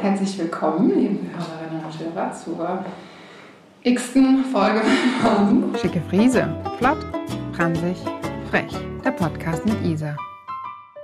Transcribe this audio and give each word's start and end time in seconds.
Herzlich 0.00 0.38
willkommen, 0.38 0.90
liebe 0.96 1.18
Hörerinnen 1.32 1.84
und 1.84 2.14
Hörer, 2.14 2.32
zur 2.32 2.84
x-ten 3.82 4.44
Folge 4.44 4.80
von 5.20 5.74
Schicke 5.76 6.00
Friese. 6.08 6.46
Flott, 6.78 6.98
pransig, 7.52 7.96
frech. 8.48 8.72
Der 9.04 9.10
Podcast 9.10 9.66
mit 9.66 9.74
Isa. 9.84 10.14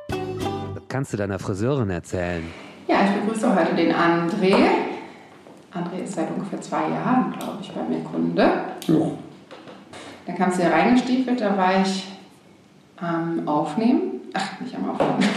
Was 0.09 0.83
kannst 0.89 1.13
du 1.13 1.17
deiner 1.17 1.41
Friseurin 1.41 1.91
erzählen? 1.91 2.45
Ja, 2.87 2.99
ich 3.05 3.21
begrüße 3.21 3.53
heute 3.53 3.75
den 3.75 3.93
André. 3.93 4.55
André 5.75 6.05
ist 6.05 6.15
seit 6.15 6.31
ungefähr 6.31 6.61
zwei 6.61 6.89
Jahren, 6.89 7.35
glaube 7.37 7.59
ich, 7.63 7.73
bei 7.73 7.83
mir 7.83 8.05
Kunde. 8.05 8.43
Ja. 8.87 9.11
Dann 10.27 10.37
kamst 10.37 10.59
du 10.59 10.63
hier 10.63 10.73
reingestiefelt, 10.73 11.41
da 11.41 11.57
war 11.57 11.83
ich 11.83 12.07
am 12.99 13.49
Aufnehmen. 13.49 14.21
Ach, 14.35 14.61
nicht 14.61 14.77
am 14.77 14.91
Aufnehmen. 14.91 15.33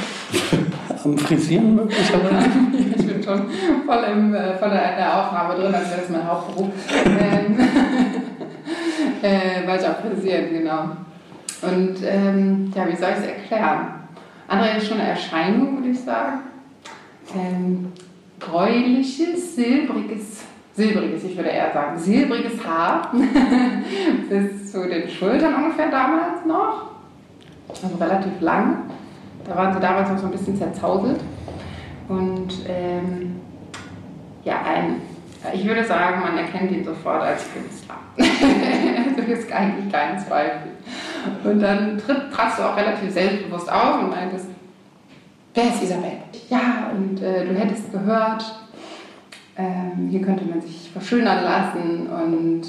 Am 1.04 1.18
Frisieren 1.18 1.76
möglicherweise. 1.76 2.50
schon 3.28 3.50
voll, 3.86 4.04
im, 4.12 4.34
äh, 4.34 4.58
voll 4.58 4.70
in 4.70 4.98
der 4.98 5.20
Aufnahme 5.20 5.56
drin, 5.56 5.76
als 5.76 5.90
wäre 5.90 6.02
das 6.02 6.10
mein 6.10 6.28
Hauptberuf. 6.28 6.70
ähm, 7.06 7.60
äh, 9.22 9.68
weil 9.68 9.80
ich 9.80 9.88
auch 9.88 10.00
frisieren, 10.00 10.46
genau. 10.52 10.90
Und 11.62 11.98
ähm, 12.06 12.72
ja, 12.76 12.88
wie 12.88 12.96
soll 12.96 13.10
ich 13.12 13.18
es 13.18 13.28
erklären? 13.28 13.94
André 14.48 14.78
ist 14.78 14.88
schon 14.88 15.00
eine 15.00 15.10
Erscheinung, 15.10 15.78
würde 15.78 15.90
ich 15.90 16.00
sagen. 16.00 16.40
Ähm, 17.36 17.92
gräuliches, 18.40 19.56
silbriges, 19.56 20.44
silbriges, 20.74 21.24
ich 21.24 21.36
würde 21.36 21.50
eher 21.50 21.74
sagen, 21.74 21.98
silbriges 21.98 22.64
Haar 22.66 23.12
bis 24.30 24.72
zu 24.72 24.88
den 24.88 25.10
Schultern 25.10 25.56
ungefähr 25.56 25.90
damals 25.90 26.46
noch. 26.46 26.92
Also 27.68 27.98
relativ 28.00 28.40
lang. 28.40 28.84
Da 29.46 29.56
waren 29.56 29.74
sie 29.74 29.80
damals 29.80 30.10
noch 30.10 30.18
so 30.18 30.26
ein 30.28 30.32
bisschen 30.32 30.56
zerzauselt. 30.56 31.20
Und 32.08 32.50
ähm, 32.68 33.36
ja, 34.44 34.62
ein, 34.64 35.02
ich 35.54 35.68
würde 35.68 35.84
sagen, 35.84 36.22
man 36.22 36.38
erkennt 36.38 36.72
ihn 36.72 36.84
sofort 36.84 37.22
als 37.22 37.44
Künstler. 37.54 37.96
also 38.18 39.32
ist 39.32 39.52
eigentlich 39.52 39.92
kein 39.92 40.18
Zweifel. 40.20 40.72
Und 41.44 41.60
dann 41.60 41.98
tritt, 41.98 42.32
tratst 42.32 42.60
du 42.60 42.64
auch 42.64 42.78
relativ 42.78 43.12
selbstbewusst 43.12 43.72
auf 43.72 44.00
und 44.02 44.10
meintest, 44.10 44.48
wer 45.54 45.64
ist 45.66 45.84
Isabel? 45.84 46.14
Ja, 46.50 46.92
und 46.96 47.22
äh, 47.22 47.46
du 47.46 47.54
hättest 47.54 47.92
gehört, 47.92 48.44
ähm, 49.58 50.08
hier 50.10 50.22
könnte 50.22 50.46
man 50.46 50.62
sich 50.62 50.90
verschönern 50.92 51.44
lassen. 51.44 52.08
Und 52.08 52.62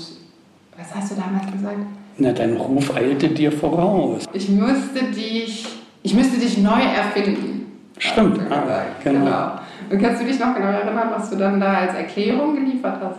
was 0.77 0.95
hast 0.95 1.13
du 1.13 1.15
damals 1.15 1.51
gesagt? 1.53 1.79
Na, 2.17 2.33
dein 2.33 2.57
Ruf 2.57 2.95
eilte 2.97 3.29
dir 3.29 3.53
voraus. 3.53 4.25
Ich 4.33 4.49
müsste 4.49 5.05
dich, 5.05 5.67
ich 6.03 6.15
müsste 6.15 6.39
dich 6.39 6.59
neu 6.59 6.83
erfinden. 6.83 7.68
Stimmt, 7.99 8.39
du 8.39 8.43
ah, 8.51 8.83
genau. 9.03 9.25
genau. 9.25 9.51
Und 9.91 10.03
kannst 10.03 10.23
du 10.23 10.27
dich 10.27 10.39
noch 10.39 10.55
genau 10.55 10.69
erinnern, 10.69 11.11
was 11.15 11.31
du 11.31 11.37
dann 11.37 11.61
da 11.61 11.75
als 11.75 11.95
Erklärung 11.95 12.55
geliefert 12.55 13.01
hast? 13.03 13.19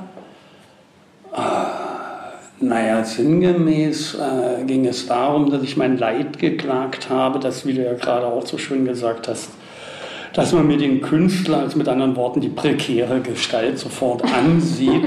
Naja, 2.62 3.04
sinngemäß 3.04 4.16
äh, 4.16 4.64
ging 4.66 4.86
es 4.86 5.08
darum, 5.08 5.50
dass 5.50 5.64
ich 5.64 5.78
mein 5.78 5.98
Leid 5.98 6.40
geklagt 6.40 7.10
habe, 7.10 7.40
das, 7.40 7.66
wie 7.66 7.74
du 7.74 7.86
ja 7.86 7.94
gerade 7.94 8.26
auch 8.26 8.46
so 8.46 8.58
schön 8.58 8.84
gesagt 8.84 9.30
hast, 9.30 9.52
dass 10.34 10.52
man 10.52 10.68
mir 10.68 10.78
den 10.78 11.02
Künstler, 11.02 11.60
also 11.60 11.78
mit 11.78 11.88
anderen 11.88 12.16
Worten 12.18 12.42
die 12.42 12.50
prekäre 12.50 13.22
Gestalt 13.22 13.80
sofort 13.80 14.24
ansieht 14.34 15.06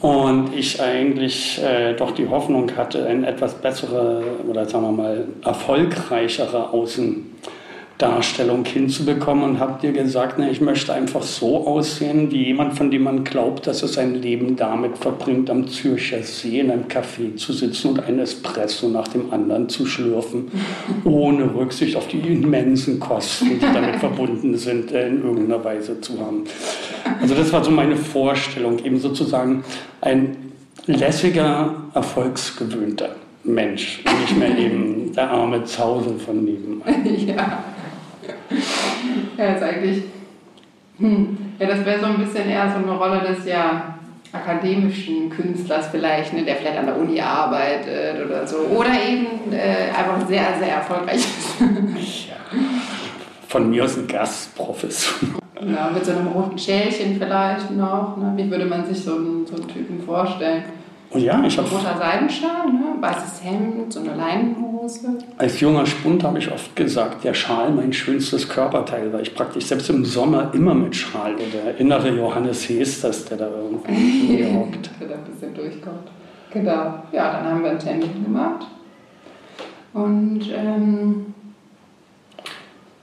und 0.00 0.54
ich 0.54 0.82
eigentlich 0.82 1.62
äh, 1.62 1.94
doch 1.94 2.10
die 2.10 2.28
Hoffnung 2.28 2.70
hatte, 2.76 3.06
eine 3.06 3.26
etwas 3.26 3.54
bessere 3.54 4.22
oder 4.48 4.66
sagen 4.66 4.84
wir 4.84 4.92
mal 4.92 5.28
erfolgreichere 5.44 6.72
Außendarstellung 7.94 8.64
hinzubekommen 8.64 9.44
und 9.44 9.60
habe 9.60 9.80
dir 9.80 9.92
gesagt, 9.92 10.34
na, 10.38 10.50
ich 10.50 10.60
möchte 10.60 10.92
einfach 10.92 11.22
so 11.22 11.66
aussehen 11.66 12.30
wie 12.30 12.46
jemand, 12.46 12.74
von 12.76 12.90
dem 12.90 13.04
man 13.04 13.22
glaubt, 13.22 13.66
dass 13.66 13.82
er 13.82 13.88
sein 13.88 14.20
Leben 14.20 14.56
damit 14.56 14.98
verbringt, 14.98 15.48
am 15.48 15.68
Zürcher 15.68 16.22
See 16.22 16.60
in 16.60 16.70
einem 16.70 16.84
Café 16.84 17.36
zu 17.36 17.52
sitzen 17.52 17.90
und 17.90 18.00
einen 18.00 18.18
Espresso 18.18 18.88
nach 18.88 19.06
dem 19.08 19.32
anderen 19.32 19.68
zu 19.68 19.86
schlürfen, 19.86 20.50
ohne 21.04 21.54
Rücksicht 21.54 21.96
auf 21.96 22.08
die 22.08 22.18
immensen 22.18 22.98
Kosten, 22.98 23.60
die 23.60 23.60
damit 23.60 23.96
verbunden 23.96 24.56
sind, 24.56 24.90
äh, 24.92 25.08
in 25.08 25.22
irgendeiner 25.22 25.64
Weise 25.64 26.00
zu 26.00 26.18
haben. 26.18 26.44
Also 27.20 27.34
das 27.34 27.52
war 27.52 27.62
so 27.62 27.70
meine 27.70 27.96
Vorstellung, 27.96 28.78
eben 28.84 28.98
sozusagen 28.98 29.62
ein 30.00 30.36
lässiger, 30.86 31.74
erfolgsgewöhnter 31.94 33.10
Mensch, 33.44 34.02
nicht 34.04 34.36
mehr 34.36 34.58
eben 34.58 35.12
der 35.14 35.30
arme 35.30 35.64
Zausel 35.64 36.18
von 36.18 36.44
nebenan. 36.44 36.82
ja. 37.26 37.64
Ja, 39.36 39.50
jetzt 39.50 39.62
eigentlich. 39.62 40.04
Hm. 40.98 41.36
Ja, 41.58 41.66
das 41.66 41.84
wäre 41.84 42.00
so 42.00 42.06
ein 42.06 42.18
bisschen 42.18 42.48
eher 42.48 42.70
so 42.70 42.76
eine 42.76 42.96
Rolle 42.96 43.20
des 43.20 43.44
ja 43.46 43.94
akademischen 44.34 45.30
Künstlers 45.30 45.88
vielleicht, 45.88 46.32
ne, 46.32 46.44
der 46.44 46.56
vielleicht 46.56 46.78
an 46.78 46.86
der 46.86 46.96
Uni 46.96 47.20
arbeitet 47.20 48.24
oder 48.24 48.46
so. 48.46 48.58
Oder 48.76 48.90
eben 48.90 49.52
äh, 49.52 49.90
einfach 49.96 50.26
sehr, 50.26 50.58
sehr 50.58 50.74
erfolgreich 50.74 51.16
ist. 51.16 51.56
Von 53.48 53.70
mir 53.70 53.84
aus 53.84 53.96
ein 53.96 54.08
Gastprofessor. 54.08 55.28
genau, 55.58 55.90
mit 55.92 56.04
so 56.04 56.12
einem 56.12 56.26
roten 56.28 56.58
Schälchen 56.58 57.16
vielleicht 57.16 57.70
noch. 57.70 58.16
Ne? 58.16 58.32
Wie 58.36 58.50
würde 58.50 58.66
man 58.66 58.84
sich 58.84 59.04
so 59.04 59.14
einen, 59.14 59.46
so 59.46 59.54
einen 59.54 59.68
Typen 59.68 60.02
vorstellen? 60.02 60.64
Und 61.14 61.20
ja, 61.20 61.44
ich 61.44 61.56
habe 61.56 61.68
Roter 61.68 61.96
Seidenschal, 61.96 62.66
ne? 62.72 62.96
weißes 63.00 63.44
Hemd, 63.44 63.92
so 63.92 64.00
eine 64.00 64.16
Leinenhose. 64.16 65.16
als 65.38 65.60
junger 65.60 65.86
Spund 65.86 66.24
habe 66.24 66.40
ich 66.40 66.50
oft 66.50 66.74
gesagt, 66.74 67.22
der 67.22 67.34
Schal 67.34 67.70
mein 67.70 67.92
schönstes 67.92 68.48
Körperteil, 68.48 69.12
weil 69.12 69.22
ich 69.22 69.32
praktisch 69.32 69.66
selbst 69.66 69.88
im 69.90 70.04
Sommer 70.04 70.50
immer 70.54 70.74
mit 70.74 70.96
Schal, 70.96 71.36
der 71.36 71.78
innere 71.78 72.08
Johannes 72.08 72.68
Hesters, 72.68 73.26
der 73.26 73.36
da 73.36 73.46
irgendwie 73.88 74.44
hockt. 74.44 74.90
Der 75.00 75.06
da 75.06 75.14
ein 75.14 75.24
bisschen 75.24 75.54
durchkommt. 75.54 76.08
Genau. 76.52 77.04
Ja, 77.12 77.32
dann 77.32 77.44
haben 77.44 77.62
wir 77.62 77.70
einen 77.70 77.78
Termin 77.78 78.24
gemacht. 78.24 78.66
Und 79.92 80.42
ähm, 80.52 81.26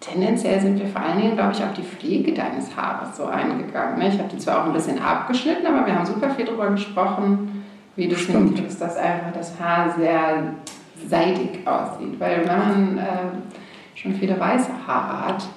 tendenziell 0.01 0.59
sind 0.59 0.77
wir 0.77 0.87
vor 0.87 1.01
allen 1.01 1.21
Dingen, 1.21 1.35
glaube 1.35 1.53
ich, 1.53 1.63
auf 1.63 1.71
die 1.71 1.81
Pflege 1.81 2.33
deines 2.33 2.75
Haares 2.75 3.15
so 3.15 3.23
eingegangen. 3.23 3.99
Ne? 3.99 4.09
Ich 4.09 4.19
habe 4.19 4.27
die 4.27 4.37
zwar 4.37 4.63
auch 4.63 4.65
ein 4.65 4.73
bisschen 4.73 4.99
abgeschnitten, 4.99 5.65
aber 5.65 5.85
wir 5.85 5.95
haben 5.95 6.05
super 6.05 6.29
viel 6.31 6.43
darüber 6.43 6.69
gesprochen, 6.71 7.60
wie 7.95 8.07
du 8.07 8.15
Stimmt. 8.15 8.55
findest, 8.55 8.81
dass 8.81 8.95
einfach 8.95 9.31
das 9.33 9.59
Haar 9.59 9.93
sehr 9.97 10.53
seidig 11.09 11.65
aussieht. 11.65 12.19
Weil 12.19 12.47
wenn 12.47 12.57
man 12.57 12.97
äh, 12.97 13.97
schon 13.97 14.13
viele 14.15 14.39
weiße 14.39 14.71
Haare 14.87 15.27
hat, 15.27 15.47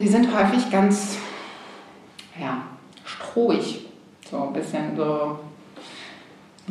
die 0.00 0.08
sind 0.08 0.34
häufig 0.36 0.70
ganz, 0.70 1.18
ja, 2.38 2.62
strohig. 3.04 3.86
So 4.28 4.44
ein 4.44 4.52
bisschen 4.52 4.96
so 4.96 5.38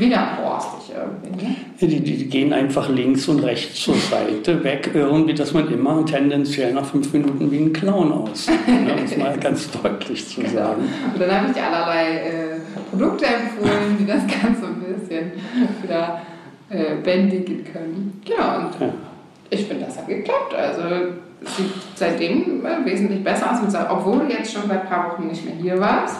widerborstig 0.01 0.93
irgendwie. 0.95 1.45
Ne? 1.45 1.55
Die, 1.79 1.99
die, 2.01 2.25
gehen 2.25 2.51
einfach 2.51 2.89
links 2.89 3.27
und 3.29 3.39
rechts 3.39 3.79
zur 3.81 3.95
Seite 3.95 4.61
weg, 4.63 4.91
irgendwie, 4.93 5.33
dass 5.33 5.53
man 5.53 5.71
immer 5.71 6.05
tendenziell 6.05 6.73
nach 6.73 6.85
fünf 6.85 7.13
Minuten 7.13 7.49
wie 7.51 7.59
ein 7.59 7.71
Clown 7.71 8.11
aussieht. 8.11 8.67
Ne? 8.67 8.93
Um 8.97 9.05
es 9.05 9.15
mal 9.15 9.37
ganz 9.37 9.69
deutlich 9.71 10.27
zu 10.27 10.41
Genau. 10.41 10.53
sagen. 10.53 10.81
Und 11.13 11.21
dann 11.21 11.31
habe 11.31 11.47
ich 11.47 11.53
dir 11.53 11.63
allerlei 11.65 12.15
äh, 12.17 12.59
Produkte 12.89 13.25
empfohlen, 13.25 13.97
die 13.99 14.05
das 14.05 14.21
Ganze 14.41 14.65
ein 14.65 14.81
bisschen 14.99 15.31
wieder 15.83 16.21
äh, 16.69 16.95
bändigen 17.03 17.63
können. 17.71 18.21
Genau, 18.25 18.57
und 18.57 18.81
Ja. 18.81 18.93
ich 19.49 19.65
finde, 19.65 19.85
das 19.85 19.97
hat 19.97 20.07
geklappt. 20.07 20.53
Also 20.53 20.81
es 21.43 21.57
sieht 21.57 21.71
seitdem 21.95 22.65
äh, 22.65 22.85
wesentlich 22.85 23.23
besser 23.23 23.51
aus, 23.51 23.73
obwohl 23.89 24.19
du 24.27 24.33
jetzt 24.33 24.51
schon 24.53 24.63
seit 24.67 24.81
ein 24.81 24.87
paar 24.87 25.11
Wochen 25.13 25.27
nicht 25.27 25.45
mehr 25.45 25.55
hier 25.55 25.79
warst. 25.79 26.17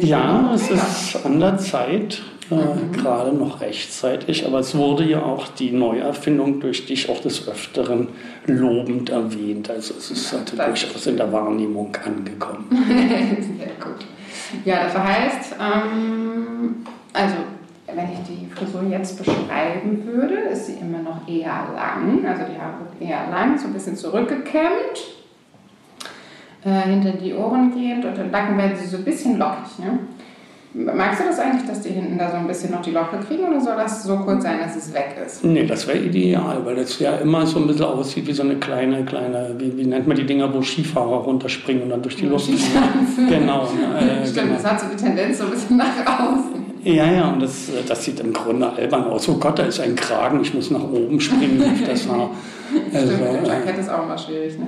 Ja, 0.00 0.52
es 0.54 0.70
ist 0.70 1.26
an 1.26 1.40
der 1.40 1.58
Zeit, 1.58 2.22
äh, 2.50 2.96
gerade 2.96 3.32
noch 3.32 3.60
rechtzeitig, 3.60 4.46
aber 4.46 4.60
es 4.60 4.74
wurde 4.76 5.04
ja 5.04 5.22
auch 5.22 5.48
die 5.48 5.70
Neuerfindung 5.70 6.60
durch 6.60 6.86
dich 6.86 7.08
auch 7.08 7.20
des 7.20 7.48
Öfteren 7.48 8.08
lobend 8.46 9.10
erwähnt. 9.10 9.70
Also 9.70 9.94
es 9.96 10.10
ist 10.10 10.32
halt 10.32 10.52
durchaus 10.58 11.06
in 11.06 11.16
der 11.16 11.32
Wahrnehmung 11.32 11.96
angekommen. 12.04 12.66
Sehr 13.58 13.74
gut. 13.80 14.06
Ja, 14.64 14.84
das 14.84 14.98
heißt, 14.98 15.56
ähm, 15.60 16.76
also 17.12 17.36
wenn 17.86 18.08
ich 18.12 18.18
die 18.28 18.46
Frisur 18.54 18.82
jetzt 18.90 19.18
beschreiben 19.18 20.04
würde, 20.06 20.34
ist 20.52 20.66
sie 20.66 20.74
immer 20.74 20.98
noch 20.98 21.26
eher 21.28 21.68
lang, 21.74 22.24
also 22.26 22.42
die 22.44 22.58
Haare 22.58 22.76
sind 22.90 23.08
eher 23.08 23.28
lang, 23.30 23.58
so 23.58 23.66
ein 23.66 23.72
bisschen 23.72 23.96
zurückgekämmt, 23.96 24.98
äh, 26.64 26.88
hinter 26.88 27.12
die 27.12 27.34
Ohren 27.34 27.72
gehend 27.72 28.04
und 28.04 28.16
im 28.18 28.30
Nacken 28.30 28.56
werden 28.56 28.76
sie 28.76 28.86
so 28.86 28.98
ein 28.98 29.04
bisschen 29.04 29.38
lockig. 29.38 29.78
Ne? 29.78 29.98
Magst 30.74 31.20
du 31.20 31.24
das 31.24 31.38
eigentlich, 31.38 31.68
dass 31.68 31.82
die 31.82 31.90
hinten 31.90 32.16
da 32.16 32.30
so 32.30 32.36
ein 32.38 32.46
bisschen 32.46 32.70
noch 32.70 32.80
die 32.80 32.92
Locke 32.92 33.18
kriegen 33.18 33.44
oder 33.44 33.60
soll 33.60 33.76
das 33.76 34.04
so 34.04 34.16
kurz 34.16 34.42
sein, 34.42 34.58
dass 34.58 34.74
es 34.74 34.94
weg 34.94 35.16
ist? 35.24 35.44
Nee, 35.44 35.66
das 35.66 35.86
wäre 35.86 35.98
ideal, 35.98 36.64
weil 36.64 36.76
das 36.76 36.98
ja 36.98 37.16
immer 37.16 37.46
so 37.46 37.58
ein 37.58 37.66
bisschen 37.66 37.84
aussieht 37.84 38.26
wie 38.26 38.32
so 38.32 38.42
eine 38.42 38.56
kleine, 38.56 39.04
kleine, 39.04 39.54
wie, 39.58 39.76
wie 39.76 39.84
nennt 39.84 40.06
man 40.06 40.16
die 40.16 40.24
Dinger, 40.24 40.52
wo 40.52 40.62
Skifahrer 40.62 41.16
runterspringen 41.24 41.82
und 41.82 41.90
dann 41.90 42.00
durch 42.00 42.16
die 42.16 42.24
Luft. 42.24 42.48
Genau, 43.28 43.62
äh, 43.98 44.26
Stimmt, 44.26 44.34
genau. 44.34 44.54
das 44.54 44.64
hat 44.64 44.80
so 44.80 44.86
die 44.86 44.96
Tendenz 44.96 45.38
so 45.38 45.44
ein 45.44 45.50
bisschen 45.50 45.76
nach 45.76 46.06
außen. 46.06 46.62
Ja, 46.84 47.12
ja, 47.12 47.28
und 47.28 47.40
das, 47.40 47.70
das 47.86 48.04
sieht 48.04 48.18
im 48.20 48.32
Grunde 48.32 48.72
albern 48.72 49.04
aus. 49.04 49.28
Oh 49.28 49.34
Gott, 49.34 49.58
da 49.58 49.64
ist 49.64 49.78
ein 49.78 49.94
Kragen, 49.94 50.40
ich 50.40 50.54
muss 50.54 50.70
nach 50.70 50.82
oben 50.82 51.20
springen 51.20 51.62
das 51.86 52.08
Haar. 52.08 52.30
Also, 52.92 53.14
Stimmt, 53.14 53.20
dem 53.20 53.44
äh, 53.44 53.48
Jackett 53.48 53.78
ist 53.78 53.90
auch 53.90 54.04
immer 54.04 54.16
schwierig, 54.16 54.58
ne? 54.58 54.66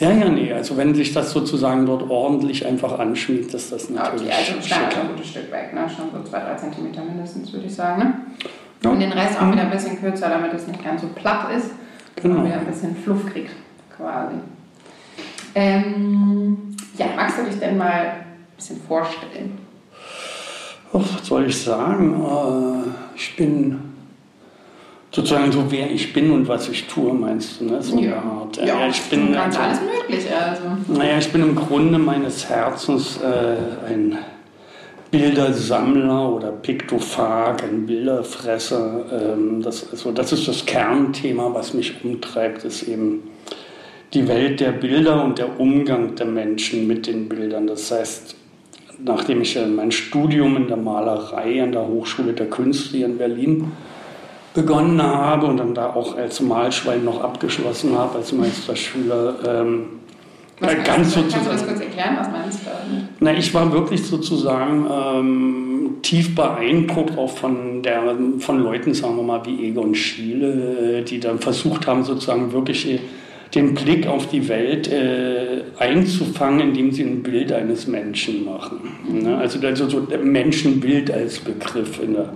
Ja, 0.00 0.12
ja, 0.12 0.28
nee. 0.28 0.52
Also 0.52 0.76
wenn 0.76 0.94
sich 0.94 1.12
das 1.12 1.32
sozusagen 1.32 1.84
dort 1.86 2.08
ordentlich 2.08 2.64
einfach 2.64 2.98
anschmiegt, 2.98 3.52
ist 3.52 3.72
das 3.72 3.90
natürlich 3.90 4.28
Okay, 4.28 4.54
also 4.56 4.68
schon 4.68 4.78
ein 5.02 5.08
gutes 5.08 5.28
Stück 5.30 5.50
weg, 5.50 5.74
ne? 5.74 5.88
schon 5.88 6.06
so 6.12 6.28
zwei, 6.28 6.38
drei 6.40 6.54
Zentimeter 6.54 7.02
mindestens, 7.02 7.52
würde 7.52 7.66
ich 7.66 7.74
sagen. 7.74 8.02
Ne? 8.02 8.14
Ja. 8.84 8.90
Und 8.90 9.00
den 9.00 9.10
Rest 9.12 9.40
auch 9.40 9.50
wieder 9.50 9.62
ein 9.62 9.70
bisschen 9.70 9.98
kürzer, 10.00 10.28
damit 10.28 10.52
es 10.54 10.66
nicht 10.68 10.84
ganz 10.84 11.00
so 11.02 11.08
platt 11.08 11.48
ist, 11.56 11.70
Genau. 12.16 12.40
und 12.40 12.46
wieder 12.46 12.56
ein 12.60 12.66
bisschen 12.66 12.94
Fluff 12.96 13.26
kriegt, 13.26 13.50
quasi. 13.96 14.36
Ähm, 15.54 16.76
ja, 16.96 17.06
magst 17.16 17.38
du 17.38 17.44
dich 17.44 17.58
denn 17.58 17.76
mal 17.76 17.90
ein 17.90 18.26
bisschen 18.56 18.80
vorstellen? 18.86 19.58
Oh, 20.92 21.00
was 21.00 21.26
soll 21.26 21.46
ich 21.46 21.60
sagen? 21.60 22.22
Äh, 22.24 23.16
ich 23.16 23.34
bin 23.36 23.78
sozusagen 25.18 25.50
so, 25.50 25.64
wer 25.68 25.90
ich 25.90 26.12
bin 26.12 26.30
und 26.30 26.46
was 26.46 26.68
ich 26.68 26.86
tue, 26.86 27.12
meinst 27.12 27.60
du, 27.60 27.64
ne? 27.64 27.82
So 27.82 27.98
eine 27.98 28.16
Art. 28.16 28.56
ja, 28.56 28.86
ich 28.88 29.02
bin 29.02 29.32
ganz 29.32 29.58
also- 29.58 29.68
alles 29.68 29.80
möglich, 29.80 30.26
also. 30.32 30.62
Naja, 30.96 31.18
ich 31.18 31.32
bin 31.32 31.42
im 31.42 31.56
Grunde 31.56 31.98
meines 31.98 32.48
Herzens 32.48 33.18
äh, 33.20 33.90
ein 33.90 34.18
Bildersammler 35.10 36.32
oder 36.32 36.52
Piktophag, 36.52 37.64
ein 37.64 37.86
Bilderfresser. 37.86 39.06
Ähm, 39.10 39.60
das, 39.60 39.90
also 39.90 40.12
das 40.12 40.32
ist 40.32 40.46
das 40.46 40.64
Kernthema, 40.66 41.52
was 41.52 41.74
mich 41.74 42.04
umtreibt, 42.04 42.64
ist 42.64 42.84
eben 42.84 43.22
die 44.14 44.28
Welt 44.28 44.60
der 44.60 44.70
Bilder 44.70 45.24
und 45.24 45.38
der 45.38 45.58
Umgang 45.58 46.14
der 46.14 46.26
Menschen 46.26 46.86
mit 46.86 47.08
den 47.08 47.28
Bildern. 47.28 47.66
Das 47.66 47.90
heißt, 47.90 48.36
nachdem 49.02 49.42
ich 49.42 49.56
äh, 49.56 49.66
mein 49.66 49.90
Studium 49.90 50.56
in 50.56 50.68
der 50.68 50.76
Malerei 50.76 51.60
an 51.60 51.72
der 51.72 51.88
Hochschule 51.88 52.34
der 52.34 52.46
Künste 52.46 52.98
hier 52.98 53.06
in 53.06 53.18
Berlin 53.18 53.72
begonnen 54.58 55.00
habe 55.00 55.46
und 55.46 55.58
dann 55.58 55.74
da 55.74 55.90
auch 55.94 56.16
als 56.16 56.40
Malschwein 56.40 57.04
noch 57.04 57.22
abgeschlossen 57.22 57.96
habe 57.96 58.18
als 58.18 58.32
Meisterschüler, 58.32 59.36
ähm, 59.46 59.84
Was 60.58 60.72
äh, 60.72 60.76
ganz 60.82 60.86
du? 60.86 60.86
Kannst 60.90 61.16
du 61.16 61.20
das 61.20 61.32
sozusagen. 61.32 61.66
kurz 61.66 61.80
erklären, 61.80 62.16
was 62.18 62.30
meinst 62.30 62.60
du? 62.62 62.70
Na, 63.20 63.32
ich 63.34 63.54
war 63.54 63.72
wirklich 63.72 64.04
sozusagen 64.04 64.86
ähm, 64.90 65.96
tief 66.02 66.34
beeindruckt 66.34 67.16
auch 67.16 67.30
von, 67.30 67.82
der, 67.82 68.16
von 68.40 68.58
Leuten, 68.58 68.94
sagen 68.94 69.16
wir 69.16 69.22
mal, 69.22 69.46
wie 69.46 69.68
Egon 69.68 69.94
Schiele, 69.94 70.98
äh, 70.98 71.02
die 71.02 71.20
dann 71.20 71.38
versucht 71.38 71.86
haben, 71.86 72.02
sozusagen 72.02 72.52
wirklich 72.52 72.90
äh, 72.90 72.98
den 73.54 73.74
Blick 73.74 74.08
auf 74.08 74.26
die 74.26 74.48
Welt 74.48 74.90
äh, 74.90 75.62
einzufangen, 75.78 76.60
indem 76.60 76.90
sie 76.90 77.04
ein 77.04 77.22
Bild 77.22 77.52
eines 77.52 77.86
Menschen 77.86 78.44
machen. 78.44 78.78
Ne? 79.08 79.36
Also, 79.36 79.64
also 79.64 79.88
so 79.88 80.06
Menschenbild 80.22 81.12
als 81.12 81.38
Begriff 81.38 82.02
in 82.02 82.14
der 82.14 82.32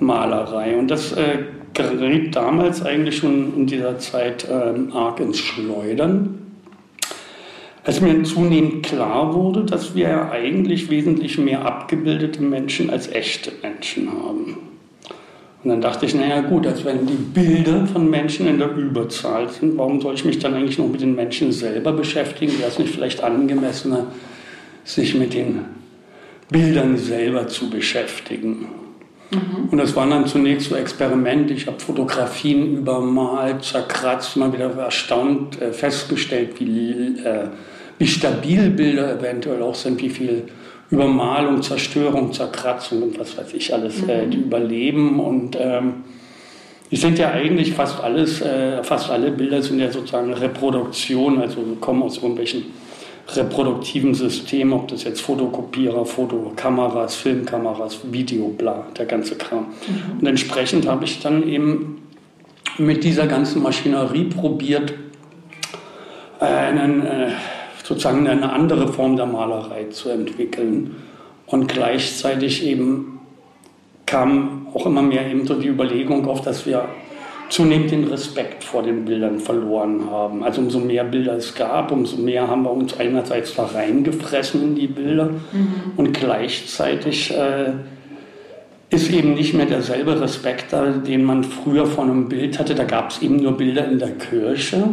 Malerei. 0.00 0.76
Und 0.76 0.88
das 0.90 1.12
äh, 1.12 1.38
geriet 1.74 2.34
damals 2.34 2.84
eigentlich 2.84 3.18
schon 3.18 3.54
in 3.56 3.66
dieser 3.66 3.98
Zeit 3.98 4.46
ähm, 4.50 4.92
arg 4.92 5.20
ins 5.20 5.38
Schleudern. 5.38 6.42
Als 7.84 8.00
mir 8.00 8.24
zunehmend 8.24 8.84
klar 8.84 9.32
wurde, 9.32 9.64
dass 9.64 9.94
wir 9.94 10.08
ja 10.08 10.30
eigentlich 10.30 10.90
wesentlich 10.90 11.38
mehr 11.38 11.64
abgebildete 11.64 12.42
Menschen 12.42 12.90
als 12.90 13.12
echte 13.12 13.52
Menschen 13.62 14.10
haben. 14.10 14.56
Und 15.62 15.70
dann 15.70 15.80
dachte 15.80 16.06
ich, 16.06 16.14
naja 16.14 16.40
gut, 16.40 16.66
als 16.66 16.84
wenn 16.84 17.06
die 17.06 17.14
Bilder 17.14 17.86
von 17.86 18.10
Menschen 18.10 18.46
in 18.46 18.58
der 18.58 18.74
Überzahl 18.74 19.48
sind, 19.48 19.76
warum 19.78 20.00
soll 20.00 20.14
ich 20.14 20.24
mich 20.24 20.38
dann 20.38 20.54
eigentlich 20.54 20.78
noch 20.78 20.88
mit 20.88 21.00
den 21.00 21.14
Menschen 21.14 21.52
selber 21.52 21.92
beschäftigen? 21.92 22.58
Wäre 22.58 22.70
es 22.70 22.78
nicht 22.78 22.92
vielleicht 22.92 23.22
angemessener, 23.22 24.06
sich 24.84 25.14
mit 25.14 25.34
den 25.34 25.64
Bildern 26.50 26.96
selber 26.96 27.46
zu 27.46 27.70
beschäftigen? 27.70 28.66
Und 29.30 29.78
das 29.78 29.96
waren 29.96 30.10
dann 30.10 30.26
zunächst 30.26 30.68
so 30.68 30.76
Experimente. 30.76 31.52
Ich 31.52 31.66
habe 31.66 31.80
Fotografien 31.80 32.78
übermalt, 32.78 33.64
zerkratzt, 33.64 34.36
mal 34.36 34.52
wieder 34.52 34.70
erstaunt 34.76 35.60
äh, 35.60 35.72
festgestellt, 35.72 36.60
wie, 36.60 37.18
äh, 37.24 37.48
wie 37.98 38.06
stabil 38.06 38.70
Bilder 38.70 39.18
eventuell 39.18 39.62
auch 39.62 39.74
sind, 39.74 40.00
wie 40.00 40.10
viel 40.10 40.44
Übermalung, 40.90 41.62
Zerstörung, 41.62 42.32
Zerkratzung 42.32 43.02
und 43.02 43.18
was 43.18 43.36
weiß 43.36 43.52
ich 43.54 43.74
alles, 43.74 44.02
äh, 44.04 44.28
die 44.28 44.38
überleben. 44.38 45.18
Und 45.18 45.56
ähm, 45.60 46.04
die 46.92 46.96
sind 46.96 47.18
ja 47.18 47.32
eigentlich 47.32 47.72
fast 47.72 48.00
alles, 48.00 48.40
äh, 48.42 48.84
fast 48.84 49.10
alle 49.10 49.32
Bilder 49.32 49.60
sind 49.60 49.80
ja 49.80 49.90
sozusagen 49.90 50.32
Reproduktion, 50.32 51.40
also 51.40 51.60
kommen 51.80 52.02
aus 52.02 52.18
irgendwelchen 52.18 52.66
reproduktiven 53.28 54.14
Systemen, 54.14 54.72
ob 54.72 54.88
das 54.88 55.04
jetzt 55.04 55.20
Fotokopierer, 55.20 56.06
Fotokameras, 56.06 57.16
Filmkameras, 57.16 57.98
Video, 58.10 58.48
bla, 58.48 58.86
der 58.96 59.06
ganze 59.06 59.36
Kram. 59.36 59.66
Und 60.20 60.26
entsprechend 60.26 60.86
habe 60.86 61.04
ich 61.04 61.20
dann 61.20 61.48
eben 61.48 62.02
mit 62.78 63.04
dieser 63.04 63.26
ganzen 63.26 63.62
Maschinerie 63.62 64.24
probiert, 64.24 64.94
äh, 66.40 66.44
einen, 66.44 67.04
äh, 67.04 67.30
sozusagen 67.82 68.26
eine 68.28 68.52
andere 68.52 68.92
Form 68.92 69.16
der 69.16 69.26
Malerei 69.26 69.84
zu 69.90 70.10
entwickeln. 70.10 70.96
Und 71.46 71.68
gleichzeitig 71.68 72.64
eben 72.64 73.20
kam 74.04 74.68
auch 74.72 74.86
immer 74.86 75.02
mehr 75.02 75.26
eben 75.28 75.46
so 75.46 75.54
die 75.54 75.68
Überlegung 75.68 76.26
auf, 76.26 76.42
dass 76.42 76.66
wir 76.66 76.88
zunehmend 77.48 77.90
den 77.90 78.04
Respekt 78.04 78.64
vor 78.64 78.82
den 78.82 79.04
Bildern 79.04 79.38
verloren 79.40 80.10
haben. 80.10 80.42
Also 80.42 80.60
umso 80.60 80.78
mehr 80.78 81.04
Bilder 81.04 81.36
es 81.36 81.54
gab, 81.54 81.92
umso 81.92 82.16
mehr 82.16 82.48
haben 82.48 82.62
wir 82.62 82.72
uns 82.72 82.98
einerseits 82.98 83.54
da 83.54 83.66
reingefressen 83.66 84.62
in 84.62 84.74
die 84.74 84.86
Bilder 84.86 85.30
und 85.96 86.12
gleichzeitig 86.12 87.32
äh, 87.32 87.72
ist 88.90 89.10
eben 89.10 89.34
nicht 89.34 89.54
mehr 89.54 89.66
derselbe 89.66 90.20
Respekt 90.20 90.72
da, 90.72 90.86
den 90.90 91.24
man 91.24 91.44
früher 91.44 91.86
vor 91.86 92.04
einem 92.04 92.28
Bild 92.28 92.58
hatte. 92.58 92.74
Da 92.74 92.84
gab 92.84 93.10
es 93.10 93.22
eben 93.22 93.36
nur 93.36 93.56
Bilder 93.56 93.86
in 93.86 93.98
der 93.98 94.12
Kirche. 94.12 94.84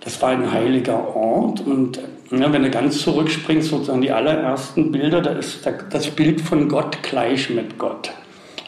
Das 0.00 0.20
war 0.22 0.30
ein 0.30 0.52
heiliger 0.52 1.16
Ort 1.16 1.60
und 1.66 1.98
ja, 2.30 2.52
wenn 2.52 2.62
du 2.62 2.70
ganz 2.70 3.00
zurückspringst, 3.02 3.70
sozusagen 3.70 4.00
die 4.00 4.10
allerersten 4.10 4.90
Bilder, 4.90 5.20
da 5.20 5.30
ist 5.30 5.68
das 5.90 6.10
Bild 6.10 6.40
von 6.40 6.68
Gott 6.68 7.02
gleich 7.02 7.50
mit 7.50 7.78
Gott. 7.78 8.12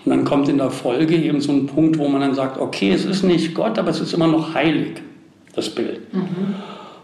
Und 0.07 0.11
dann 0.11 0.25
kommt 0.25 0.49
in 0.49 0.59
der 0.59 0.71
Folge 0.71 1.17
eben 1.17 1.41
so 1.41 1.51
ein 1.51 1.67
Punkt, 1.67 1.99
wo 1.99 2.07
man 2.07 2.21
dann 2.21 2.35
sagt, 2.35 2.61
okay, 2.61 2.93
es 2.93 3.05
ist 3.05 3.25
nicht 3.25 3.55
Gott, 3.55 3.77
aber 3.77 3.91
es 3.91 4.01
ist 4.01 4.15
immer 4.15 4.29
noch 4.29 4.55
heilig, 4.55 5.03
das 5.57 5.69
Bild. 5.69 6.01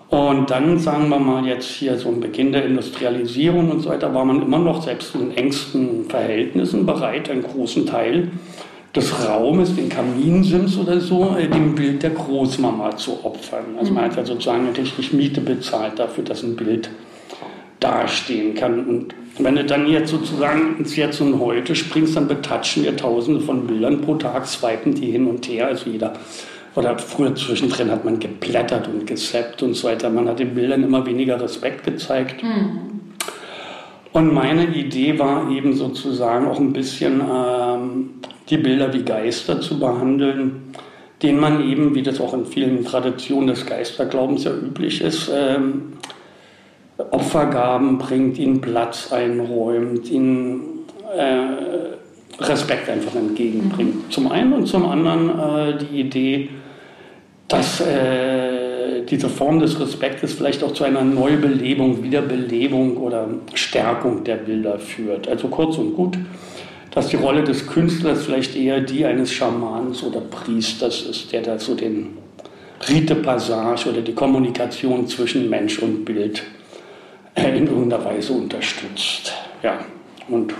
Und 0.08 0.50
dann, 0.50 0.78
sagen 0.78 1.08
wir 1.08 1.18
mal 1.18 1.44
jetzt 1.44 1.68
hier 1.68 1.98
so 1.98 2.10
ein 2.10 2.20
Beginn 2.20 2.52
der 2.52 2.64
Industrialisierung 2.64 3.72
und 3.72 3.80
so 3.80 3.88
weiter, 3.88 4.14
war 4.14 4.24
man 4.24 4.40
immer 4.40 4.60
noch 4.60 4.84
selbst 4.84 5.16
in 5.16 5.32
engsten 5.36 6.04
Verhältnissen 6.04 6.86
bereit, 6.86 7.28
einen 7.28 7.42
großen 7.42 7.86
Teil 7.86 8.28
des 8.94 9.26
Raumes, 9.26 9.74
den 9.74 9.88
Kaminsims 9.88 10.76
oder 10.78 11.00
so, 11.00 11.34
äh, 11.36 11.48
dem 11.48 11.74
Bild 11.74 12.02
der 12.04 12.10
Großmama 12.10 12.96
zu 12.96 13.24
opfern. 13.24 13.64
Also 13.78 13.92
man 13.92 14.04
hat 14.04 14.16
ja 14.16 14.24
sozusagen 14.24 14.66
natürlich 14.66 15.12
Miete 15.12 15.40
bezahlt 15.40 15.98
dafür, 15.98 16.22
dass 16.22 16.44
ein 16.44 16.54
Bild 16.54 16.90
dastehen 17.80 18.54
kann. 18.54 18.84
Und 18.84 19.14
wenn 19.44 19.56
du 19.56 19.64
dann 19.64 19.86
jetzt 19.86 20.10
sozusagen 20.10 20.76
ins 20.78 20.96
Jetzt 20.96 21.20
und 21.20 21.38
Heute 21.38 21.74
springst, 21.74 22.16
dann 22.16 22.28
betatschen 22.28 22.84
wir 22.84 22.96
tausende 22.96 23.40
von 23.40 23.66
Bildern 23.66 24.00
pro 24.00 24.14
Tag, 24.16 24.46
swipen 24.46 24.94
die 24.94 25.10
hin 25.10 25.26
und 25.26 25.48
her, 25.48 25.68
also 25.68 25.88
jeder. 25.88 26.14
Oder 26.74 26.98
früher 26.98 27.34
zwischendrin 27.34 27.90
hat 27.90 28.04
man 28.04 28.18
geblättert 28.18 28.88
und 28.88 29.06
gesappt 29.06 29.62
und 29.62 29.74
so 29.74 29.88
weiter. 29.88 30.08
Man 30.08 30.28
hat 30.28 30.38
den 30.38 30.54
Bildern 30.54 30.82
immer 30.82 31.04
weniger 31.04 31.40
Respekt 31.40 31.84
gezeigt. 31.84 32.42
Und 34.12 34.34
meine 34.34 34.66
Idee 34.66 35.18
war 35.18 35.50
eben 35.50 35.74
sozusagen 35.74 36.46
auch 36.46 36.58
ein 36.58 36.72
bisschen 36.72 37.20
ähm, 37.20 38.10
die 38.48 38.58
Bilder 38.58 38.92
wie 38.92 39.02
Geister 39.02 39.60
zu 39.60 39.78
behandeln, 39.78 40.74
denen 41.22 41.40
man 41.40 41.66
eben, 41.66 41.94
wie 41.94 42.02
das 42.02 42.20
auch 42.20 42.34
in 42.34 42.44
vielen 42.44 42.84
Traditionen 42.84 43.48
des 43.48 43.64
Geisterglaubens 43.64 44.44
ja 44.44 44.52
üblich 44.52 45.00
ist, 45.00 45.30
ähm, 45.34 45.94
Opfergaben 46.98 47.98
bringt, 47.98 48.38
ihnen 48.38 48.60
Platz 48.60 49.12
einräumt, 49.12 50.10
ihnen 50.10 50.86
äh, 51.16 52.42
Respekt 52.42 52.88
einfach 52.88 53.14
entgegenbringt. 53.14 54.12
Zum 54.12 54.30
einen 54.30 54.52
und 54.52 54.66
zum 54.66 54.88
anderen 54.88 55.28
äh, 55.30 55.78
die 55.78 56.00
Idee, 56.00 56.48
dass 57.48 57.80
äh, 57.80 59.02
diese 59.08 59.28
Form 59.28 59.60
des 59.60 59.78
Respektes 59.78 60.32
vielleicht 60.32 60.62
auch 60.62 60.72
zu 60.72 60.84
einer 60.84 61.02
Neubelebung, 61.02 62.02
Wiederbelebung 62.02 62.96
oder 62.96 63.28
Stärkung 63.54 64.24
der 64.24 64.36
Bilder 64.36 64.78
führt. 64.78 65.28
Also 65.28 65.48
kurz 65.48 65.76
und 65.76 65.94
gut, 65.94 66.18
dass 66.92 67.08
die 67.08 67.16
Rolle 67.16 67.42
des 67.42 67.66
Künstlers 67.66 68.24
vielleicht 68.24 68.56
eher 68.56 68.80
die 68.80 69.04
eines 69.04 69.32
Schamans 69.32 70.02
oder 70.02 70.20
Priesters 70.20 71.02
ist, 71.02 71.32
der 71.32 71.42
da 71.42 71.58
so 71.58 71.74
den 71.74 72.18
Rite-Passage 72.88 73.90
oder 73.90 74.00
die 74.00 74.14
Kommunikation 74.14 75.06
zwischen 75.06 75.48
Mensch 75.48 75.78
und 75.78 76.04
Bild 76.04 76.42
in 77.34 77.66
irgendeiner 77.66 78.04
Weise 78.04 78.32
unterstützt. 78.32 79.32
Ja, 79.62 79.78
und 80.28 80.54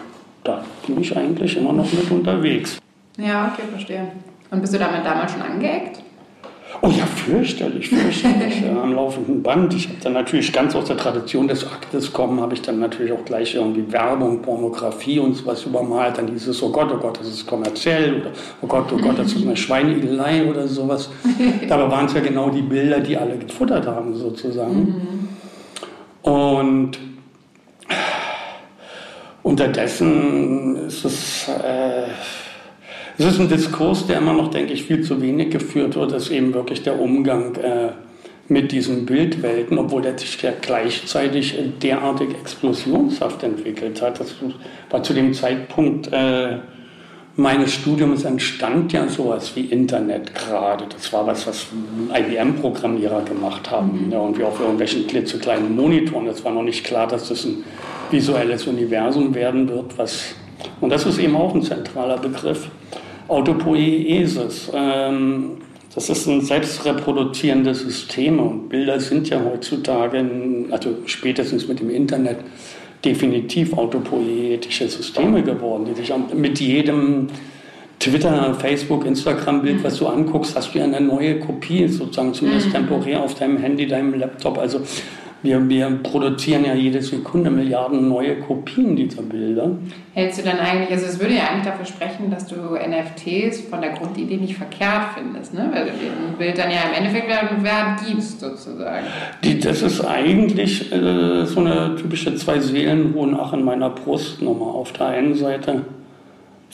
da 0.45 0.64
bin 0.87 1.00
ich 1.00 1.17
eigentlich 1.17 1.57
immer 1.57 1.73
noch 1.73 1.91
mit 1.93 2.11
unterwegs. 2.11 2.79
Ja, 3.17 3.52
okay, 3.52 3.62
verstehe. 3.71 4.12
Und 4.50 4.61
bist 4.61 4.75
du 4.75 4.79
damit 4.79 5.05
damals 5.05 5.33
schon 5.33 5.43
angeeckt? 5.43 6.00
Oh 6.85 6.88
ja, 6.88 7.07
fürchterlich, 7.07 7.91
fürchterlich. 7.91 8.62
ja, 8.62 8.83
am 8.83 8.95
laufenden 8.95 9.41
Band. 9.43 9.73
Ich 9.75 9.87
habe 9.87 9.99
dann 10.02 10.14
natürlich 10.14 10.52
ganz 10.52 10.75
aus 10.75 10.87
der 10.87 10.97
Tradition 10.97 11.47
des 11.47 11.64
Aktes 11.64 12.12
kommen, 12.12 12.41
habe 12.41 12.55
ich 12.55 12.62
dann 12.62 12.81
natürlich 12.81 13.12
auch 13.12 13.25
gleich 13.25 13.55
irgendwie 13.55 13.93
Werbung, 13.93 14.43
Pornografie 14.43 15.21
und 15.21 15.35
sowas 15.35 15.64
übermalt. 15.64 16.19
Dann 16.19 16.26
dieses, 16.26 16.61
oh 16.62 16.71
Gott, 16.71 16.91
oh 16.93 16.97
Gott, 16.97 17.21
das 17.21 17.29
ist 17.29 17.47
kommerziell 17.47 18.21
oder 18.21 18.31
oh 18.62 18.67
Gott, 18.67 18.87
oh 18.93 18.97
Gott, 18.97 19.19
das 19.19 19.33
ist 19.33 19.45
eine 19.45 19.57
Schweineigelei 19.57 20.45
oder 20.45 20.67
sowas. 20.67 21.09
Dabei 21.69 21.88
waren 21.88 22.07
es 22.07 22.14
ja 22.14 22.21
genau 22.21 22.50
die 22.50 22.62
Bilder, 22.62 22.99
die 22.99 23.17
alle 23.17 23.37
gefuttert 23.37 23.87
haben, 23.87 24.14
sozusagen. 24.17 25.29
Und 26.23 26.99
unterdessen 29.43 30.76
ist 30.87 31.05
es. 31.05 31.49
Äh, 31.49 32.05
es 33.19 33.26
ist 33.26 33.41
ein 33.41 33.49
Diskurs, 33.49 34.07
der 34.07 34.19
immer 34.19 34.33
noch, 34.33 34.50
denke 34.50 34.73
ich, 34.73 34.85
viel 34.85 35.02
zu 35.02 35.21
wenig 35.21 35.50
geführt 35.50 35.97
wird, 35.97 36.12
ist 36.12 36.31
eben 36.31 36.55
wirklich 36.55 36.83
der 36.83 36.99
Umgang 36.99 37.55
äh, 37.57 37.91
mit 38.49 38.73
diesen 38.73 39.05
Bildwelten, 39.05 39.79
obwohl 39.79 40.02
der 40.02 40.19
sich 40.19 40.41
ja 40.43 40.52
gleichzeitig 40.61 41.57
derartig 41.83 42.31
explosionshaft 42.41 43.43
entwickelt 43.43 44.00
hat. 44.00 44.19
Das 44.19 44.35
war 44.91 45.02
zu 45.02 45.12
dem 45.12 45.35
Zeitpunkt 45.35 46.12
äh, 46.12 46.59
meines 47.37 47.73
Studiums 47.73 48.25
entstand 48.25 48.93
ja 48.93 49.09
sowas 49.09 49.53
wie 49.55 49.62
Internet 49.62 50.35
gerade. 50.35 50.85
Das 50.89 51.12
war 51.12 51.27
was, 51.27 51.47
was 51.47 51.67
IBM-Programmierer 52.15 53.23
gemacht 53.23 53.71
haben. 53.71 54.07
Mhm. 54.07 54.12
Ja, 54.12 54.19
und 54.19 54.39
wir 54.39 54.49
auf 54.49 54.61
irgendwelchen 54.61 55.07
klitzekleinen 55.07 55.75
Monitoren. 55.75 56.27
Es 56.27 56.45
war 56.45 56.53
noch 56.53 56.62
nicht 56.62 56.85
klar, 56.85 57.07
dass 57.07 57.29
das 57.29 57.45
ein 57.45 57.65
visuelles 58.11 58.67
Universum 58.67 59.35
werden 59.35 59.69
wird, 59.69 59.97
was 59.97 60.35
und 60.81 60.91
das 60.91 61.07
ist 61.07 61.19
eben 61.19 61.37
auch 61.37 61.55
ein 61.55 61.62
zentraler 61.62 62.19
Begriff. 62.19 62.69
Autopoiesis. 63.29 64.71
Ähm, 64.75 65.53
das 65.95 66.09
ist 66.09 66.27
ein 66.27 66.41
selbstreproduzierendes 66.41 67.81
System 67.81 68.41
und 68.41 68.69
Bilder 68.71 68.99
sind 68.99 69.29
ja 69.29 69.43
heutzutage, 69.45 70.25
also 70.71 70.97
spätestens 71.05 71.69
mit 71.69 71.81
dem 71.81 71.91
Internet, 71.91 72.39
definitiv 73.05 73.77
autopoietische 73.77 74.89
Systeme 74.89 75.43
geworden, 75.43 75.87
die 75.87 75.95
sich 75.95 76.13
mit 76.35 76.61
jedem 76.61 77.29
Twitter, 77.99 78.55
Facebook, 78.55 79.07
Instagram-Bild, 79.07 79.85
was 79.85 79.99
du 79.99 80.09
anguckst, 80.09 80.57
hast 80.57 80.75
du 80.75 80.79
ja 80.79 80.85
eine 80.85 81.01
neue 81.01 81.39
Kopie, 81.39 81.87
sozusagen 81.87 82.35
zumindest 82.35 82.69
mhm. 82.69 82.73
temporär 82.73 83.23
auf 83.23 83.35
deinem 83.35 83.59
Handy, 83.59 83.87
deinem 83.87 84.15
Laptop. 84.15 84.59
Also 84.59 84.81
wir, 85.43 85.69
wir 85.69 85.91
produzieren 86.03 86.65
ja 86.65 86.75
jede 86.75 87.03
Sekunde 87.03 87.51
Milliarden 87.51 88.09
neue 88.09 88.37
Kopien 88.41 88.95
dieser 88.95 89.23
Bilder. 89.23 89.73
Hältst 90.15 90.39
du 90.39 90.43
dann 90.45 90.59
eigentlich, 90.59 90.91
also 90.91 91.07
es 91.07 91.21
würde 91.21 91.35
ja 91.35 91.49
eigentlich 91.49 91.67
dafür 91.67 91.87
sprechen, 91.87 92.31
dass 92.31 92.47
du 92.47 92.55
NFTs 92.55 93.63
von 93.63 93.81
der 93.81 93.91
Grundidee 93.91 94.37
nicht 94.37 94.57
verkehrt 94.57 95.15
findest, 95.17 95.55
ne? 95.55 95.71
weil 95.73 95.87
du 95.87 95.91
ein 95.91 96.39
Bild 96.39 96.59
dann 96.59 96.71
ja 96.71 96.83
im 96.89 96.95
Endeffekt 96.95 97.29
Wert 97.29 98.01
gibst 98.07 98.41
sozusagen. 98.41 99.07
Die, 99.43 99.59
das 99.59 99.83
ist 99.83 100.05
eigentlich 100.05 100.93
äh, 100.93 101.45
so 101.47 101.61
eine 101.61 101.97
typische 101.97 102.35
zwei 102.37 102.61
Seelen 102.61 103.15
hohen 103.15 103.37
Ach 103.39 103.53
in 103.53 103.65
meiner 103.65 103.91
Brust 103.91 104.43
nochmal. 104.43 104.73
Auf 104.73 104.93
der 104.93 105.09
einen 105.09 105.35
Seite 105.35 105.83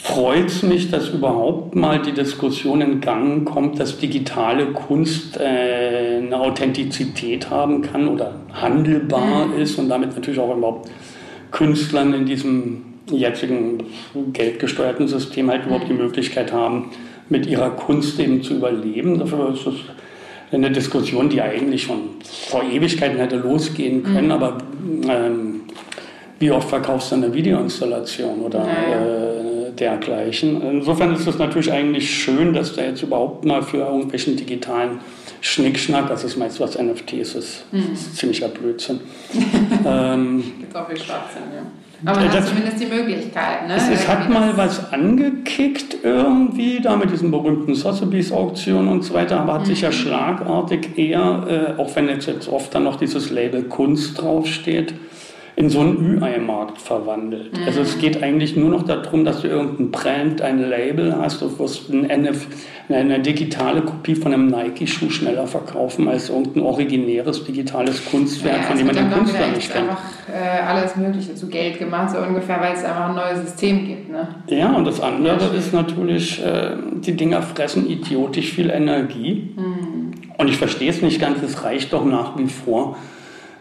freut 0.03 0.47
es 0.47 0.63
mich, 0.63 0.91
dass 0.91 1.09
überhaupt 1.09 1.75
mal 1.75 2.01
die 2.01 2.13
Diskussion 2.13 2.81
in 2.81 3.01
Gang 3.01 3.45
kommt, 3.45 3.81
dass 3.81 3.99
digitale 3.99 4.67
Kunst 4.67 5.39
äh, 5.39 6.19
eine 6.19 6.39
Authentizität 6.39 7.51
haben 7.51 7.83
kann 7.83 8.09
oder 8.09 8.35
handelbar 8.53 9.47
mhm. 9.47 9.61
ist 9.61 9.79
und 9.79 9.89
damit 9.89 10.15
natürlich 10.15 10.41
auch 10.41 10.57
überhaupt 10.57 10.89
Künstlern 11.51 12.15
in 12.15 12.27
diesem 12.27 12.85
jetzigen 13.11 13.85
geldgesteuerten 14.33 15.09
System 15.09 15.51
halt 15.51 15.67
überhaupt 15.67 15.89
die 15.89 15.95
mhm. 15.95 16.01
Möglichkeit 16.01 16.53
haben, 16.53 16.91
mit 17.29 17.47
ihrer 17.47 17.71
Kunst 17.71 18.19
eben 18.21 18.43
zu 18.43 18.55
überleben. 18.55 19.19
Dafür 19.19 19.53
ist 19.53 19.67
das 19.67 19.75
eine 20.53 20.71
Diskussion, 20.71 21.29
die 21.29 21.43
eigentlich 21.43 21.83
schon 21.83 22.01
vor 22.23 22.63
Ewigkeiten 22.63 23.19
hätte 23.19 23.37
losgehen 23.37 24.03
können, 24.03 24.27
mhm. 24.27 24.33
aber 24.33 24.59
ähm, 25.09 25.61
wie 26.39 26.51
oft 26.51 26.69
verkaufst 26.69 27.11
du 27.11 27.17
eine 27.17 27.35
Videoinstallation 27.35 28.41
oder 28.41 28.61
naja. 28.61 29.05
äh, 29.05 29.28
dergleichen. 29.81 30.63
Insofern 30.63 31.15
ist 31.15 31.27
es 31.27 31.39
natürlich 31.39 31.73
eigentlich 31.73 32.11
schön, 32.11 32.53
dass 32.53 32.75
da 32.75 32.83
jetzt 32.83 33.03
überhaupt 33.03 33.45
mal 33.45 33.63
für 33.63 33.79
irgendwelchen 33.79 34.37
digitalen 34.37 35.01
Schnickschnack, 35.41 36.09
das 36.09 36.25
ist 36.25 36.37
meist 36.37 36.61
was 36.61 36.79
NFTs 36.79 37.35
ist, 37.35 37.65
mhm. 37.73 37.93
ist 37.93 38.17
ziemlicher 38.17 38.49
Blödsinn. 38.49 39.01
ähm, 39.87 40.43
Gibt 40.61 40.77
auch 40.77 40.89
viel 40.89 40.99
Schwachsinn, 40.99 41.43
ja. 41.55 41.63
Aber 42.05 42.21
man 42.21 42.29
das, 42.29 42.37
hat 42.37 42.49
zumindest 42.49 42.81
die 42.81 42.87
Möglichkeit. 42.87 43.67
Ne? 43.67 43.75
Es, 43.75 43.89
es 43.89 44.07
hat 44.07 44.29
mal 44.29 44.57
was 44.57 44.93
angekickt 44.93 45.97
irgendwie, 46.05 46.81
da 46.81 46.97
mit 46.97 47.11
diesen 47.11 47.33
berühmten 47.33 47.75
Sotheby's-Auktionen 47.75 48.89
und 48.89 49.03
so 49.03 49.15
weiter, 49.15 49.41
aber 49.41 49.55
hat 49.55 49.63
mhm. 49.63 49.67
sich 49.67 49.81
ja 49.81 49.89
mhm. 49.89 49.95
schlagartig 49.95 50.97
eher, 50.97 51.75
äh, 51.77 51.81
auch 51.81 51.95
wenn 51.97 52.09
jetzt, 52.09 52.27
jetzt 52.27 52.49
oft 52.49 52.73
dann 52.75 52.85
noch 52.85 52.97
dieses 52.97 53.31
Label 53.31 53.65
Kunst 53.65 54.21
draufsteht, 54.21 54.95
in 55.59 55.71
so 55.71 55.81
einen 55.81 55.99
Ü-Ei-Markt 55.99 56.81
verwandelt. 56.81 57.59
Mhm. 57.59 57.65
Also 57.67 57.81
es 57.81 57.99
geht 57.99 58.23
eigentlich 58.23 58.57
nur 58.57 58.71
noch 58.71 58.85
darum, 58.85 59.25
dass 59.25 59.43
du 59.43 59.49
irgendein 59.49 59.91
Brand, 59.91 60.41
ein 60.41 60.61
Label 60.61 61.17
hast, 61.17 61.43
du 61.43 61.59
wirst 61.59 61.91
ein 61.91 62.09
NF, 62.09 62.47
eine 62.89 63.19
digitale 63.19 63.83
Kopie 63.83 64.15
von 64.15 64.33
einem 64.33 64.47
Nike-Schuh 64.47 65.11
schneller 65.11 65.49
verkaufen 65.49 66.07
als 66.09 66.31
irgendein 66.31 66.63
originäres 66.63 67.45
digitales 67.45 68.05
Kunstwerk, 68.09 68.59
ja, 68.59 68.63
von 68.63 68.79
dem 68.79 68.87
man 68.87 68.95
den 68.95 69.11
Künstler 69.11 69.49
nicht 69.49 69.73
kennt. 69.73 69.91
einfach 69.91 70.03
äh, 70.33 70.61
alles 70.61 70.95
Mögliche 70.95 71.35
zu 71.35 71.49
Geld 71.49 71.81
gemacht, 71.81 72.13
so 72.13 72.19
ungefähr, 72.19 72.61
weil 72.61 72.75
es 72.75 72.85
einfach 72.85 73.09
ein 73.09 73.17
neues 73.17 73.41
System 73.41 73.85
gibt. 73.85 74.11
Ne? 74.11 74.29
Ja, 74.47 74.73
und 74.75 74.85
das 74.85 75.01
andere 75.01 75.39
ja, 75.41 75.59
ist 75.59 75.73
natürlich, 75.73 76.41
äh, 76.41 76.77
die 77.01 77.17
Dinger 77.17 77.43
fressen 77.43 77.91
idiotisch 77.91 78.53
viel 78.53 78.71
Energie. 78.71 79.55
Mhm. 79.57 80.13
Und 80.39 80.49
ich 80.49 80.57
verstehe 80.57 80.91
es 80.91 81.03
nicht 81.03 81.21
ganz, 81.21 81.43
es 81.43 81.65
reicht 81.65 81.93
doch 81.93 82.05
nach 82.05 82.39
wie 82.39 82.47
vor, 82.47 82.97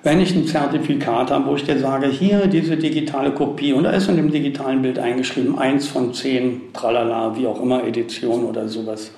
wenn 0.08 0.22
ich 0.22 0.34
ein 0.34 0.48
Zertifikat 0.48 1.32
habe, 1.32 1.48
wo 1.48 1.56
ich 1.58 1.66
dir 1.66 1.78
sage, 1.80 2.08
hier 2.08 2.48
diese 2.48 2.78
digitale 2.78 3.32
Kopie 3.32 3.74
und 3.74 3.84
da 3.84 3.92
ist 3.92 4.08
in 4.08 4.16
dem 4.16 4.32
digitalen 4.32 4.82
Bild 4.82 5.00
eingeschrieben, 5.00 5.60
eins 5.60 5.86
von 5.86 6.14
zehn, 6.14 6.62
tralala, 6.72 7.36
wie 7.38 7.46
auch 7.46 7.62
immer, 7.62 7.84
Edition 7.84 8.46
oder 8.46 8.70
sowas. 8.70 9.12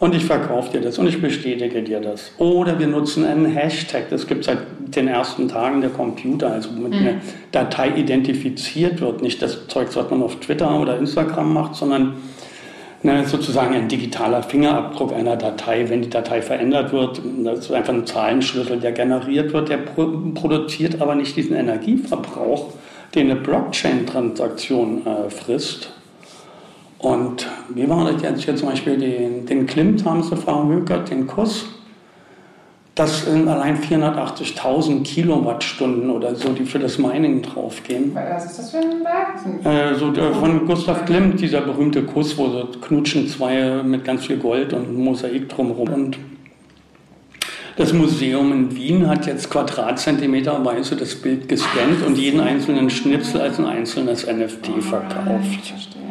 Und 0.00 0.14
ich 0.14 0.26
verkaufe 0.26 0.70
dir 0.70 0.82
das 0.82 0.98
und 0.98 1.06
ich 1.06 1.18
bestätige 1.18 1.82
dir 1.82 1.98
das. 1.98 2.30
Oder 2.36 2.78
wir 2.78 2.88
nutzen 2.88 3.24
einen 3.24 3.46
Hashtag, 3.46 4.10
das 4.10 4.26
gibt 4.26 4.40
es 4.40 4.46
seit 4.48 4.58
den 4.94 5.08
ersten 5.08 5.48
Tagen 5.48 5.80
der 5.80 5.88
Computer, 5.88 6.52
also 6.52 6.72
mit 6.72 6.92
mhm. 6.92 6.98
einer 6.98 7.14
Datei 7.50 7.96
identifiziert 7.96 9.00
wird. 9.00 9.22
Nicht 9.22 9.40
das 9.40 9.66
Zeug, 9.68 9.88
was 9.94 10.10
man 10.10 10.22
auf 10.22 10.40
Twitter 10.40 10.78
oder 10.78 10.98
Instagram 10.98 11.54
macht, 11.54 11.74
sondern 11.74 12.16
ne, 13.04 13.24
sozusagen 13.26 13.74
ein 13.74 13.88
digitaler 13.88 14.42
Fingerabdruck 14.42 15.12
einer 15.12 15.36
Datei, 15.36 15.88
wenn 15.88 16.02
die 16.02 16.10
Datei 16.10 16.42
verändert 16.42 16.92
wird. 16.92 17.20
Das 17.44 17.60
ist 17.60 17.72
einfach 17.72 17.92
ein 17.92 18.06
Zahlenschlüssel, 18.06 18.80
der 18.80 18.92
generiert 18.92 19.52
wird, 19.52 19.68
der 19.68 19.78
produziert 19.78 21.00
aber 21.00 21.14
nicht 21.14 21.36
diesen 21.36 21.54
Energieverbrauch, 21.54 22.72
den 23.14 23.30
eine 23.30 23.40
Blockchain-Transaktion 23.40 25.06
äh, 25.06 25.30
frisst. 25.30 25.92
Und 26.98 27.46
wie 27.68 27.88
war 27.88 28.10
das 28.10 28.22
jetzt 28.22 28.44
hier 28.44 28.56
zum 28.56 28.70
Beispiel 28.70 28.96
den, 28.96 29.44
den 29.44 29.66
Klimt 29.66 30.04
haben 30.04 30.22
sie 30.22 30.36
verhökert, 30.36 31.10
den 31.10 31.26
Kuss? 31.26 31.66
Das 32.94 33.24
sind 33.24 33.48
allein 33.48 33.76
480.000 33.76 35.02
Kilowattstunden 35.02 36.10
oder 36.10 36.36
so, 36.36 36.52
die 36.52 36.64
für 36.64 36.78
das 36.78 36.96
Mining 36.96 37.42
draufgehen. 37.42 38.14
Was 38.14 38.44
ist 38.44 38.58
das 38.58 38.70
für 38.70 38.78
ein 38.78 39.02
Werk? 39.02 39.94
Äh, 39.94 39.98
so, 39.98 40.12
äh, 40.12 40.32
von 40.32 40.64
Gustav 40.64 41.04
Klimt, 41.04 41.40
dieser 41.40 41.62
berühmte 41.62 42.04
Kuss, 42.04 42.38
wo 42.38 42.48
so 42.48 42.68
knutschen 42.80 43.26
zwei 43.26 43.82
mit 43.82 44.04
ganz 44.04 44.26
viel 44.26 44.36
Gold 44.36 44.72
und 44.72 44.96
Mosaik 44.96 45.48
drumherum. 45.48 45.88
Und 45.88 46.18
das 47.76 47.92
Museum 47.92 48.52
in 48.52 48.76
Wien 48.76 49.08
hat 49.08 49.26
jetzt 49.26 49.50
quadratzentimeterweise 49.50 50.94
das 50.94 51.16
Bild 51.16 51.48
gescannt 51.48 52.06
und 52.06 52.16
jeden 52.16 52.38
einzelnen 52.38 52.88
Schnipsel 52.90 53.40
als 53.40 53.58
ein 53.58 53.66
einzelnes 53.66 54.24
NFT 54.24 54.70
oh, 54.78 54.80
verkauft. 54.80 55.58
Ich 55.60 55.70
verstehe. 55.70 56.02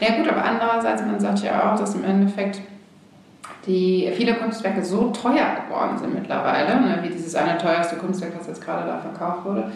Ja 0.00 0.16
gut, 0.16 0.28
aber 0.28 0.42
andererseits, 0.42 1.02
man 1.02 1.20
sagt 1.20 1.42
ja 1.44 1.74
auch, 1.74 1.78
dass 1.78 1.94
im 1.94 2.04
Endeffekt 2.04 2.62
die 3.66 4.10
viele 4.14 4.34
Kunstwerke 4.34 4.84
so 4.84 5.10
teuer 5.10 5.56
geworden 5.64 5.98
sind 5.98 6.14
mittlerweile, 6.14 6.80
ne, 6.80 6.98
wie 7.02 7.08
dieses 7.08 7.34
eine 7.34 7.58
teuerste 7.58 7.96
Kunstwerk, 7.96 8.32
was 8.38 8.46
jetzt 8.46 8.64
gerade 8.64 8.86
da 8.86 8.98
verkauft 8.98 9.44
wurde. 9.44 9.70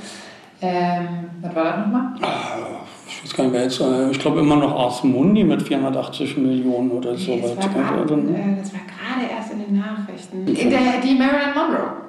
Ähm, 0.61 1.07
was 1.43 1.55
war 1.55 1.64
das 1.64 1.78
nochmal? 1.78 2.14
Ah, 2.23 2.81
ich 3.07 3.23
weiß 3.23 3.35
gar 3.35 3.45
nicht, 3.45 3.52
wer 3.52 3.62
jetzt, 3.64 3.81
äh, 3.81 4.11
ich 4.11 4.19
glaube 4.19 4.40
immer 4.40 4.57
noch 4.57 4.75
Ars 4.75 5.05
Mundi 5.05 5.45
mit 5.45 5.62
480 5.62 6.38
Millionen 6.38 6.90
oder 6.90 7.14
so. 7.14 7.37
Das, 7.37 7.57
war 7.57 7.64
grad, 7.69 8.11
äh, 8.11 8.57
das 8.59 8.73
war 8.73 8.81
gerade 8.81 9.33
erst 9.37 9.52
in 9.52 9.59
den 9.59 9.78
Nachrichten. 9.78 10.47
Okay. 10.49 10.71
Der, 10.71 11.00
die 11.02 11.14
Marilyn 11.14 11.55
Monroe. 11.55 12.07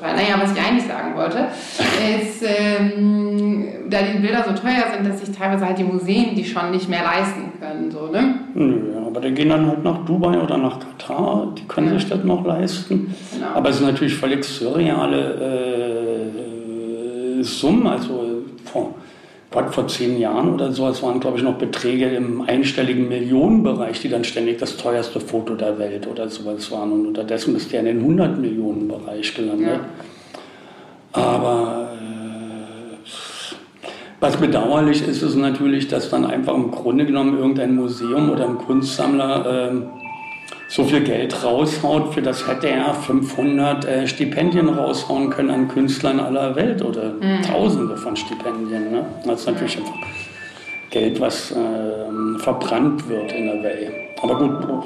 Naja, 0.00 0.36
was 0.40 0.52
ich 0.52 0.60
eigentlich 0.60 0.86
sagen 0.86 1.16
wollte, 1.16 1.48
ist, 2.20 2.42
ähm, 2.42 3.66
da 3.88 4.02
die 4.02 4.18
Bilder 4.18 4.44
so 4.44 4.52
teuer 4.52 4.84
sind, 4.94 5.08
dass 5.08 5.24
sich 5.24 5.34
teilweise 5.34 5.66
halt 5.66 5.78
die 5.78 5.84
Museen 5.84 6.34
die 6.34 6.44
schon 6.44 6.70
nicht 6.70 6.88
mehr 6.88 7.02
leisten 7.02 7.52
können. 7.58 7.90
So, 7.90 8.08
ne? 8.08 8.45
Nö, 8.58 8.74
aber 9.06 9.20
die 9.20 9.32
gehen 9.32 9.50
dann 9.50 9.66
halt 9.66 9.84
nach 9.84 10.02
Dubai 10.06 10.40
oder 10.40 10.56
nach 10.56 10.78
Katar, 10.80 11.52
die 11.58 11.64
können 11.68 11.90
sich 11.90 12.08
das 12.08 12.24
noch 12.24 12.42
leisten. 12.46 13.14
Genau. 13.34 13.48
Aber 13.54 13.68
es 13.68 13.76
sind 13.76 13.86
natürlich 13.86 14.14
völlig 14.14 14.42
surreale 14.44 16.30
äh, 17.38 17.42
Summen. 17.42 17.86
Also, 17.86 18.44
boah, 18.72 18.94
Gott, 19.50 19.74
vor 19.74 19.86
zehn 19.88 20.18
Jahren 20.18 20.54
oder 20.54 20.72
so, 20.72 20.88
es 20.88 21.02
waren, 21.02 21.20
glaube 21.20 21.36
ich, 21.36 21.42
noch 21.42 21.56
Beträge 21.58 22.06
im 22.06 22.40
einstelligen 22.40 23.10
Millionenbereich, 23.10 24.00
die 24.00 24.08
dann 24.08 24.24
ständig 24.24 24.56
das 24.56 24.78
teuerste 24.78 25.20
Foto 25.20 25.54
der 25.54 25.78
Welt 25.78 26.06
oder 26.06 26.30
sowas 26.30 26.72
waren. 26.72 26.92
Und 26.92 27.08
unterdessen 27.08 27.56
ist 27.56 27.70
der 27.74 27.80
in 27.80 27.86
den 27.86 27.98
100 28.00 28.38
Millionen 28.38 28.88
Bereich 28.88 29.34
gelandet. 29.34 29.80
Ja. 31.14 31.22
Aber 31.22 31.90
was 34.20 34.36
bedauerlich 34.36 35.06
ist, 35.06 35.22
ist 35.22 35.36
natürlich, 35.36 35.88
dass 35.88 36.10
dann 36.10 36.24
einfach 36.24 36.54
im 36.54 36.70
Grunde 36.70 37.04
genommen 37.06 37.36
irgendein 37.38 37.74
Museum 37.74 38.30
oder 38.30 38.48
ein 38.48 38.58
Kunstsammler 38.58 39.70
äh, 39.70 39.74
so 40.68 40.84
viel 40.84 41.02
Geld 41.02 41.44
raushaut, 41.44 42.12
für 42.14 42.22
das 42.22 42.48
hätte 42.48 42.68
er 42.68 42.92
500 42.94 43.84
äh, 43.84 44.06
Stipendien 44.08 44.68
raushauen 44.68 45.30
können 45.30 45.50
an 45.50 45.68
Künstlern 45.68 46.18
aller 46.18 46.56
Welt 46.56 46.82
oder 46.82 47.12
Mhm. 47.14 47.42
Tausende 47.42 47.96
von 47.96 48.16
Stipendien. 48.16 48.90
Ne? 48.90 49.04
Das 49.24 49.40
ist 49.40 49.46
natürlich 49.46 49.78
einfach 49.78 49.94
Geld, 50.90 51.20
was 51.20 51.52
ähm, 51.52 52.38
verbrannt 52.38 53.08
wird 53.08 53.32
in 53.32 53.46
der 53.46 53.62
Welt. 53.62 53.92
Aber 54.22 54.38
gut, 54.38 54.84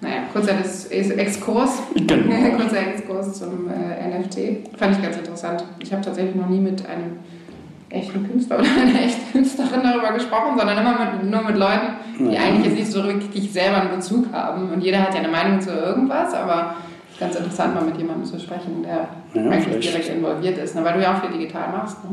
Naja, 0.00 0.16
kurzer 0.32 0.52
Exkurs. 0.90 1.82
Genau. 1.94 2.56
kurzer 2.56 2.86
Exkurs 2.86 3.32
zum 3.38 3.68
äh, 3.70 4.18
NFT. 4.18 4.76
Fand 4.78 4.96
ich 4.96 5.02
ganz 5.02 5.16
interessant. 5.16 5.64
Ich 5.82 5.92
habe 5.92 6.04
tatsächlich 6.04 6.34
noch 6.36 6.48
nie 6.48 6.60
mit 6.60 6.86
einem 6.86 7.18
echten 7.90 8.28
Künstler 8.28 8.58
oder 8.58 8.66
einer 8.82 9.00
echten 9.00 9.32
Künstlerin 9.32 9.80
darüber 9.82 10.12
gesprochen, 10.12 10.56
sondern 10.58 10.78
immer 10.78 10.98
mit, 10.98 11.30
nur 11.30 11.42
mit 11.42 11.56
Leuten, 11.56 11.88
die 12.18 12.34
Ja. 12.34 12.40
eigentlich 12.40 12.66
jetzt 12.66 12.78
nicht 12.78 12.90
so 12.92 13.04
wirklich 13.04 13.52
selber 13.52 13.80
einen 13.82 13.90
Bezug 13.90 14.26
haben. 14.32 14.70
Und 14.72 14.80
jeder 14.82 15.02
hat 15.02 15.14
ja 15.14 15.20
eine 15.20 15.28
Meinung 15.28 15.60
zu 15.60 15.70
irgendwas, 15.70 16.34
aber 16.34 16.76
ganz 17.18 17.36
interessant, 17.36 17.74
mal 17.74 17.84
mit 17.84 17.96
jemandem 17.96 18.24
zu 18.24 18.38
sprechen, 18.38 18.82
der 18.82 19.08
Ja, 19.34 19.50
eigentlich 19.50 19.90
direkt 19.90 20.08
involviert 20.08 20.58
ist, 20.58 20.74
ne? 20.74 20.84
weil 20.84 20.94
du 20.94 21.02
ja 21.02 21.14
auch 21.14 21.20
viel 21.20 21.38
digital 21.38 21.70
machst. 21.72 21.98
Ne? 22.04 22.10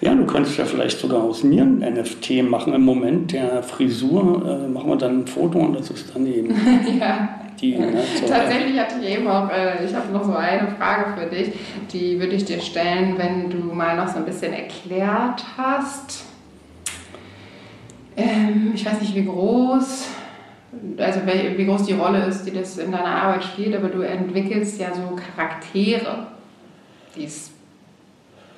ja, 0.00 0.14
du 0.14 0.24
könntest 0.26 0.56
ja 0.58 0.64
vielleicht 0.64 0.98
sogar 0.98 1.22
aus 1.22 1.42
mir 1.42 1.62
ein 1.62 1.78
NFT 1.78 2.42
machen. 2.42 2.72
Im 2.72 2.82
Moment 2.82 3.32
der 3.32 3.62
Frisur 3.62 4.64
äh, 4.64 4.68
machen 4.68 4.88
wir 4.88 4.96
dann 4.96 5.20
ein 5.20 5.26
Foto 5.26 5.58
und 5.58 5.74
das 5.78 5.90
ist 5.90 6.14
dann 6.14 6.26
eben 6.26 6.50
ja. 7.00 7.28
die. 7.60 7.76
Ne, 7.76 7.92
so, 8.20 8.26
Tatsächlich 8.26 8.78
hatte 8.78 8.94
ich 9.02 9.16
eben 9.16 9.28
auch, 9.28 9.50
äh, 9.50 9.84
ich 9.84 9.94
habe 9.94 10.12
noch 10.12 10.24
so 10.24 10.34
eine 10.34 10.68
Frage 10.78 11.20
für 11.20 11.26
dich, 11.26 11.52
die 11.92 12.18
würde 12.18 12.34
ich 12.34 12.44
dir 12.44 12.60
stellen, 12.60 13.14
wenn 13.18 13.50
du 13.50 13.74
mal 13.74 13.96
noch 13.96 14.08
so 14.08 14.18
ein 14.18 14.24
bisschen 14.24 14.52
erklärt 14.52 15.44
hast. 15.56 16.24
Ähm, 18.16 18.72
ich 18.74 18.84
weiß 18.84 19.00
nicht, 19.00 19.14
wie 19.14 19.24
groß, 19.24 20.08
also 20.98 21.20
wie 21.56 21.66
groß 21.66 21.84
die 21.86 21.94
Rolle 21.94 22.24
ist, 22.26 22.44
die 22.44 22.52
das 22.52 22.78
in 22.78 22.92
deiner 22.92 23.22
Arbeit 23.22 23.44
spielt, 23.44 23.74
aber 23.74 23.88
du 23.88 24.02
entwickelst 24.02 24.80
ja 24.80 24.88
so 24.94 25.16
Charaktere, 25.16 26.28
die 27.16 27.24
es 27.24 27.50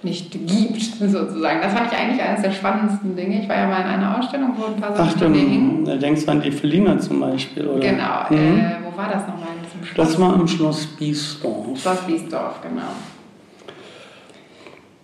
nicht 0.03 0.31
gibt, 0.33 0.83
sozusagen. 1.01 1.61
Das 1.63 1.73
fand 1.73 1.93
ich 1.93 1.99
eigentlich 1.99 2.21
eines 2.23 2.43
der 2.43 2.53
spannendsten 2.53 3.17
Dinge. 3.17 3.43
Ich 3.43 3.49
war 3.49 3.57
ja 3.57 3.67
mal 3.67 3.81
in 3.81 3.87
einer 3.87 4.19
Ausstellung, 4.19 4.53
wo 4.57 4.67
ein 4.67 4.81
paar 4.81 4.91
Ach, 4.93 4.97
Sachen 4.97 5.19
von 5.19 5.33
dir 5.33 5.41
hingen. 5.41 5.85
du 5.85 5.99
denkst 5.99 6.27
an 6.29 6.43
die 6.43 6.51
Felina 6.51 6.99
zum 6.99 7.21
Beispiel, 7.21 7.67
oder? 7.67 7.81
Genau. 7.81 8.25
Mhm. 8.29 8.59
Äh, 8.59 8.77
wo 8.85 8.97
war 8.97 9.09
das 9.09 9.27
nochmal? 9.27 9.49
In 9.57 9.63
diesem 9.65 9.85
Schloss? 9.85 10.09
Das 10.09 10.21
war 10.21 10.35
im 10.35 10.49
Schloss 10.49 10.87
Biesdorf. 10.87 11.81
Schloss 11.81 12.01
Biesdorf, 12.01 12.61
genau. 12.63 12.83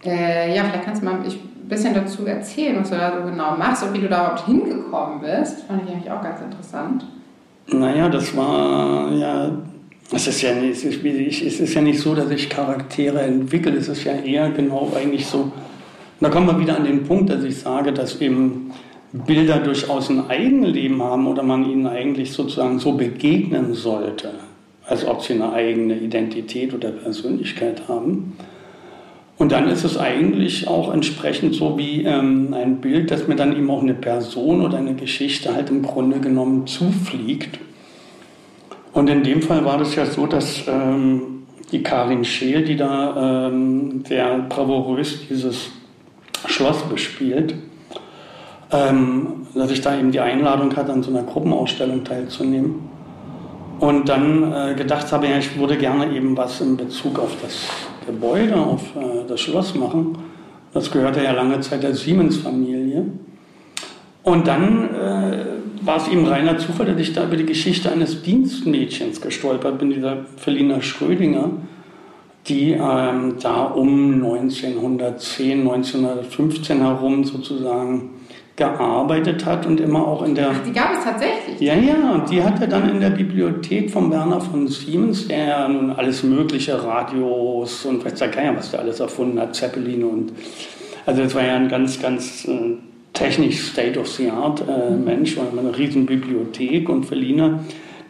Äh, 0.05 0.55
ja, 0.55 0.65
vielleicht 0.65 0.85
kannst 0.85 1.03
du 1.03 1.07
mal 1.07 1.19
bisschen 1.69 1.95
dazu 1.95 2.27
erzählen, 2.27 2.77
was 2.81 2.91
du 2.91 2.97
da 2.97 3.21
so 3.21 3.29
genau 3.29 3.57
machst 3.57 3.83
und 3.85 3.95
wie 3.95 4.01
du 4.01 4.09
da 4.09 4.21
überhaupt 4.21 4.47
hingekommen 4.47 5.21
bist. 5.21 5.65
Fand 5.67 5.83
ich 5.85 5.95
eigentlich 5.95 6.11
auch 6.11 6.23
ganz 6.23 6.41
interessant. 6.41 7.05
Naja, 7.69 8.09
das 8.09 8.37
war 8.37 9.13
ja. 9.13 9.51
Es 10.11 10.27
ist 10.27 10.41
ja, 10.41 10.55
nicht, 10.55 10.83
es, 10.83 11.61
ist, 11.61 11.75
ja 11.75 11.83
nicht 11.83 12.01
so, 12.01 12.15
dass 12.15 12.31
ich 12.31 12.49
Charaktere 12.49 13.21
entwickle. 13.21 13.73
Es 13.73 13.89
ist 13.89 14.05
ja 14.05 14.13
eher 14.15 14.49
genau 14.51 14.91
eigentlich 14.97 15.27
so. 15.27 15.53
Da 16.19 16.31
kommen 16.31 16.47
wir 16.47 16.59
wieder 16.59 16.77
an 16.77 16.85
den 16.85 17.05
Punkt, 17.05 17.29
dass 17.29 17.45
ich 17.45 17.59
sage, 17.59 17.93
dass 17.93 18.19
eben 18.23 18.73
Bilder 19.13 19.59
durchaus 19.59 20.09
ein 20.09 20.29
Eigenleben 20.31 21.03
haben 21.03 21.27
oder 21.27 21.43
man 21.43 21.69
ihnen 21.69 21.87
eigentlich 21.87 22.33
sozusagen 22.33 22.79
so 22.79 22.93
begegnen 22.93 23.75
sollte, 23.75 24.31
als 24.87 25.07
ob 25.07 25.23
sie 25.23 25.35
eine 25.35 25.53
eigene 25.53 25.99
Identität 25.99 26.73
oder 26.73 26.91
Persönlichkeit 26.91 27.87
haben. 27.87 28.35
Und 29.39 29.53
dann 29.53 29.69
ist 29.69 29.85
es 29.85 29.97
eigentlich 29.97 30.67
auch 30.67 30.93
entsprechend 30.93 31.55
so 31.55 31.79
wie 31.79 32.03
ähm, 32.03 32.53
ein 32.53 32.81
Bild, 32.81 33.13
dass 33.13 33.29
mir 33.29 33.37
dann 33.37 33.57
eben 33.57 33.71
auch 33.71 33.83
eine 33.83 33.95
Person 33.95 34.61
oder 34.61 34.79
eine 34.79 34.95
Geschichte 34.95 35.55
halt 35.55 35.71
im 35.71 35.83
Grunde 35.83 36.19
genommen 36.19 36.67
zufliegt. 36.67 37.61
Und 38.93 39.09
in 39.09 39.23
dem 39.23 39.41
Fall 39.41 39.65
war 39.65 39.79
das 39.79 39.95
ja 39.95 40.07
so, 40.07 40.27
dass 40.27 40.67
ähm, 40.67 41.45
die 41.71 41.85
Karin 41.85 42.25
Scheel, 42.25 42.65
die 42.65 42.75
da 42.75 43.47
ähm, 43.47 44.03
sehr 44.05 44.39
bravourös 44.49 45.29
dieses 45.29 45.71
Schloss 46.47 46.83
bespielt, 46.89 47.55
ähm, 48.73 49.47
dass 49.55 49.71
ich 49.71 49.81
da 49.81 49.97
eben 49.97 50.11
die 50.11 50.21
Einladung 50.21 50.75
hatte, 50.75 50.93
an 50.93 51.05
so 51.05 51.11
einer 51.11 51.23
Gruppenausstellung 51.23 52.03
teilzunehmen. 52.03 52.88
Und 53.81 54.09
dann 54.09 54.53
äh, 54.53 54.75
gedacht 54.75 55.13
habe, 55.13 55.29
ja, 55.29 55.39
ich 55.39 55.57
würde 55.59 55.77
gerne 55.77 56.13
eben 56.15 56.37
was 56.37 56.61
in 56.61 56.77
Bezug 56.77 57.19
auf 57.19 57.37
das 57.41 57.69
Gebäude, 58.07 58.57
auf 58.57 58.83
äh, 58.97 59.27
das 59.29 59.41
Schloss 59.41 59.75
machen. 59.75 60.19
Das 60.75 60.91
gehörte 60.91 61.23
ja 61.23 61.33
lange 61.33 61.61
Zeit 61.61 61.83
der 61.83 61.95
Siemens-Familie. 61.95 63.05
Und 64.25 64.47
dann 64.47 64.95
äh, 64.95 65.47
war 65.83 65.97
es 65.97 66.09
eben 66.09 66.27
reiner 66.27 66.59
Zufall, 66.59 66.87
dass 66.87 67.01
ich 67.01 67.13
da 67.13 67.25
über 67.25 67.37
die 67.37 67.47
Geschichte 67.47 67.91
eines 67.91 68.23
Dienstmädchens 68.23 69.21
gestolpert 69.21 69.79
bin, 69.79 69.91
dieser 69.91 70.25
Felina 70.37 70.83
Schrödinger, 70.83 71.51
die 72.47 72.73
ähm, 72.73 73.37
da 73.41 73.65
um 73.65 74.15
1910, 74.15 75.61
1915 75.61 76.81
herum 76.81 77.25
sozusagen 77.25 78.11
gearbeitet 78.59 79.47
hat 79.47 79.67
und 79.67 79.81
immer 79.81 80.07
auch 80.07 80.23
in 80.25 80.35
der 80.35 80.51
Ach, 80.51 80.67
die 80.67 80.73
gab 80.73 80.93
es 80.93 81.05
tatsächlich. 81.05 81.61
ja, 81.61 81.75
ja, 81.75 82.13
und 82.13 82.29
die 82.29 82.43
hat 82.43 82.61
er 82.61 82.67
dann 82.67 82.91
in 82.91 83.01
der 83.01 83.11
Bibliothek 83.11 83.89
von 83.91 84.11
Werner 84.11 84.41
von 84.41 84.67
Siemens, 84.67 85.29
der 85.29 85.47
ja 85.47 85.69
nun 85.69 85.93
alles 85.93 86.25
mögliche, 86.25 86.83
Radios 86.83 87.87
und 87.87 88.05
weiß 88.05 88.15
der 88.17 88.29
Geier, 88.29 88.57
was 88.57 88.73
der 88.73 88.81
alles 88.81 89.01
erfunden 89.01 89.41
hat, 89.41 89.55
Zeppelin 89.55 90.05
und. 90.05 90.33
Also, 91.07 91.23
das 91.23 91.35
war 91.35 91.45
ja 91.45 91.55
ein 91.55 91.69
ganz, 91.69 92.03
ganz 92.03 92.47
äh, 92.47 92.75
technisch 93.15 93.61
State-of-the-Art-Mensch, 93.61 95.37
äh, 95.37 95.41
eine 95.59 95.79
riesen 95.79 96.05
Bibliothek 96.05 96.89
und 96.89 97.07
Felina, 97.07 97.61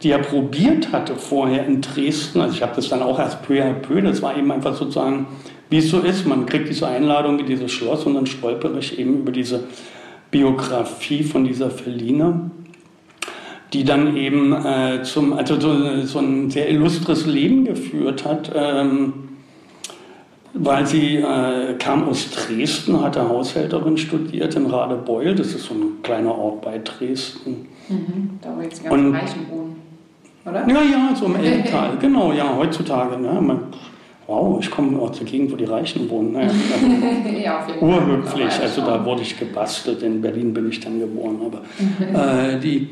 die 0.01 0.11
er 0.11 0.19
probiert 0.19 0.91
hatte 0.91 1.15
vorher 1.15 1.65
in 1.67 1.81
Dresden. 1.81 2.41
Also, 2.41 2.55
ich 2.55 2.63
habe 2.63 2.73
das 2.75 2.89
dann 2.89 3.03
auch 3.03 3.19
erst 3.19 3.43
peu 3.43 3.61
à 3.61 3.71
peu, 3.71 4.01
das 4.01 4.21
war 4.23 4.35
eben 4.35 4.51
einfach 4.51 4.75
sozusagen, 4.75 5.27
wie 5.69 5.77
es 5.77 5.91
so 5.91 5.99
ist. 5.99 6.25
Man 6.25 6.47
kriegt 6.47 6.67
diese 6.67 6.87
Einladung 6.87 7.37
in 7.37 7.45
dieses 7.45 7.71
Schloss 7.71 8.03
und 8.05 8.15
dann 8.15 8.25
stolpere 8.25 8.79
ich 8.79 8.97
eben 8.97 9.19
über 9.19 9.31
diese 9.31 9.65
Biografie 10.31 11.23
von 11.23 11.43
dieser 11.43 11.69
Felina 11.69 12.51
die 13.73 13.83
dann 13.83 14.15
eben 14.15 14.53
äh, 14.53 15.03
zum, 15.03 15.33
also 15.33 15.59
so, 15.59 16.01
so 16.01 16.19
ein 16.19 16.49
sehr 16.49 16.69
illustres 16.69 17.25
Leben 17.25 17.65
geführt 17.65 18.25
hat, 18.25 18.51
ähm, 18.55 19.13
weil 20.53 20.87
sie 20.87 21.17
äh, 21.17 21.75
kam 21.77 22.07
aus 22.07 22.31
Dresden, 22.31 22.99
hatte 23.01 23.29
Haushälterin 23.29 23.97
studiert 23.97 24.55
in 24.55 24.65
Radebeul, 24.65 25.35
das 25.35 25.53
ist 25.53 25.65
so 25.65 25.75
ein 25.75 26.01
kleiner 26.01 26.35
Ort 26.35 26.61
bei 26.63 26.79
Dresden. 26.79 27.67
Mhm. 27.87 28.39
Da 28.41 28.55
wo 28.57 28.61
jetzt 28.61 28.79
die 28.79 28.89
ganzen 28.89 29.15
Reichen 29.15 29.49
wohnen. 29.49 29.75
Oder? 30.45 30.67
Ja, 30.67 30.81
ja, 30.81 31.15
so 31.15 31.25
im 31.25 31.35
Elbtal, 31.35 31.97
genau, 32.01 32.31
ja, 32.31 32.55
heutzutage. 32.55 33.21
Ne, 33.21 33.39
man, 33.39 33.59
wow, 34.29 34.59
ich 34.61 34.69
komme 34.69 34.99
aus 34.99 35.17
der 35.17 35.25
Gegend, 35.25 35.51
wo 35.51 35.55
die 35.55 35.65
Reichen 35.65 36.09
wohnen. 36.09 36.33
Ne, 36.33 36.49
ja, 37.43 37.65
urhöflich. 37.81 38.59
Also 38.61 38.81
da 38.81 39.03
wurde 39.03 39.23
ich 39.23 39.37
gebastelt. 39.37 40.03
In 40.03 40.21
Berlin 40.21 40.53
bin 40.53 40.69
ich 40.69 40.79
dann 40.79 40.99
geboren. 40.99 41.39
Aber 41.43 42.53
äh, 42.53 42.59
die 42.59 42.89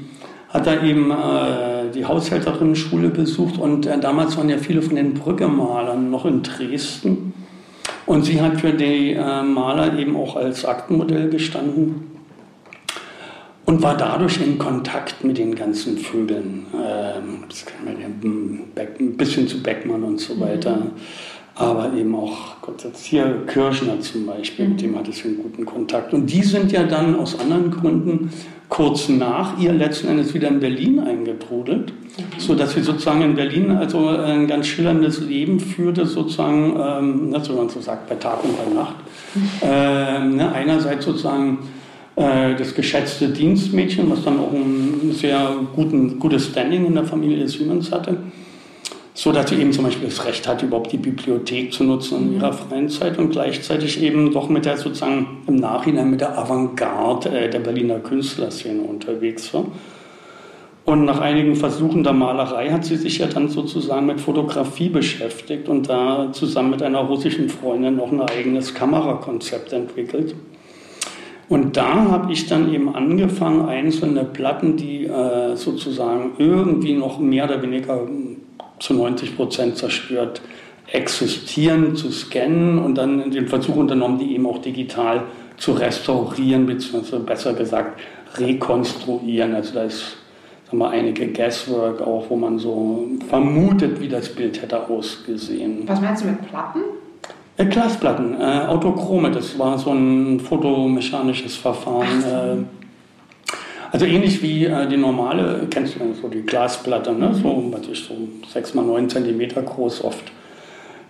hat 0.50 0.66
da 0.66 0.82
eben 0.84 1.12
äh, 1.12 1.92
die 1.94 2.06
Haushälterinnen-Schule 2.06 3.10
besucht 3.10 3.60
und 3.60 3.86
äh, 3.86 4.00
damals 4.00 4.36
waren 4.38 4.50
ja 4.50 4.58
viele 4.58 4.82
von 4.82 4.96
den 4.96 5.14
Brückemalern 5.14 6.10
noch 6.10 6.26
in 6.26 6.42
Dresden. 6.42 7.34
Und 8.06 8.24
sie 8.24 8.42
hat 8.42 8.62
für 8.62 8.72
die 8.72 9.14
äh, 9.14 9.44
Maler 9.44 9.98
eben 10.00 10.16
auch 10.16 10.38
als 10.38 10.66
Aktenmodell 10.66 11.30
gestanden 11.30 12.17
und 13.68 13.84
war 13.84 13.98
dadurch 13.98 14.40
in 14.42 14.58
Kontakt 14.58 15.24
mit 15.26 15.38
den 15.38 15.54
ganzen 15.54 15.98
Vögeln. 15.98 16.66
Ähm, 16.74 17.44
das 17.50 17.66
hm, 18.22 18.62
ein 18.78 19.18
bisschen 19.18 19.48
zu 19.48 19.62
Beckmann 19.62 20.04
und 20.04 20.20
so 20.20 20.40
weiter. 20.40 20.88
Aber 21.56 21.92
eben 21.94 22.16
auch, 22.16 22.62
Gott, 22.62 22.84
jetzt 22.84 23.06
hier 23.06 23.44
Kirschner 23.46 24.00
zum 24.00 24.26
Beispiel, 24.26 24.70
mit 24.70 24.82
dem 24.82 24.98
hatte 24.98 25.10
ich 25.10 25.26
einen 25.26 25.38
guten 25.38 25.66
Kontakt. 25.66 26.14
Und 26.14 26.28
die 26.28 26.44
sind 26.44 26.72
ja 26.72 26.84
dann 26.84 27.16
aus 27.16 27.38
anderen 27.40 27.72
Gründen 27.72 28.32
kurz 28.70 29.10
nach 29.10 29.60
ihr 29.60 29.74
letzten 29.74 30.08
Endes 30.08 30.34
wieder 30.34 30.48
in 30.48 30.60
Berlin 30.60 31.00
eingetrudelt, 31.00 31.92
so 32.38 32.56
dass 32.56 32.74
sie 32.74 32.82
sozusagen 32.82 33.22
in 33.22 33.36
Berlin 33.36 33.72
also 33.72 34.08
ein 34.08 34.48
ganz 34.48 34.68
schillerndes 34.68 35.20
Leben 35.22 35.60
führte, 35.60 36.06
sozusagen, 36.06 36.78
ähm, 36.80 37.44
so 37.44 37.54
man 37.54 37.70
so 37.70 37.82
sagt, 37.82 38.08
bei 38.08 38.16
Tag 38.16 38.44
und 38.44 38.56
bei 38.58 38.74
Nacht. 38.74 38.96
Ähm, 39.62 40.38
ne, 40.38 40.52
einerseits 40.54 41.06
sozusagen 41.06 41.60
das 42.18 42.74
geschätzte 42.74 43.30
Dienstmädchen, 43.30 44.10
was 44.10 44.24
dann 44.24 44.40
auch 44.40 44.52
ein 44.52 45.12
sehr 45.14 45.56
guten, 45.76 46.18
gutes 46.18 46.48
Standing 46.48 46.88
in 46.88 46.96
der 46.96 47.04
Familie 47.04 47.48
Siemens 47.48 47.92
hatte. 47.92 48.18
so 49.14 49.32
dass 49.32 49.50
sie 49.50 49.56
eben 49.56 49.72
zum 49.72 49.84
Beispiel 49.84 50.08
das 50.08 50.26
Recht 50.26 50.48
hat, 50.48 50.64
überhaupt 50.64 50.92
die 50.92 50.98
Bibliothek 50.98 51.74
zu 51.74 51.84
nutzen 51.84 52.18
in 52.22 52.34
ihrer 52.36 52.54
freien 52.54 52.90
Zeit 52.90 53.20
und 53.20 53.30
gleichzeitig 53.30 54.02
eben 54.02 54.32
doch 54.32 54.50
mit 54.50 54.66
der 54.66 54.78
sozusagen 54.78 55.44
im 55.48 55.56
Nachhinein 55.56 56.10
mit 56.10 56.22
der 56.22 56.38
Avantgarde 56.38 57.30
äh, 57.30 57.50
der 57.50 57.60
Berliner 57.60 58.00
Künstlerszene 58.00 58.82
unterwegs 58.82 59.54
war. 59.54 59.66
Und 60.86 61.04
nach 61.04 61.20
einigen 61.20 61.56
Versuchen 61.56 62.04
der 62.04 62.14
Malerei 62.14 62.70
hat 62.70 62.86
sie 62.86 62.96
sich 62.96 63.18
ja 63.18 63.28
dann 63.28 63.50
sozusagen 63.50 64.06
mit 64.06 64.22
Fotografie 64.22 64.90
beschäftigt 64.90 65.68
und 65.68 65.90
da 65.90 66.30
zusammen 66.32 66.70
mit 66.70 66.82
einer 66.82 67.00
russischen 67.00 67.50
Freundin 67.50 67.98
noch 67.98 68.12
ein 68.12 68.22
eigenes 68.22 68.74
Kamerakonzept 68.74 69.74
entwickelt. 69.74 70.34
Und 71.50 71.78
da 71.78 72.10
habe 72.12 72.34
ich 72.34 72.48
dann 72.48 72.74
eben 72.74 72.94
angefangen, 72.94 73.68
einzelne 73.68 74.26
Platten, 74.26 74.76
die 74.76 75.06
äh, 75.06 75.56
sozusagen 75.56 76.32
irgendwie 76.38 76.94
noch 76.94 77.20
mehr 77.20 77.46
oder 77.46 77.62
weniger 77.62 78.02
zu 78.80 78.94
90 78.94 79.36
Prozent 79.36 79.78
zerstört 79.78 80.42
existieren, 80.92 81.96
zu 81.96 82.12
scannen 82.12 82.80
und 82.80 82.96
dann 82.96 83.32
den 83.32 83.48
Versuch 83.48 83.76
unternommen, 83.76 84.20
die 84.20 84.36
eben 84.36 84.46
auch 84.46 84.60
digital 84.60 85.24
zu 85.58 85.74
restaurieren, 85.74 86.66
beziehungsweise 86.66 87.20
besser 87.20 87.54
gesagt 87.54 88.00
rekonstruieren. 88.36 89.56
Also 89.56 89.74
da 89.74 89.84
ist 89.84 90.18
sagen 90.66 90.80
wir, 90.80 90.90
einige 90.90 91.28
Guesswork 91.28 92.02
auch, 92.02 92.30
wo 92.30 92.36
man 92.36 92.60
so 92.60 93.08
vermutet, 93.30 94.00
wie 94.02 94.10
das 94.10 94.30
Bild 94.30 94.62
hätte 94.62 94.90
ausgesehen. 94.90 95.84
Was 95.88 96.02
meinst 96.02 96.24
du 96.24 96.28
mit 96.28 96.48
Platten? 96.48 96.82
Äh, 97.58 97.66
Glasplatten, 97.66 98.40
äh, 98.40 98.68
Autochrome, 98.68 99.32
das 99.32 99.58
war 99.58 99.78
so 99.80 99.92
ein 99.92 100.40
fotomechanisches 100.40 101.56
Verfahren. 101.56 102.24
Äh, 102.24 102.64
also 103.92 104.06
ähnlich 104.06 104.44
wie 104.44 104.66
äh, 104.66 104.88
die 104.88 104.98
normale, 104.98 105.66
kennst 105.70 105.96
du 105.96 106.14
so 106.14 106.28
die 106.28 106.42
Glasplatte, 106.42 107.14
ne? 107.14 107.34
so, 107.34 107.72
was 107.72 107.88
ist 107.88 108.06
so 108.06 108.16
6 108.48 108.76
mal 108.76 108.84
9 108.86 109.10
cm 109.10 109.50
groß 109.66 110.04
oft, 110.04 110.24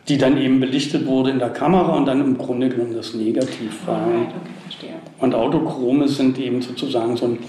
die 0.07 0.17
dann 0.17 0.37
eben 0.37 0.61
belichtet 0.61 1.05
wurde 1.05 1.31
in 1.31 1.39
der 1.39 1.49
Kamera 1.49 1.97
und 1.97 2.05
dann 2.05 2.21
im 2.21 2.37
Grunde 2.37 2.69
genommen 2.69 2.95
das 2.95 3.13
Negativ 3.13 3.85
war. 3.85 4.07
Okay. 4.07 4.93
Und 5.19 5.35
Autochrome 5.35 6.07
sind 6.07 6.39
eben 6.39 6.61
sozusagen 6.61 7.17
so 7.17 7.25
ein 7.25 7.39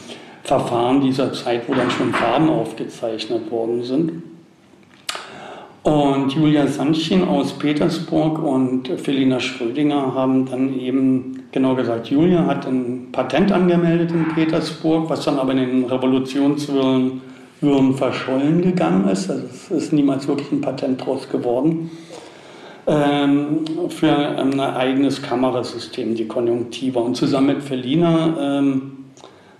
Verfahren 0.42 1.02
dieser 1.02 1.32
Zeit, 1.32 1.68
wo 1.68 1.74
dann 1.74 1.90
schon 1.90 2.12
Farben 2.12 2.48
aufgezeichnet 2.48 3.50
worden 3.50 3.84
sind. 3.84 4.22
Und 5.82 6.32
Julia 6.32 6.66
Sanschin 6.66 7.24
aus 7.24 7.52
Petersburg 7.52 8.42
und 8.42 8.88
Felina 9.00 9.38
Schrödinger 9.40 10.14
haben 10.14 10.44
dann 10.46 10.78
eben, 10.78 11.44
genau 11.52 11.74
gesagt, 11.74 12.08
Julia 12.08 12.44
hat 12.46 12.66
ein 12.66 13.08
Patent 13.12 13.52
angemeldet 13.52 14.10
in 14.10 14.28
Petersburg, 14.34 15.08
was 15.08 15.24
dann 15.24 15.38
aber 15.38 15.52
in 15.52 15.58
den 15.58 15.84
Revolutionswirren 15.84 17.20
verschollen 17.94 18.62
gegangen 18.62 19.08
ist. 19.08 19.30
Also 19.30 19.44
es 19.46 19.70
ist 19.70 19.92
niemals 19.92 20.26
wirklich 20.26 20.50
ein 20.52 20.60
Patent 20.60 21.04
draus 21.04 21.28
geworden. 21.28 21.90
Ähm, 22.86 23.64
für 23.90 24.16
ein 24.16 24.58
eigenes 24.60 25.22
Kamerasystem, 25.22 26.14
die 26.14 26.26
Konjunktiva. 26.26 27.00
Und 27.00 27.16
zusammen 27.16 27.48
mit 27.48 27.62
Felina 27.62 28.58
ähm, 28.58 28.92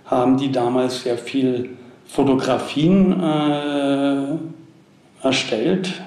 haben 0.05 0.37
die 0.37 0.51
damals 0.51 1.03
sehr 1.03 1.17
viel 1.17 1.69
Fotografien 2.07 3.21
äh, 3.21 4.37
erstellt, 5.21 6.01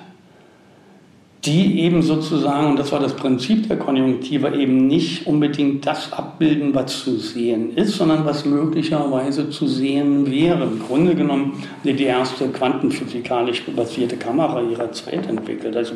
die 1.45 1.81
eben 1.81 2.03
sozusagen, 2.03 2.69
und 2.69 2.79
das 2.79 2.93
war 2.93 3.01
das 3.01 3.17
Prinzip 3.17 3.67
der 3.67 3.77
Konjunktive, 3.77 4.55
eben 4.55 4.87
nicht 4.87 5.27
unbedingt 5.27 5.85
das 5.85 6.13
abbilden, 6.13 6.73
was 6.73 7.03
zu 7.03 7.17
sehen 7.19 7.77
ist, 7.77 7.97
sondern 7.97 8.25
was 8.25 8.45
möglicherweise 8.45 9.51
zu 9.51 9.67
sehen 9.67 10.31
wäre. 10.31 10.63
Im 10.63 10.79
Grunde 10.79 11.17
genommen 11.17 11.55
die, 11.83 12.05
erste 12.05 12.49
quantenphysikalisch 12.49 13.65
basierte 13.75 14.17
Kamera 14.17 14.63
ihrer 14.63 14.93
Zeit 14.93 15.29
entwickelt. 15.29 15.77
Also 15.77 15.95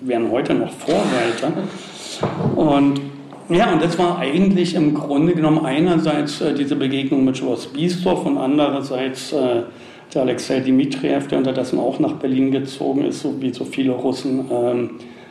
wären 0.00 0.30
heute 0.30 0.54
noch 0.54 0.72
Vorreiter. 0.72 1.52
Und 2.56 3.00
ja, 3.50 3.72
und 3.72 3.82
das 3.82 3.98
war 3.98 4.18
eigentlich 4.18 4.74
im 4.74 4.94
Grunde 4.94 5.34
genommen 5.34 5.64
einerseits 5.64 6.40
äh, 6.40 6.52
diese 6.54 6.76
Begegnung 6.76 7.24
mit 7.24 7.38
Schloss 7.38 7.66
Biesdorf 7.66 8.26
und 8.26 8.36
andererseits 8.36 9.32
äh, 9.32 9.62
der 10.14 10.22
Alexei 10.22 10.60
Dmitriev, 10.60 11.28
der 11.28 11.38
unterdessen 11.38 11.78
auch 11.78 11.98
nach 11.98 12.14
Berlin 12.14 12.50
gezogen 12.50 13.04
ist, 13.04 13.20
so 13.20 13.40
wie 13.40 13.52
so 13.52 13.64
viele 13.64 13.92
Russen, 13.92 14.44
ähm, 14.50 14.90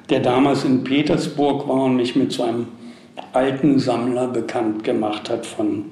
der 0.09 0.19
damals 0.19 0.63
in 0.63 0.83
Petersburg 0.83 1.67
war 1.67 1.85
und 1.85 1.95
mich 1.95 2.15
mit 2.15 2.31
so 2.31 2.43
einem 2.43 2.67
alten 3.33 3.79
Sammler 3.79 4.27
bekannt 4.27 4.83
gemacht 4.83 5.29
hat 5.29 5.45
von 5.45 5.85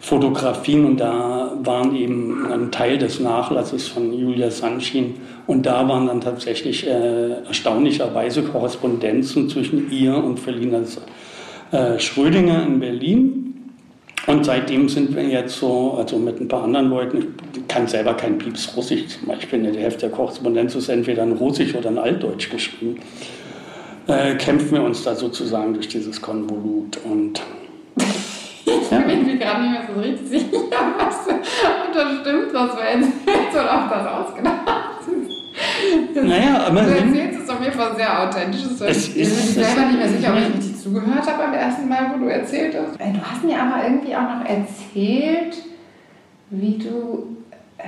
Fotografien. 0.00 0.84
Und 0.84 0.98
da 0.98 1.52
waren 1.62 1.96
eben 1.96 2.46
ein 2.52 2.70
Teil 2.70 2.98
des 2.98 3.20
Nachlasses 3.20 3.88
von 3.88 4.12
Julia 4.12 4.50
Sanchin. 4.50 5.14
Und 5.46 5.64
da 5.64 5.88
waren 5.88 6.06
dann 6.06 6.20
tatsächlich 6.20 6.86
äh, 6.86 7.42
erstaunlicherweise 7.46 8.42
Korrespondenzen 8.42 9.48
zwischen 9.48 9.90
ihr 9.90 10.16
und 10.16 10.38
Felina 10.38 10.82
äh, 11.72 11.98
Schrödinger 11.98 12.64
in 12.66 12.80
Berlin. 12.80 13.45
Und 14.26 14.44
seitdem 14.44 14.88
sind 14.88 15.14
wir 15.14 15.22
jetzt 15.22 15.56
so, 15.58 15.94
also 15.98 16.18
mit 16.18 16.40
ein 16.40 16.48
paar 16.48 16.64
anderen 16.64 16.90
Leuten, 16.90 17.18
ich 17.54 17.68
kann 17.68 17.86
selber 17.86 18.14
kein 18.14 18.38
Pieps 18.38 18.76
Russisch 18.76 19.06
zum 19.06 19.28
Beispiel, 19.28 19.70
die 19.70 19.78
Hälfte 19.78 20.08
der 20.08 20.10
Korrespondenz 20.10 20.74
ist 20.74 20.88
entweder 20.88 21.22
in 21.22 21.32
Russisch 21.32 21.74
oder 21.74 21.90
in 21.90 21.98
Altdeutsch 21.98 22.50
geschrieben, 22.50 23.00
äh, 24.08 24.34
kämpfen 24.34 24.72
wir 24.72 24.82
uns 24.82 25.04
da 25.04 25.14
sozusagen 25.14 25.74
durch 25.74 25.88
dieses 25.88 26.20
Konvolut. 26.20 26.98
Und 27.04 27.40
ich 28.64 28.88
bin 28.88 29.26
mir 29.26 29.36
gerade 29.36 29.62
nicht 29.62 29.72
mehr 29.72 29.88
so 29.94 30.00
richtig 30.00 30.28
sicher, 30.28 30.50
was 30.98 31.28
ob 31.28 31.92
das 31.94 32.20
stimmt, 32.20 32.52
was 32.52 32.76
wir 32.76 32.84
jetzt 33.44 33.54
oder 33.54 33.84
ob 33.84 33.90
das 33.90 34.06
ausgedacht 34.06 34.60
ist. 35.06 36.24
Naja, 36.24 36.66
aber 36.66 36.82
du 36.82 36.90
erzählst 36.90 37.40
es 37.44 37.48
auf 37.48 37.62
jeden 37.62 37.78
Fall 37.78 37.94
sehr 37.96 38.22
authentisch. 38.22 38.60
Es 38.80 39.08
ich 39.08 39.14
bin 39.14 39.22
mir 39.22 39.64
selber 39.64 39.86
nicht 39.86 39.98
mehr 39.98 40.08
sicher, 40.08 40.32
ob 40.32 40.38
ich 40.38 40.56
richtig 40.56 40.75
zugehört 40.86 41.26
habe 41.26 41.42
beim 41.44 41.54
ersten 41.54 41.88
Mal, 41.88 42.12
wo 42.14 42.18
du 42.24 42.30
erzählt 42.30 42.76
hast. 42.76 43.00
Äh, 43.00 43.12
Du 43.12 43.20
hast 43.20 43.42
mir 43.44 43.60
aber 43.60 43.84
irgendwie 43.84 44.14
auch 44.14 44.22
noch 44.22 44.44
erzählt, 44.44 45.56
wie 46.50 46.78
du, 46.78 47.36
äh, 47.78 47.84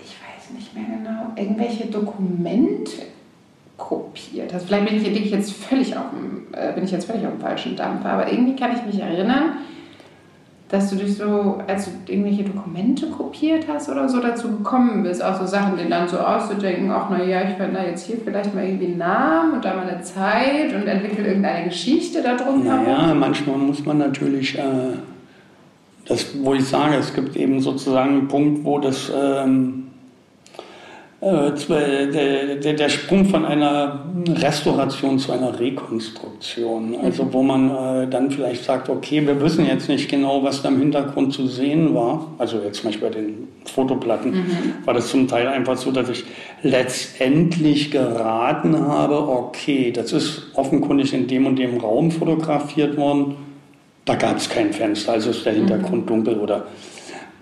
ich 0.00 0.16
weiß 0.16 0.50
nicht 0.54 0.74
mehr 0.74 0.84
genau, 0.84 1.32
irgendwelche 1.36 1.86
Dokumente 1.86 2.92
kopiert 3.76 4.52
hast. 4.54 4.66
Vielleicht 4.66 4.86
bin 4.88 4.96
ich, 4.96 5.06
liege 5.06 5.24
ich 5.26 5.30
jetzt 5.30 5.52
völlig 5.52 5.96
auf 5.96 6.06
dem, 6.10 6.46
äh, 6.52 6.72
bin 6.72 6.84
ich 6.84 6.90
jetzt 6.90 7.04
völlig 7.06 7.26
auf 7.26 7.32
dem 7.32 7.40
falschen 7.40 7.76
Dampfer, 7.76 8.10
aber 8.10 8.32
irgendwie 8.32 8.56
kann 8.56 8.72
ich 8.74 8.84
mich 8.84 9.00
erinnern, 9.00 9.58
dass 10.68 10.90
du 10.90 10.96
dich 10.96 11.16
so, 11.16 11.58
als 11.66 11.86
du 11.86 12.12
irgendwelche 12.12 12.44
Dokumente 12.44 13.06
kopiert 13.06 13.66
hast 13.66 13.88
oder 13.88 14.06
so, 14.08 14.20
dazu 14.20 14.58
gekommen 14.58 15.02
bist, 15.02 15.24
auch 15.24 15.40
so 15.40 15.46
Sachen, 15.46 15.78
die 15.78 15.88
dann 15.88 16.06
so 16.06 16.18
auszudenken, 16.18 16.90
ach 16.90 17.08
naja, 17.08 17.40
ich 17.48 17.56
fand 17.56 17.74
da 17.74 17.84
jetzt 17.84 18.06
hier 18.06 18.18
vielleicht 18.22 18.54
mal 18.54 18.64
irgendwie 18.64 18.86
einen 18.86 18.98
Namen 18.98 19.54
und 19.54 19.64
da 19.64 19.74
mal 19.74 19.88
eine 19.88 20.02
Zeit 20.02 20.74
und 20.74 20.86
entwickle 20.86 21.26
irgendeine 21.26 21.68
Geschichte 21.68 22.22
da 22.22 22.36
drum 22.36 22.62
herum. 22.64 22.84
Naja, 22.84 23.14
manchmal 23.14 23.56
muss 23.56 23.84
man 23.86 23.96
natürlich, 23.96 24.58
äh, 24.58 24.62
das, 26.04 26.26
wo 26.42 26.52
ich 26.52 26.66
sage, 26.66 26.96
es 26.96 27.14
gibt 27.14 27.34
eben 27.36 27.60
sozusagen 27.60 28.10
einen 28.10 28.28
Punkt, 28.28 28.64
wo 28.64 28.78
das, 28.78 29.10
ähm, 29.14 29.84
äh, 29.84 29.87
der, 31.20 32.56
der, 32.56 32.74
der 32.74 32.88
Sprung 32.88 33.24
von 33.24 33.44
einer 33.44 34.04
Restauration 34.28 35.18
zu 35.18 35.32
einer 35.32 35.58
Rekonstruktion, 35.58 36.94
also 37.02 37.32
wo 37.32 37.42
man 37.42 37.70
äh, 37.70 38.06
dann 38.08 38.30
vielleicht 38.30 38.62
sagt, 38.62 38.88
okay, 38.88 39.26
wir 39.26 39.40
wissen 39.40 39.66
jetzt 39.66 39.88
nicht 39.88 40.08
genau, 40.08 40.44
was 40.44 40.62
da 40.62 40.68
im 40.68 40.78
Hintergrund 40.78 41.32
zu 41.32 41.48
sehen 41.48 41.92
war, 41.92 42.28
also 42.38 42.60
jetzt 42.64 42.82
zum 42.82 42.90
Beispiel 42.90 43.08
bei 43.08 43.14
den 43.16 43.48
Fotoplatten, 43.64 44.46
war 44.84 44.94
das 44.94 45.08
zum 45.08 45.26
Teil 45.26 45.48
einfach 45.48 45.76
so, 45.76 45.90
dass 45.90 46.08
ich 46.08 46.24
letztendlich 46.62 47.90
geraten 47.90 48.78
habe, 48.78 49.18
okay, 49.28 49.90
das 49.90 50.12
ist 50.12 50.42
offenkundig 50.54 51.12
in 51.14 51.26
dem 51.26 51.46
und 51.46 51.56
dem 51.56 51.78
Raum 51.78 52.12
fotografiert 52.12 52.96
worden, 52.96 53.34
da 54.04 54.14
gab 54.14 54.36
es 54.36 54.48
kein 54.48 54.72
Fenster, 54.72 55.12
also 55.12 55.30
ist 55.30 55.44
der 55.44 55.54
Hintergrund 55.54 56.08
dunkel 56.08 56.38
oder, 56.38 56.68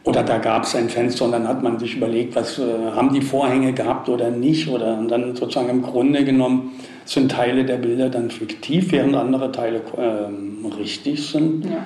oder 0.06 0.22
da 0.22 0.38
gab 0.38 0.62
es 0.62 0.76
ein 0.76 0.88
Fenster 0.88 1.24
und 1.24 1.32
dann 1.32 1.48
hat 1.48 1.64
man 1.64 1.80
sich 1.80 1.96
überlegt, 1.96 2.36
was 2.36 2.60
äh, 2.60 2.62
haben 2.94 3.12
die 3.12 3.20
Vorhänge 3.20 3.72
gehabt 3.72 4.08
oder 4.08 4.30
nicht 4.30 4.68
oder 4.68 4.96
und 4.96 5.08
dann 5.08 5.34
sozusagen 5.34 5.68
im 5.68 5.82
Grunde 5.82 6.24
genommen 6.24 6.74
sind 7.04 7.32
Teile 7.32 7.64
der 7.64 7.76
Bilder 7.78 8.08
dann 8.08 8.30
fiktiv, 8.30 8.92
während 8.92 9.16
andere 9.16 9.50
Teile 9.50 9.80
ähm, 9.98 10.64
richtig 10.78 11.26
sind. 11.26 11.64
Ja. 11.64 11.84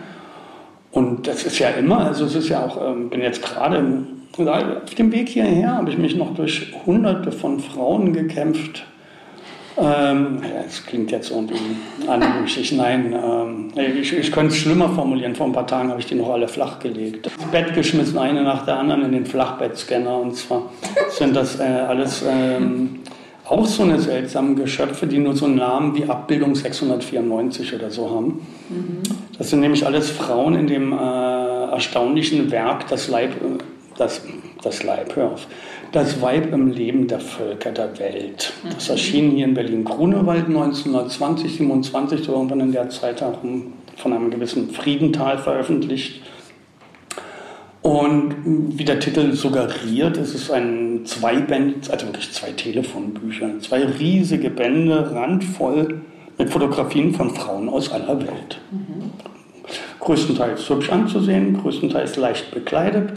Und 0.92 1.26
das 1.26 1.44
ist 1.44 1.58
ja 1.58 1.70
immer, 1.70 2.00
also 2.00 2.26
es 2.26 2.34
ist 2.34 2.50
ja 2.50 2.66
auch, 2.66 2.90
ähm, 2.90 3.08
bin 3.08 3.22
jetzt 3.22 3.42
gerade 3.42 3.82
auf 4.36 4.94
dem 4.94 5.12
Weg 5.12 5.30
hierher, 5.30 5.76
habe 5.76 5.90
ich 5.90 5.96
mich 5.96 6.14
noch 6.14 6.34
durch 6.34 6.74
hunderte 6.84 7.32
von 7.32 7.58
Frauen 7.58 8.12
gekämpft. 8.12 8.84
Ähm, 9.78 10.42
das 10.64 10.84
klingt 10.84 11.10
jetzt 11.10 11.30
irgendwie 11.30 11.56
anrüchig. 12.06 12.72
Nein, 12.72 13.14
ähm, 13.14 13.72
ich, 13.76 14.12
ich 14.12 14.32
könnte 14.32 14.52
es 14.52 14.58
schlimmer 14.58 14.88
formulieren. 14.90 15.34
Vor 15.34 15.46
ein 15.46 15.52
paar 15.52 15.66
Tagen 15.66 15.90
habe 15.90 16.00
ich 16.00 16.06
die 16.06 16.14
noch 16.14 16.30
alle 16.30 16.48
flachgelegt. 16.48 17.26
Ins 17.26 17.50
Bett 17.50 17.74
geschmissen, 17.74 18.18
eine 18.18 18.42
nach 18.42 18.64
der 18.64 18.78
anderen 18.78 19.04
in 19.04 19.12
den 19.12 19.26
Flachbettscanner. 19.26 20.18
Und 20.18 20.36
zwar 20.36 20.70
sind 21.10 21.36
das 21.36 21.60
äh, 21.60 21.62
alles 21.62 22.24
ähm, 22.28 23.00
auch 23.50 23.66
so 23.66 23.82
eine 23.82 23.98
seltsame 23.98 24.54
Geschöpfe, 24.54 25.06
die 25.08 25.18
nur 25.18 25.36
so 25.36 25.46
einen 25.46 25.56
Namen 25.56 25.96
wie 25.96 26.04
Abbildung 26.04 26.54
694 26.54 27.74
oder 27.74 27.90
so 27.90 28.08
haben. 28.08 28.46
Das 29.36 29.50
sind 29.50 29.60
nämlich 29.60 29.84
alles 29.84 30.08
Frauen 30.08 30.54
in 30.54 30.68
dem 30.68 30.92
äh, 30.92 30.96
erstaunlichen 30.96 32.50
Werk 32.52 32.86
Das 32.88 33.08
Leib, 33.08 33.32
das, 33.96 34.22
das 34.62 34.84
Leib, 34.84 35.16
hör 35.16 35.32
auf, 35.32 35.48
Das 35.92 36.22
Weib 36.22 36.52
im 36.52 36.70
Leben 36.70 37.08
der 37.08 37.18
Völker 37.18 37.72
der 37.72 37.98
Welt. 37.98 38.52
Das 38.62 38.88
erschien 38.88 39.32
hier 39.32 39.46
in 39.46 39.54
Berlin-Grunewald 39.54 40.46
1920, 40.46 41.56
27, 41.56 42.22
so 42.22 42.32
irgendwann 42.32 42.60
in 42.60 42.72
der 42.72 42.88
Zeit 42.90 43.20
herum 43.20 43.72
von 43.96 44.12
einem 44.12 44.30
gewissen 44.30 44.70
Friedenthal 44.70 45.38
veröffentlicht. 45.38 46.22
Und 47.82 48.34
wie 48.44 48.84
der 48.84 49.00
Titel 49.00 49.32
suggeriert, 49.32 50.16
es 50.16 50.34
ist 50.34 50.50
ein 50.50 51.00
Zweiband, 51.06 51.90
also 51.90 52.06
wirklich 52.06 52.30
zwei 52.30 52.52
Telefonbücher, 52.52 53.58
zwei 53.60 53.84
riesige 53.84 54.50
Bände, 54.50 55.12
randvoll 55.12 56.02
mit 56.38 56.50
Fotografien 56.50 57.14
von 57.14 57.34
Frauen 57.34 57.68
aus 57.68 57.90
aller 57.90 58.20
Welt. 58.20 58.60
Mhm. 58.70 59.10
Größtenteils 59.98 60.68
hübsch 60.68 60.90
anzusehen, 60.90 61.60
größtenteils 61.60 62.16
leicht 62.16 62.50
bekleidet. 62.52 63.12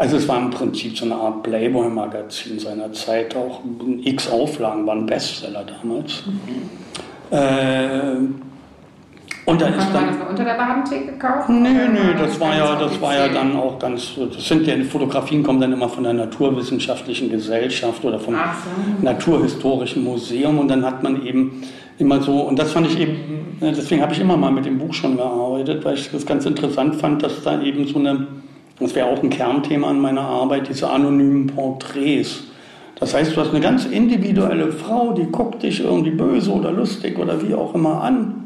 Also 0.00 0.16
es 0.16 0.26
war 0.26 0.38
im 0.38 0.48
Prinzip 0.48 0.96
so 0.96 1.04
eine 1.04 1.14
Art 1.14 1.42
Playboy-Magazin 1.42 2.58
seiner 2.58 2.90
Zeit, 2.94 3.36
auch 3.36 3.60
x 4.02 4.30
Auflagen, 4.30 4.86
waren 4.86 5.04
Bestseller 5.04 5.62
damals. 5.62 6.24
Mhm. 6.24 7.36
Äh, 7.36 8.16
und 9.44 9.60
dann 9.60 9.74
ist 9.74 9.88
dann, 9.92 10.06
man 10.06 10.18
das 10.18 10.30
unter 10.30 10.44
der 10.44 10.56
Ladentheke 10.56 11.12
gekauft? 11.12 11.50
Nee, 11.50 11.68
nee, 11.92 12.14
das 12.18 12.40
war 12.40 12.56
ja, 12.56 12.76
das 12.76 12.98
war 12.98 13.14
ja 13.14 13.28
dann 13.28 13.54
auch 13.54 13.78
ganz, 13.78 14.12
das 14.16 14.48
sind 14.48 14.66
ja, 14.66 14.74
die 14.74 14.84
Fotografien 14.84 15.42
kommen 15.42 15.60
dann 15.60 15.74
immer 15.74 15.90
von 15.90 16.04
der 16.04 16.14
Naturwissenschaftlichen 16.14 17.28
Gesellschaft 17.28 18.02
oder 18.02 18.18
vom 18.18 18.32
so. 18.32 19.04
Naturhistorischen 19.04 20.02
Museum 20.02 20.60
und 20.60 20.68
dann 20.68 20.82
hat 20.82 21.02
man 21.02 21.26
eben 21.26 21.60
immer 21.98 22.22
so, 22.22 22.40
und 22.40 22.58
das 22.58 22.72
fand 22.72 22.86
ich 22.86 22.98
eben, 22.98 23.58
deswegen 23.60 24.00
habe 24.00 24.14
ich 24.14 24.20
immer 24.20 24.38
mal 24.38 24.50
mit 24.50 24.64
dem 24.64 24.78
Buch 24.78 24.94
schon 24.94 25.18
gearbeitet, 25.18 25.84
weil 25.84 25.96
ich 25.96 26.10
das 26.10 26.24
ganz 26.24 26.46
interessant 26.46 26.96
fand, 26.96 27.22
dass 27.22 27.42
da 27.42 27.60
eben 27.60 27.86
so 27.86 27.98
eine, 27.98 28.26
das 28.80 28.94
wäre 28.94 29.06
auch 29.06 29.22
ein 29.22 29.30
Kernthema 29.30 29.88
an 29.88 30.00
meiner 30.00 30.22
Arbeit, 30.22 30.68
diese 30.68 30.90
anonymen 30.90 31.46
Porträts. 31.46 32.44
Das 32.98 33.14
heißt, 33.14 33.36
du 33.36 33.40
hast 33.40 33.50
eine 33.50 33.60
ganz 33.60 33.86
individuelle 33.86 34.72
Frau, 34.72 35.12
die 35.12 35.26
guckt 35.26 35.62
dich 35.62 35.84
irgendwie 35.84 36.10
böse 36.10 36.50
oder 36.50 36.72
lustig 36.72 37.18
oder 37.18 37.40
wie 37.46 37.54
auch 37.54 37.74
immer 37.74 38.02
an 38.02 38.40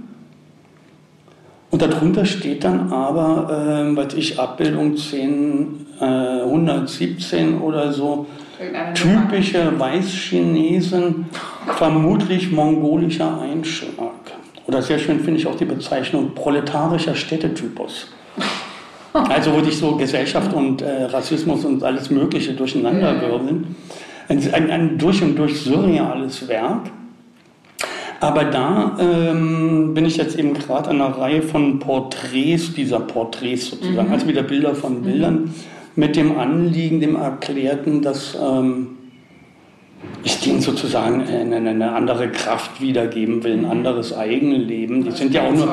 und 1.74 1.82
darunter 1.82 2.24
steht 2.24 2.62
dann 2.62 2.92
aber, 2.92 3.50
äh, 3.50 3.96
was 3.96 4.14
ich, 4.14 4.38
Abbildung 4.38 4.96
10, 4.96 5.86
äh, 6.00 6.04
117 6.04 7.58
oder 7.60 7.92
so, 7.92 8.26
typische 8.94 9.76
Weißchinesen, 9.76 11.26
vermutlich 11.76 12.52
mongolischer 12.52 13.40
Einschlag. 13.40 14.12
Oder 14.68 14.82
sehr 14.82 15.00
schön 15.00 15.18
finde 15.18 15.40
ich 15.40 15.48
auch 15.48 15.56
die 15.56 15.64
Bezeichnung 15.64 16.32
proletarischer 16.36 17.16
Städtetypus. 17.16 18.06
Also 19.14 19.54
wo 19.54 19.60
dich 19.60 19.78
so 19.78 19.94
Gesellschaft 19.94 20.52
und 20.52 20.82
äh, 20.82 21.04
Rassismus 21.04 21.64
und 21.64 21.84
alles 21.84 22.10
Mögliche 22.10 22.52
durcheinander 22.52 23.20
wirbeln. 23.20 23.76
Ein, 24.28 24.42
ein, 24.52 24.70
ein 24.70 24.98
durch 24.98 25.22
und 25.22 25.36
durch 25.36 25.60
surreales 25.60 26.48
Werk. 26.48 26.90
Aber 28.18 28.44
da 28.44 28.96
ähm, 28.98 29.94
bin 29.94 30.04
ich 30.04 30.16
jetzt 30.16 30.36
eben 30.36 30.54
gerade 30.54 30.90
an 30.90 31.00
einer 31.00 31.16
Reihe 31.16 31.42
von 31.42 31.78
Porträts 31.78 32.74
dieser 32.74 33.00
Porträts 33.00 33.70
sozusagen, 33.70 34.08
mhm. 34.08 34.14
also 34.14 34.26
wieder 34.26 34.42
Bilder 34.42 34.74
von 34.74 35.00
mhm. 35.00 35.04
Bildern, 35.04 35.34
mhm. 35.34 35.54
mit 35.94 36.16
dem 36.16 36.36
Anliegen, 36.36 37.00
dem 37.00 37.14
Erklärten, 37.16 38.02
dass 38.02 38.34
ähm, 38.34 38.96
ich 40.24 40.40
denen 40.40 40.60
sozusagen 40.60 41.22
eine, 41.22 41.56
eine, 41.56 41.92
andere 41.92 42.30
Kraft 42.30 42.80
wiedergeben 42.80 43.44
will, 43.44 43.52
ein 43.52 43.60
mhm. 43.60 43.70
anderes 43.70 44.16
Eigenleben. 44.16 45.04
Die 45.04 45.10
sind 45.12 45.34
ja 45.34 45.42
auch 45.42 45.52
nur 45.52 45.68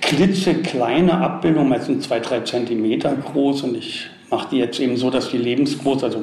klitzekleine 0.00 1.12
Abbildungen, 1.12 1.68
meistens 1.68 2.06
zwei, 2.06 2.20
drei 2.20 2.40
Zentimeter 2.40 3.14
groß 3.14 3.62
und 3.62 3.76
ich 3.76 4.08
mache 4.30 4.48
die 4.50 4.58
jetzt 4.58 4.80
eben 4.80 4.96
so, 4.96 5.10
dass 5.10 5.30
die 5.30 5.38
lebensgroß, 5.38 6.04
also 6.04 6.22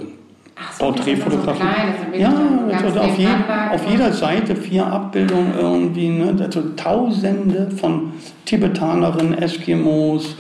so, 0.78 0.86
Porträtfotografie. 0.86 1.64
So 2.14 2.20
ja, 2.20 2.34
also 2.84 3.00
auf, 3.00 3.18
je, 3.18 3.28
auf, 3.72 3.90
jeder 3.90 4.12
Seite 4.12 4.56
vier 4.56 4.88
Abbildungen 4.88 5.54
irgendwie, 5.60 6.10
ne? 6.10 6.36
also 6.40 6.62
Tausende 6.76 7.70
von 7.72 8.14
Tibetanerinnen, 8.46 9.38
Eskimos. 9.38 10.36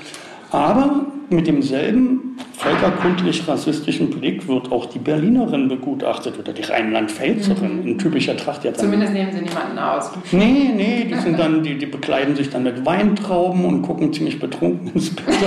Aber 0.51 1.05
mit 1.29 1.47
demselben 1.47 2.37
völkerkundlich-rassistischen 2.53 4.09
Blick 4.09 4.47
wird 4.47 4.71
auch 4.71 4.85
die 4.85 4.99
Berlinerin 4.99 5.67
begutachtet 5.67 6.39
oder 6.39 6.53
die 6.53 6.63
Rheinland-Pfälzerin 6.63 7.81
mhm. 7.81 7.87
in 7.87 7.97
typischer 7.97 8.37
Tracht. 8.37 8.61
Zumindest 8.77 9.13
nehmen 9.13 9.31
sie 9.31 9.41
niemanden 9.41 9.77
aus. 9.77 10.11
Nee, 10.31 10.71
nee, 10.75 11.05
die, 11.09 11.15
sind 11.21 11.37
dann, 11.37 11.63
die, 11.63 11.77
die 11.77 11.85
bekleiden 11.85 12.35
sich 12.35 12.49
dann 12.49 12.63
mit 12.63 12.85
Weintrauben 12.85 13.65
und 13.65 13.81
gucken 13.81 14.13
ziemlich 14.13 14.39
betrunken 14.39 14.91
ins 14.93 15.15
Bild. 15.15 15.27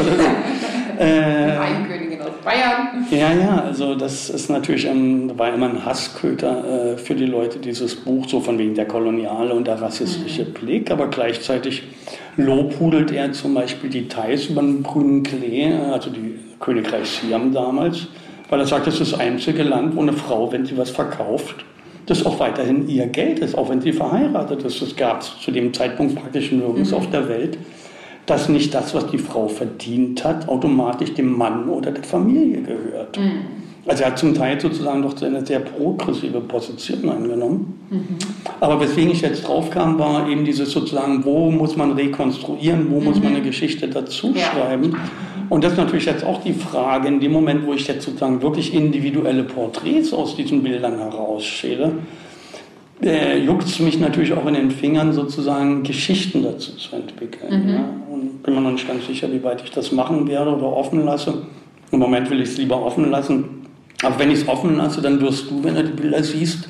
Äh, 1.01 1.59
Weinkönigin 1.59 2.21
aus 2.21 2.29
Bayern. 2.45 3.07
Ja, 3.11 3.33
ja, 3.33 3.65
also 3.65 3.95
das 3.95 4.29
ist 4.29 4.51
natürlich 4.51 4.87
ein, 4.87 5.39
war 5.39 5.55
immer 5.55 5.71
ein 5.71 5.83
Hassköter 5.83 6.93
äh, 6.93 6.99
für 6.99 7.15
die 7.15 7.25
Leute, 7.25 7.59
dieses 7.59 7.97
Buch, 7.97 8.29
so 8.29 8.41
von 8.41 8.59
wegen 8.59 8.75
der 8.75 8.85
koloniale 8.85 9.55
und 9.55 9.67
der 9.67 9.81
rassistische 9.81 10.45
mhm. 10.45 10.53
Blick, 10.53 10.91
aber 10.91 11.09
gleichzeitig 11.09 11.85
lobhudelt 12.37 13.13
er 13.13 13.33
zum 13.33 13.55
Beispiel 13.55 13.91
die 13.91 14.09
Thais 14.09 14.47
über 14.47 14.63
den 14.63 14.83
grünen 14.83 15.23
Klee, 15.23 15.73
also 15.93 16.11
die 16.11 16.35
Königreich 16.59 17.09
Siam 17.09 17.53
damals, 17.53 18.09
weil 18.49 18.61
er 18.61 18.67
sagt, 18.67 18.87
das 18.87 19.01
ist 19.01 19.13
das 19.13 19.21
einzige 19.21 19.63
Land, 19.63 19.97
wo 19.97 20.01
eine 20.01 20.13
Frau, 20.13 20.53
wenn 20.53 20.67
sie 20.67 20.77
was 20.77 20.91
verkauft, 20.91 21.65
das 22.07 22.27
auch 22.27 22.41
weiterhin 22.41 22.89
ihr 22.89 23.07
Geld 23.07 23.39
ist, 23.41 23.57
auch 23.57 23.69
wenn 23.69 23.81
sie 23.81 23.93
verheiratet 23.93 24.63
ist. 24.65 24.83
Das 24.83 24.97
gab 24.97 25.21
es 25.21 25.39
zu 25.41 25.51
dem 25.51 25.73
Zeitpunkt 25.73 26.17
praktisch 26.17 26.51
nirgends 26.51 26.91
mhm. 26.91 26.97
auf 26.97 27.11
der 27.11 27.29
Welt 27.29 27.59
dass 28.31 28.49
nicht 28.49 28.73
das, 28.75 28.95
was 28.95 29.09
die 29.09 29.19
Frau 29.19 29.49
verdient 29.49 30.25
hat, 30.25 30.49
automatisch 30.49 31.15
dem 31.15 31.37
Mann 31.37 31.69
oder 31.69 31.91
der 31.91 32.05
Familie 32.05 32.63
gehört. 32.63 33.19
Mhm. 33.19 33.60
Also 33.87 34.03
er 34.03 34.11
hat 34.11 34.19
zum 34.19 34.35
Teil 34.35 34.61
sozusagen 34.61 35.03
doch 35.03 35.21
eine 35.23 35.45
sehr 35.45 35.61
progressive 35.61 36.41
Position 36.41 37.09
eingenommen. 37.09 37.81
Mhm. 37.91 38.19
Aber 38.61 38.81
weswegen 38.81 39.11
ich 39.11 39.23
jetzt 39.23 39.47
drauf 39.47 39.71
kam, 39.71 39.99
war 39.99 40.29
eben 40.29 40.45
dieses 40.45 40.71
sozusagen, 40.71 41.25
wo 41.25 41.51
muss 41.51 41.77
man 41.77 41.93
rekonstruieren, 41.93 42.91
wo 42.91 43.01
mhm. 43.01 43.05
muss 43.05 43.23
man 43.23 43.35
eine 43.35 43.43
Geschichte 43.43 43.89
dazu 43.89 44.33
ja. 44.35 44.45
schreiben. 44.45 44.95
Und 45.49 45.65
das 45.65 45.73
ist 45.73 45.79
natürlich 45.79 46.05
jetzt 46.05 46.25
auch 46.25 46.43
die 46.43 46.53
Frage, 46.53 47.09
in 47.09 47.21
dem 47.21 47.33
Moment, 47.33 47.67
wo 47.67 47.73
ich 47.73 47.87
jetzt 47.89 48.05
sozusagen 48.05 48.41
wirklich 48.43 48.73
individuelle 48.73 49.43
Porträts 49.43 50.13
aus 50.13 50.37
diesen 50.37 50.63
Bildern 50.63 50.99
herausschäle, 50.99 51.93
äh, 53.03 53.39
juckt 53.39 53.65
es 53.65 53.81
mich 53.81 53.99
natürlich 53.99 54.33
auch 54.33 54.47
in 54.47 54.55
den 54.55 54.71
Fingern, 54.71 55.13
sozusagen 55.13 55.83
Geschichten 55.83 56.43
dazu 56.43 56.77
zu 56.77 56.97
entwickeln. 56.97 57.65
Mhm. 57.65 57.69
Ja? 57.69 57.85
Und 58.13 58.43
bin 58.43 58.55
mir 58.55 58.61
noch 58.61 58.73
nicht 58.73 58.87
ganz 58.87 59.07
sicher, 59.07 59.33
wie 59.33 59.43
weit 59.43 59.63
ich 59.65 59.71
das 59.71 59.91
machen 59.91 60.29
werde 60.29 60.55
oder 60.55 60.67
offen 60.67 61.05
lasse. 61.05 61.43
Im 61.91 61.99
Moment 61.99 62.31
will 62.31 62.41
ich 62.41 62.51
es 62.51 62.59
lieber 62.59 62.85
offen 62.85 63.11
lassen. 63.11 63.60
Aber 64.03 64.19
wenn 64.19 64.31
ich 64.31 64.41
es 64.41 64.49
offen 64.49 64.77
lasse, 64.77 65.03
dann 65.03 65.21
wirst 65.21 65.51
du, 65.51 65.63
wenn 65.63 65.75
du 65.75 65.85
die 65.85 65.93
Bilder 65.93 66.23
siehst, 66.23 66.69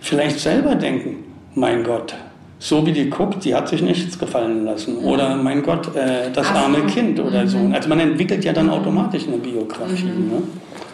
vielleicht 0.00 0.40
selber 0.40 0.74
denken, 0.74 1.24
mein 1.54 1.84
Gott, 1.84 2.14
so 2.58 2.86
wie 2.86 2.92
die 2.92 3.10
guckt, 3.10 3.44
die 3.44 3.54
hat 3.54 3.68
sich 3.68 3.82
nichts 3.82 4.18
gefallen 4.18 4.64
lassen. 4.64 5.00
Mhm. 5.00 5.04
Oder 5.04 5.36
mein 5.36 5.62
Gott, 5.62 5.94
äh, 5.96 6.30
das 6.32 6.46
Ach, 6.50 6.64
arme 6.64 6.82
Kind 6.86 7.18
oder 7.18 7.42
mhm. 7.42 7.48
so. 7.48 7.70
Also 7.72 7.88
man 7.88 8.00
entwickelt 8.00 8.44
ja 8.44 8.52
dann 8.52 8.70
automatisch 8.70 9.26
eine 9.26 9.38
Biografie. 9.38 10.04
Mhm. 10.04 10.28
Ne? 10.28 10.42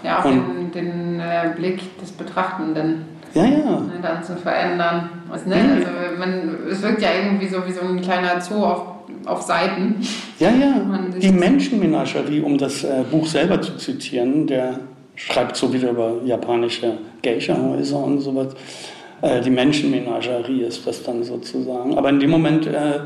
Ja, 0.03 0.20
auch 0.20 0.24
Und, 0.24 0.72
den, 0.74 0.87
den 0.87 1.20
äh, 1.20 1.51
Blick 1.57 1.98
des 2.01 2.12
Betrachtenden. 2.12 3.05
Ja, 3.35 3.44
ja. 3.44 3.81
Ne, 3.81 3.92
dann 4.01 4.22
zu 4.24 4.35
verändern. 4.37 5.11
Also, 5.31 5.48
ne? 5.51 5.57
also 5.57 6.18
man, 6.18 6.57
es 6.70 6.83
wirkt 6.83 7.03
ja 7.03 7.11
irgendwie 7.22 7.46
so 7.46 7.59
wie 7.66 7.72
so 7.72 7.83
ein 7.83 8.01
kleiner 8.01 8.40
Zoo 8.40 8.64
auf, 8.64 8.83
auf 9.27 9.42
Seiten. 9.42 9.96
Ja, 10.38 10.48
ja. 10.48 10.74
Die 11.20 11.31
Menschenmenagerie, 11.31 12.40
um 12.40 12.57
das 12.57 12.85
äh, 12.85 13.05
Buch 13.11 13.27
selber 13.27 13.61
zu 13.61 13.77
zitieren, 13.77 14.46
der 14.46 14.79
schreibt 15.18 15.57
so 15.57 15.72
wieder 15.72 15.90
über 15.90 16.14
japanische 16.24 16.94
Geisha-Häuser 17.22 17.98
und 17.98 18.20
sowas. 18.20 18.54
Äh, 19.20 19.40
die 19.40 19.50
Menschenmenagerie 19.50 20.62
ist 20.62 20.87
das 20.87 21.02
dann 21.02 21.22
sozusagen. 21.24 21.98
Aber 21.98 22.09
in 22.09 22.20
dem 22.20 22.31
Moment 22.31 22.66
äh, 22.66 23.00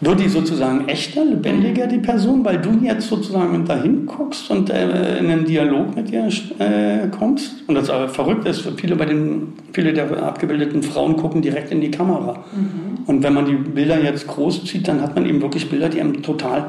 wird 0.00 0.20
die 0.20 0.28
sozusagen 0.28 0.86
echter, 0.86 1.24
lebendiger, 1.24 1.86
die 1.86 1.98
Person, 1.98 2.44
weil 2.44 2.58
du 2.58 2.70
jetzt 2.82 3.08
sozusagen 3.08 3.64
dahin 3.64 4.06
guckst 4.06 4.50
und 4.50 4.70
äh, 4.70 5.18
in 5.18 5.30
einen 5.30 5.44
Dialog 5.46 5.96
mit 5.96 6.10
ihr 6.10 6.28
äh, 6.58 7.08
kommst. 7.08 7.66
Und 7.66 7.74
das 7.74 7.88
aber 7.88 8.08
verrückt 8.08 8.46
ist, 8.46 8.68
viele, 8.76 8.94
bei 8.94 9.06
den, 9.06 9.54
viele 9.72 9.94
der 9.94 10.22
abgebildeten 10.22 10.82
Frauen 10.82 11.16
gucken 11.16 11.40
direkt 11.40 11.72
in 11.72 11.80
die 11.80 11.90
Kamera. 11.90 12.44
Mhm. 12.54 13.04
Und 13.06 13.22
wenn 13.22 13.32
man 13.32 13.46
die 13.46 13.54
Bilder 13.54 14.00
jetzt 14.00 14.26
groß 14.26 14.66
zieht, 14.66 14.86
dann 14.86 15.00
hat 15.00 15.14
man 15.14 15.24
eben 15.24 15.40
wirklich 15.40 15.70
Bilder, 15.70 15.88
die 15.88 16.00
einem 16.00 16.22
total 16.22 16.66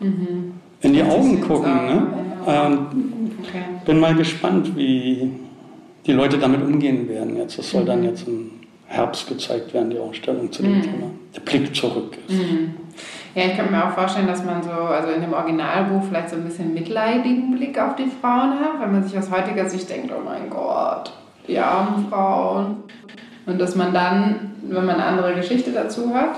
mhm. 0.00 0.54
in 0.80 0.92
die 0.94 1.02
Augen 1.02 1.42
gucken. 1.42 1.72
Ne? 1.72 2.06
Ähm, 2.46 2.86
okay. 3.48 3.62
Bin 3.84 4.00
mal 4.00 4.14
gespannt, 4.14 4.76
wie 4.76 5.30
die 6.06 6.12
Leute 6.12 6.38
damit 6.38 6.62
umgehen 6.62 7.08
werden. 7.08 7.36
Jetzt, 7.36 7.58
das 7.58 7.70
soll 7.70 7.82
mhm. 7.82 7.86
dann 7.86 8.04
jetzt 8.04 8.26
im 8.26 8.50
Herbst 8.86 9.28
gezeigt 9.28 9.72
werden, 9.74 9.90
die 9.90 9.98
Ausstellung 9.98 10.50
zu 10.52 10.62
dem 10.62 10.78
mhm. 10.78 10.82
Thema. 10.82 11.10
Der 11.34 11.40
Blick 11.40 11.74
zurück 11.74 12.16
ist. 12.28 12.36
Mhm. 12.36 12.74
Ja, 13.34 13.46
ich 13.46 13.56
kann 13.56 13.70
mir 13.70 13.84
auch 13.84 13.92
vorstellen, 13.92 14.28
dass 14.28 14.44
man 14.44 14.62
so, 14.62 14.70
also 14.70 15.10
in 15.10 15.20
dem 15.20 15.32
Originalbuch 15.32 16.04
vielleicht 16.08 16.30
so 16.30 16.36
ein 16.36 16.44
bisschen 16.44 16.72
mitleidigen 16.72 17.50
Blick 17.56 17.78
auf 17.80 17.96
die 17.96 18.06
Frauen 18.20 18.52
hat, 18.60 18.80
wenn 18.80 18.92
man 18.92 19.02
sich 19.02 19.18
aus 19.18 19.30
heutiger 19.30 19.68
Sicht 19.68 19.90
denkt, 19.90 20.12
oh 20.16 20.22
mein 20.24 20.48
Gott, 20.48 21.12
die 21.48 21.58
armen 21.58 22.06
Frauen. 22.08 22.76
Und 23.46 23.60
dass 23.60 23.74
man 23.74 23.92
dann, 23.92 24.52
wenn 24.62 24.86
man 24.86 24.96
eine 24.96 25.04
andere 25.04 25.34
Geschichte 25.34 25.72
dazu 25.72 26.14
hat, 26.14 26.36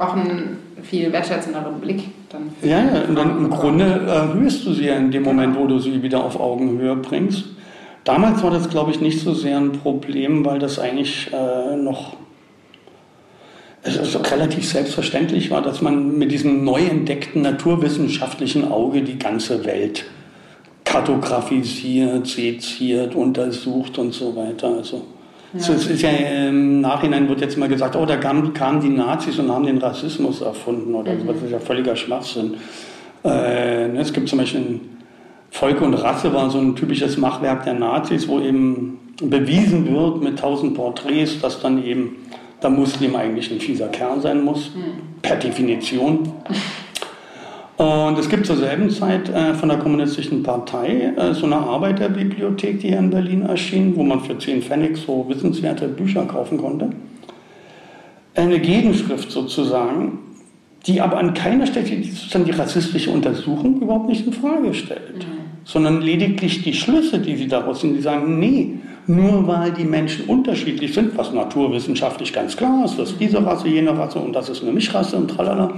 auch 0.00 0.14
einen 0.14 0.58
viel 0.82 1.12
wertschätzenderen 1.12 1.80
Blick 1.80 2.04
dann 2.30 2.50
Ja, 2.62 2.78
ja, 2.78 3.02
und 3.08 3.14
dann 3.14 3.36
im 3.36 3.50
Grunde 3.50 3.84
erhöhst 3.84 4.64
du 4.66 4.72
sie 4.72 4.86
ja 4.86 4.96
in 4.96 5.10
dem 5.10 5.22
Moment, 5.22 5.56
wo 5.56 5.66
du 5.66 5.78
sie 5.78 6.02
wieder 6.02 6.24
auf 6.24 6.38
Augenhöhe 6.38 6.96
bringst. 6.96 7.44
Damals 8.04 8.42
war 8.42 8.50
das, 8.50 8.70
glaube 8.70 8.90
ich, 8.90 9.00
nicht 9.00 9.20
so 9.20 9.34
sehr 9.34 9.58
ein 9.58 9.72
Problem, 9.72 10.44
weil 10.44 10.58
das 10.58 10.78
eigentlich 10.78 11.30
äh, 11.32 11.76
noch 11.76 12.16
es 13.82 14.30
relativ 14.30 14.68
selbstverständlich 14.68 15.50
war, 15.50 15.62
dass 15.62 15.80
man 15.80 16.18
mit 16.18 16.30
diesem 16.30 16.64
neu 16.64 16.82
entdeckten 16.82 17.42
naturwissenschaftlichen 17.42 18.70
Auge 18.70 19.02
die 19.02 19.18
ganze 19.18 19.64
Welt 19.64 20.04
kartografisiert, 20.84 22.26
seziert, 22.26 23.14
untersucht 23.14 23.96
und 23.98 24.12
so 24.12 24.36
weiter. 24.36 24.68
Also 24.68 25.06
ja. 25.52 25.60
so, 25.60 25.72
es 25.72 25.86
ist 25.86 26.02
ja 26.02 26.10
im 26.10 26.80
Nachhinein 26.80 27.28
wird 27.28 27.40
jetzt 27.40 27.58
mal 27.58 27.68
gesagt, 27.68 27.96
oh, 27.96 28.06
da 28.06 28.16
kamen, 28.16 28.80
die 28.80 28.88
Nazis 28.88 29.38
und 29.38 29.50
haben 29.50 29.66
den 29.66 29.78
Rassismus 29.78 30.40
erfunden 30.40 30.94
oder 30.94 31.12
mhm. 31.12 31.20
so. 31.20 31.32
Das 31.32 31.42
ist 31.42 31.50
ja 31.50 31.58
völliger 31.58 31.96
Schwachsinn. 31.96 32.54
Äh, 33.24 33.88
ne, 33.88 34.00
es 34.00 34.12
gibt 34.12 34.28
zum 34.28 34.38
Beispiel 34.38 34.60
ein 34.60 34.80
Volk 35.50 35.80
und 35.80 35.94
Rasse 35.94 36.32
war 36.32 36.50
so 36.50 36.58
ein 36.58 36.76
typisches 36.76 37.16
Machwerk 37.16 37.64
der 37.64 37.74
Nazis, 37.74 38.28
wo 38.28 38.40
eben 38.40 38.98
bewiesen 39.20 39.92
wird 39.94 40.22
mit 40.22 40.38
tausend 40.38 40.74
Porträts, 40.74 41.40
dass 41.40 41.60
dann 41.60 41.84
eben 41.84 42.16
der 42.62 42.70
Muslim 42.70 43.16
eigentlich 43.16 43.50
ein 43.50 43.60
fieser 43.60 43.88
Kerl 43.88 44.20
sein 44.20 44.44
muss, 44.44 44.70
mhm. 44.74 45.20
per 45.22 45.36
Definition. 45.36 46.32
Und 47.80 48.18
es 48.18 48.28
gibt 48.28 48.44
zur 48.44 48.58
selben 48.58 48.90
Zeit 48.90 49.30
äh, 49.30 49.54
von 49.54 49.70
der 49.70 49.78
Kommunistischen 49.78 50.42
Partei 50.42 51.14
äh, 51.16 51.32
so 51.32 51.46
eine 51.46 51.56
Arbeiterbibliothek, 51.56 52.78
die 52.80 52.88
hier 52.88 52.98
in 52.98 53.08
Berlin 53.08 53.40
erschien, 53.40 53.96
wo 53.96 54.02
man 54.02 54.20
für 54.20 54.36
10 54.38 54.60
Pfennig 54.60 54.98
so 54.98 55.24
wissenswerte 55.30 55.88
Bücher 55.88 56.26
kaufen 56.26 56.58
konnte. 56.58 56.90
Eine 58.34 58.60
Gegenschrift 58.60 59.30
sozusagen, 59.30 60.18
die 60.84 61.00
aber 61.00 61.16
an 61.16 61.32
keiner 61.32 61.66
Stelle 61.66 61.86
die, 61.86 62.02
die 62.02 62.50
rassistische 62.50 63.12
Untersuchung 63.12 63.80
überhaupt 63.80 64.10
nicht 64.10 64.26
in 64.26 64.34
Frage 64.34 64.74
stellt, 64.74 65.16
mhm. 65.20 65.40
sondern 65.64 66.02
lediglich 66.02 66.60
die 66.60 66.74
Schlüsse, 66.74 67.18
die 67.18 67.36
sie 67.36 67.48
daraus 67.48 67.80
ziehen, 67.80 67.94
die 67.94 68.02
sagen, 68.02 68.38
nee, 68.38 68.74
nur 69.06 69.46
weil 69.46 69.72
die 69.72 69.84
Menschen 69.84 70.26
unterschiedlich 70.26 70.92
sind, 70.92 71.16
was 71.16 71.32
naturwissenschaftlich 71.32 72.34
ganz 72.34 72.58
klar 72.58 72.84
ist, 72.84 72.98
dass 72.98 73.16
diese 73.16 73.42
Rasse, 73.42 73.68
jene 73.68 73.96
Rasse 73.96 74.18
und 74.18 74.34
das 74.34 74.50
ist 74.50 74.62
eine 74.62 74.72
Mischrasse 74.72 75.16
und 75.16 75.28
tralala, 75.28 75.72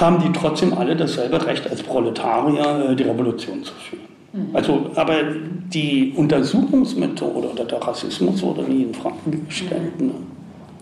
haben 0.00 0.20
die 0.20 0.32
trotzdem 0.32 0.76
alle 0.76 0.96
dasselbe 0.96 1.44
Recht 1.44 1.68
als 1.68 1.82
Proletarier, 1.82 2.90
äh, 2.90 2.96
die 2.96 3.02
Revolution 3.04 3.62
zu 3.64 3.72
führen. 3.74 4.02
Mhm. 4.32 4.56
Also, 4.56 4.90
aber 4.94 5.16
die 5.72 6.12
Untersuchungsmethode 6.16 7.52
oder 7.52 7.64
der 7.64 7.82
Rassismus 7.82 8.42
wurde 8.42 8.62
nie 8.62 8.84
in 8.84 8.94
Frage 8.94 9.16
gestellt. 9.46 10.00
Ne? 10.00 10.12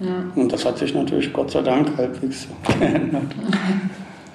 Ja. 0.00 0.24
Und 0.34 0.52
das 0.52 0.64
hat 0.64 0.78
sich 0.78 0.94
natürlich 0.94 1.32
Gott 1.32 1.50
sei 1.50 1.62
Dank 1.62 1.96
halbwegs 1.96 2.46
geändert. 2.78 3.22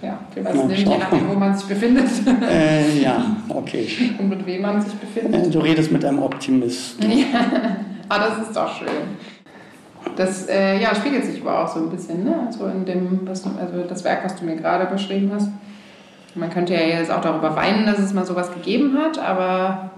Ja, 0.04 0.20
wir 0.34 0.44
wissen 0.46 0.68
nicht, 0.68 0.88
je 0.88 0.98
nachdem, 0.98 1.30
wo 1.30 1.34
man 1.36 1.56
sich 1.56 1.68
befindet. 1.68 2.08
Äh, 2.50 3.00
ja, 3.04 3.24
okay. 3.50 3.88
Und 4.18 4.30
mit 4.30 4.46
wem 4.48 4.64
man 4.64 4.82
sich 4.82 4.94
befindet. 4.96 5.46
Äh, 5.46 5.50
du 5.52 5.60
redest 5.60 5.92
mit 5.92 6.04
einem 6.04 6.24
Optimisten. 6.24 7.12
Ja, 8.12 8.18
ah, 8.18 8.28
das 8.28 8.48
ist 8.48 8.58
doch 8.58 8.78
schön. 8.78 8.88
Das 10.16 10.48
äh, 10.48 10.80
ja, 10.80 10.94
spiegelt 10.94 11.26
sich 11.26 11.42
aber 11.42 11.64
auch 11.64 11.68
so 11.68 11.80
ein 11.80 11.90
bisschen, 11.90 12.24
ne? 12.24 12.48
So 12.52 12.66
in 12.66 12.86
dem, 12.86 13.22
was 13.24 13.44
du, 13.44 13.50
also 13.60 13.84
das 13.88 14.04
Werk, 14.04 14.24
was 14.24 14.36
du 14.36 14.46
mir 14.46 14.56
gerade 14.56 14.86
beschrieben 14.86 15.32
hast. 15.34 15.50
Man 16.36 16.50
könnte 16.50 16.74
ja 16.74 16.80
jetzt 16.80 17.12
auch 17.12 17.22
darüber 17.22 17.56
weinen, 17.56 17.86
dass 17.86 18.00
es 18.00 18.14
mal 18.14 18.26
sowas 18.26 18.54
gegeben 18.54 18.98
hat, 18.98 19.20
aber, 19.20 19.92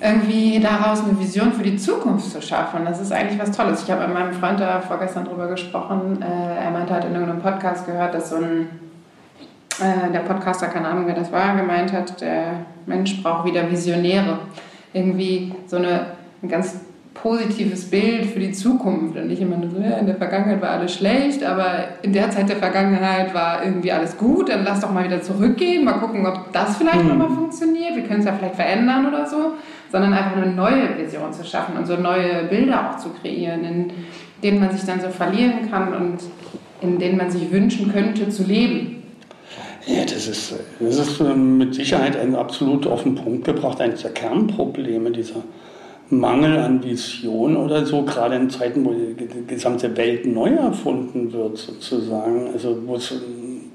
irgendwie 0.00 0.58
daraus 0.58 1.04
eine 1.04 1.18
Vision 1.18 1.52
für 1.52 1.62
die 1.62 1.76
Zukunft 1.76 2.28
zu 2.28 2.42
schaffen, 2.42 2.84
das 2.84 3.00
ist 3.00 3.12
eigentlich 3.12 3.38
was 3.38 3.56
Tolles. 3.56 3.84
Ich 3.84 3.90
habe 3.90 4.04
mit 4.04 4.12
meinem 4.12 4.32
Freund 4.32 4.58
da 4.58 4.80
vorgestern 4.80 5.24
drüber 5.24 5.46
gesprochen. 5.46 6.20
Äh, 6.20 6.64
er 6.64 6.70
meinte, 6.72 6.92
hat 6.92 7.04
in 7.04 7.12
irgendeinem 7.12 7.40
Podcast 7.40 7.86
gehört, 7.86 8.14
dass 8.14 8.30
so 8.30 8.36
ein 8.36 8.68
äh, 9.80 10.12
der 10.12 10.20
Podcaster, 10.20 10.66
keine 10.66 10.88
Ahnung, 10.88 11.06
wer 11.06 11.14
das 11.14 11.30
war, 11.30 11.56
gemeint 11.56 11.92
hat, 11.92 12.20
der 12.20 12.64
Mensch 12.86 13.22
braucht 13.22 13.44
wieder 13.44 13.70
Visionäre. 13.70 14.38
Irgendwie 14.92 15.54
so 15.66 15.76
eine, 15.76 16.06
eine 16.42 16.50
ganz 16.50 16.80
positives 17.14 17.88
Bild 17.88 18.26
für 18.26 18.40
die 18.40 18.52
Zukunft. 18.52 19.16
Und 19.16 19.28
nicht 19.28 19.40
immer 19.40 19.56
nur 19.56 19.70
so, 19.70 19.78
ja, 19.78 19.96
in 19.96 20.06
der 20.06 20.16
Vergangenheit 20.16 20.60
war 20.60 20.70
alles 20.70 20.94
schlecht, 20.94 21.42
aber 21.42 21.88
in 22.02 22.12
der 22.12 22.30
Zeit 22.30 22.48
der 22.48 22.56
Vergangenheit 22.56 23.32
war 23.32 23.64
irgendwie 23.64 23.92
alles 23.92 24.16
gut, 24.18 24.50
dann 24.50 24.64
lass 24.64 24.80
doch 24.80 24.92
mal 24.92 25.04
wieder 25.04 25.22
zurückgehen, 25.22 25.84
mal 25.84 25.94
gucken, 25.94 26.26
ob 26.26 26.52
das 26.52 26.76
vielleicht 26.76 27.02
mhm. 27.02 27.10
nochmal 27.10 27.30
funktioniert, 27.30 27.96
wir 27.96 28.02
können 28.02 28.20
es 28.20 28.26
ja 28.26 28.32
vielleicht 28.32 28.56
verändern 28.56 29.06
oder 29.06 29.26
so, 29.26 29.52
sondern 29.90 30.12
einfach 30.12 30.36
eine 30.36 30.52
neue 30.52 30.98
Vision 30.98 31.32
zu 31.32 31.44
schaffen 31.44 31.76
und 31.76 31.86
so 31.86 31.96
neue 31.96 32.44
Bilder 32.50 32.90
auch 32.90 32.98
zu 32.98 33.10
kreieren, 33.10 33.64
in 33.64 33.90
denen 34.42 34.60
man 34.60 34.70
sich 34.70 34.84
dann 34.84 35.00
so 35.00 35.08
verlieren 35.08 35.70
kann 35.70 35.94
und 35.94 36.18
in 36.80 36.98
denen 36.98 37.16
man 37.16 37.30
sich 37.30 37.50
wünschen 37.50 37.92
könnte 37.92 38.28
zu 38.28 38.42
leben. 38.42 39.02
Ja, 39.86 40.02
das 40.02 40.26
ist, 40.26 40.54
das 40.80 40.98
ist 40.98 41.20
mit 41.20 41.74
Sicherheit 41.74 42.16
ein 42.16 42.34
absolut 42.34 42.86
auf 42.86 43.02
den 43.02 43.14
Punkt 43.14 43.44
gebracht, 43.44 43.80
eines 43.80 44.02
der 44.02 44.12
Kernprobleme 44.12 45.10
dieser 45.10 45.42
Mangel 46.10 46.58
an 46.58 46.82
Vision 46.82 47.56
oder 47.56 47.84
so, 47.86 48.02
gerade 48.02 48.36
in 48.36 48.50
Zeiten, 48.50 48.84
wo 48.84 48.92
die 48.92 49.46
gesamte 49.46 49.96
Welt 49.96 50.26
neu 50.26 50.50
erfunden 50.50 51.32
wird, 51.32 51.56
sozusagen, 51.56 52.48
also 52.52 52.76
wo 52.86 52.96
es 52.96 53.14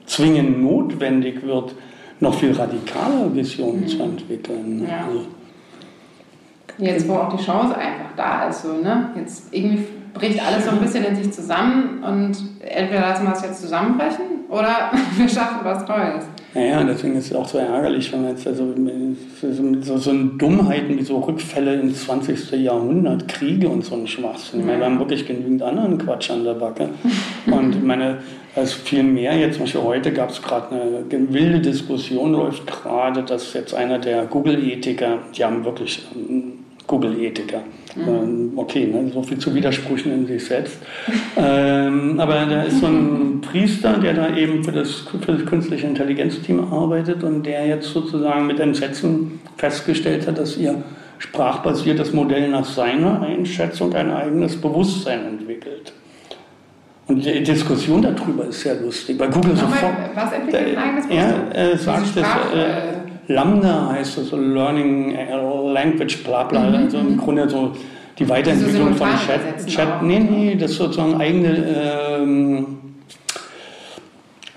zwingend 0.06 0.62
notwendig 0.62 1.42
wird, 1.44 1.74
noch 2.20 2.34
viel 2.34 2.52
radikaler 2.52 3.34
Visionen 3.34 3.82
mhm. 3.82 3.88
zu 3.88 4.04
entwickeln. 4.04 4.88
Ja. 4.88 5.06
Also, 5.08 5.26
Jetzt, 6.78 7.10
wo 7.10 7.16
auch 7.16 7.36
die 7.36 7.44
Chance 7.44 7.76
einfach 7.76 8.16
da 8.16 8.48
ist, 8.48 8.62
so, 8.62 8.74
ne? 8.74 9.10
Jetzt 9.18 9.54
irgendwie 9.54 9.86
bricht 10.14 10.42
alles 10.42 10.64
so 10.64 10.72
ein 10.72 10.80
bisschen 10.80 11.04
in 11.04 11.16
sich 11.16 11.32
zusammen 11.32 12.02
und 12.04 12.38
entweder 12.62 13.02
lassen 13.02 13.26
wir 13.26 13.34
es 13.34 13.42
jetzt 13.42 13.62
zusammenbrechen 13.62 14.46
oder 14.50 14.92
wir 15.18 15.28
schaffen 15.28 15.60
was 15.64 15.88
Neues. 15.88 16.26
Naja, 16.54 16.84
deswegen 16.84 17.16
ist 17.16 17.28
es 17.28 17.36
auch 17.36 17.48
so 17.48 17.60
ärgerlich, 17.60 18.12
wenn 18.12 18.24
man 18.24 18.32
jetzt 18.32 18.48
also 18.48 18.74
so, 19.82 19.98
so 19.98 20.14
Dummheiten 20.14 20.98
wie 20.98 21.04
so 21.04 21.20
Rückfälle 21.20 21.76
ins 21.76 22.06
20. 22.06 22.52
Jahrhundert, 22.54 23.28
Kriege 23.28 23.70
und 23.70 23.86
so 23.86 23.96
ein 23.96 24.08
Schwachsinn. 24.08 24.62
Ich 24.62 24.66
meine, 24.66 24.80
wir 24.80 24.86
haben 24.86 25.00
wirklich 25.00 25.28
genügend 25.28 25.62
anderen 25.62 26.00
Quatsch 26.00 26.32
an 26.32 26.44
der 26.44 26.56
Backe. 26.56 26.90
Und 27.46 27.76
ich 27.76 27.84
meine, 27.84 28.18
es 28.56 28.74
viel 28.74 29.04
mehr 29.04 29.38
jetzt, 29.38 29.56
zum 29.56 29.66
Beispiel 29.66 29.82
heute 29.82 30.12
gab 30.12 30.32
es 30.32 30.42
gerade 30.42 30.76
eine 30.76 31.34
wilde 31.34 31.60
Diskussion, 31.60 32.32
läuft 32.32 32.66
gerade, 32.66 33.22
dass 33.22 33.54
jetzt 33.54 33.76
einer 33.76 34.00
der 34.00 34.26
Google-Ethiker, 34.26 35.20
die 35.36 35.44
haben 35.44 35.64
wirklich 35.64 36.04
Google-Ethiker. 36.90 37.62
Mhm. 37.96 38.08
Ähm, 38.08 38.52
okay, 38.56 38.88
ne, 38.88 39.10
so 39.14 39.24
viel 39.24 39.38
zu 39.38 39.54
Widersprüchen 39.54 40.12
in 40.12 40.28
sich 40.28 40.44
selbst. 40.44 40.78
ähm, 41.38 42.20
aber 42.20 42.46
da 42.46 42.64
ist 42.64 42.80
so 42.82 42.88
ein 42.88 43.42
Priester, 43.42 43.94
der 43.94 44.14
da 44.14 44.36
eben 44.36 44.64
für 44.64 44.72
das, 44.72 45.06
für 45.22 45.32
das 45.34 45.46
künstliche 45.46 45.88
Intelligenzteam 45.88 46.74
arbeitet 46.74 47.24
und 47.24 47.46
der 47.46 47.66
jetzt 47.66 47.88
sozusagen 47.88 48.48
mit 48.48 48.60
Entsetzen 48.60 49.40
festgestellt 49.56 50.28
hat, 50.28 50.38
dass 50.38 50.58
ihr 50.58 50.84
sprachbasiertes 51.20 52.12
Modell 52.12 52.50
nach 52.50 52.66
seiner 52.66 53.22
Einschätzung 53.22 53.94
ein 53.94 54.12
eigenes 54.12 54.60
Bewusstsein 54.60 55.26
entwickelt. 55.26 55.94
Und 57.08 57.26
die 57.26 57.44
Diskussion 57.44 58.02
darüber 58.02 58.46
ist 58.46 58.62
sehr 58.62 58.76
lustig. 58.76 59.18
Bei 59.18 59.28
Google 59.28 59.56
sofort. 59.56 59.94
Was 60.14 60.32
entwickelt 60.32 60.78
ein 60.78 60.84
eigenes 60.84 61.08
Bewusstsein? 61.08 61.52
Er 61.54 61.74
äh, 61.74 61.78
sagt, 61.78 62.16
dass. 62.16 62.26
Äh, 62.54 62.99
Lambda 63.30 63.92
heißt 63.92 64.18
das, 64.18 64.30
so 64.30 64.38
Learning 64.38 65.16
Language, 65.74 66.24
bla 66.24 66.44
bla. 66.44 66.62
Mhm. 66.62 66.76
Also 66.76 66.98
im 66.98 67.18
Grunde 67.18 67.48
so 67.48 67.72
die 68.18 68.28
Weiterentwicklung 68.28 68.96
von 68.96 69.08
Chat. 69.26 69.66
Chat 69.68 70.04
nee, 70.04 70.20
nee, 70.20 70.56
das 70.56 70.72
ist 70.72 70.78
sozusagen 70.78 71.22
eigene 71.22 72.18
ähm, 72.20 72.66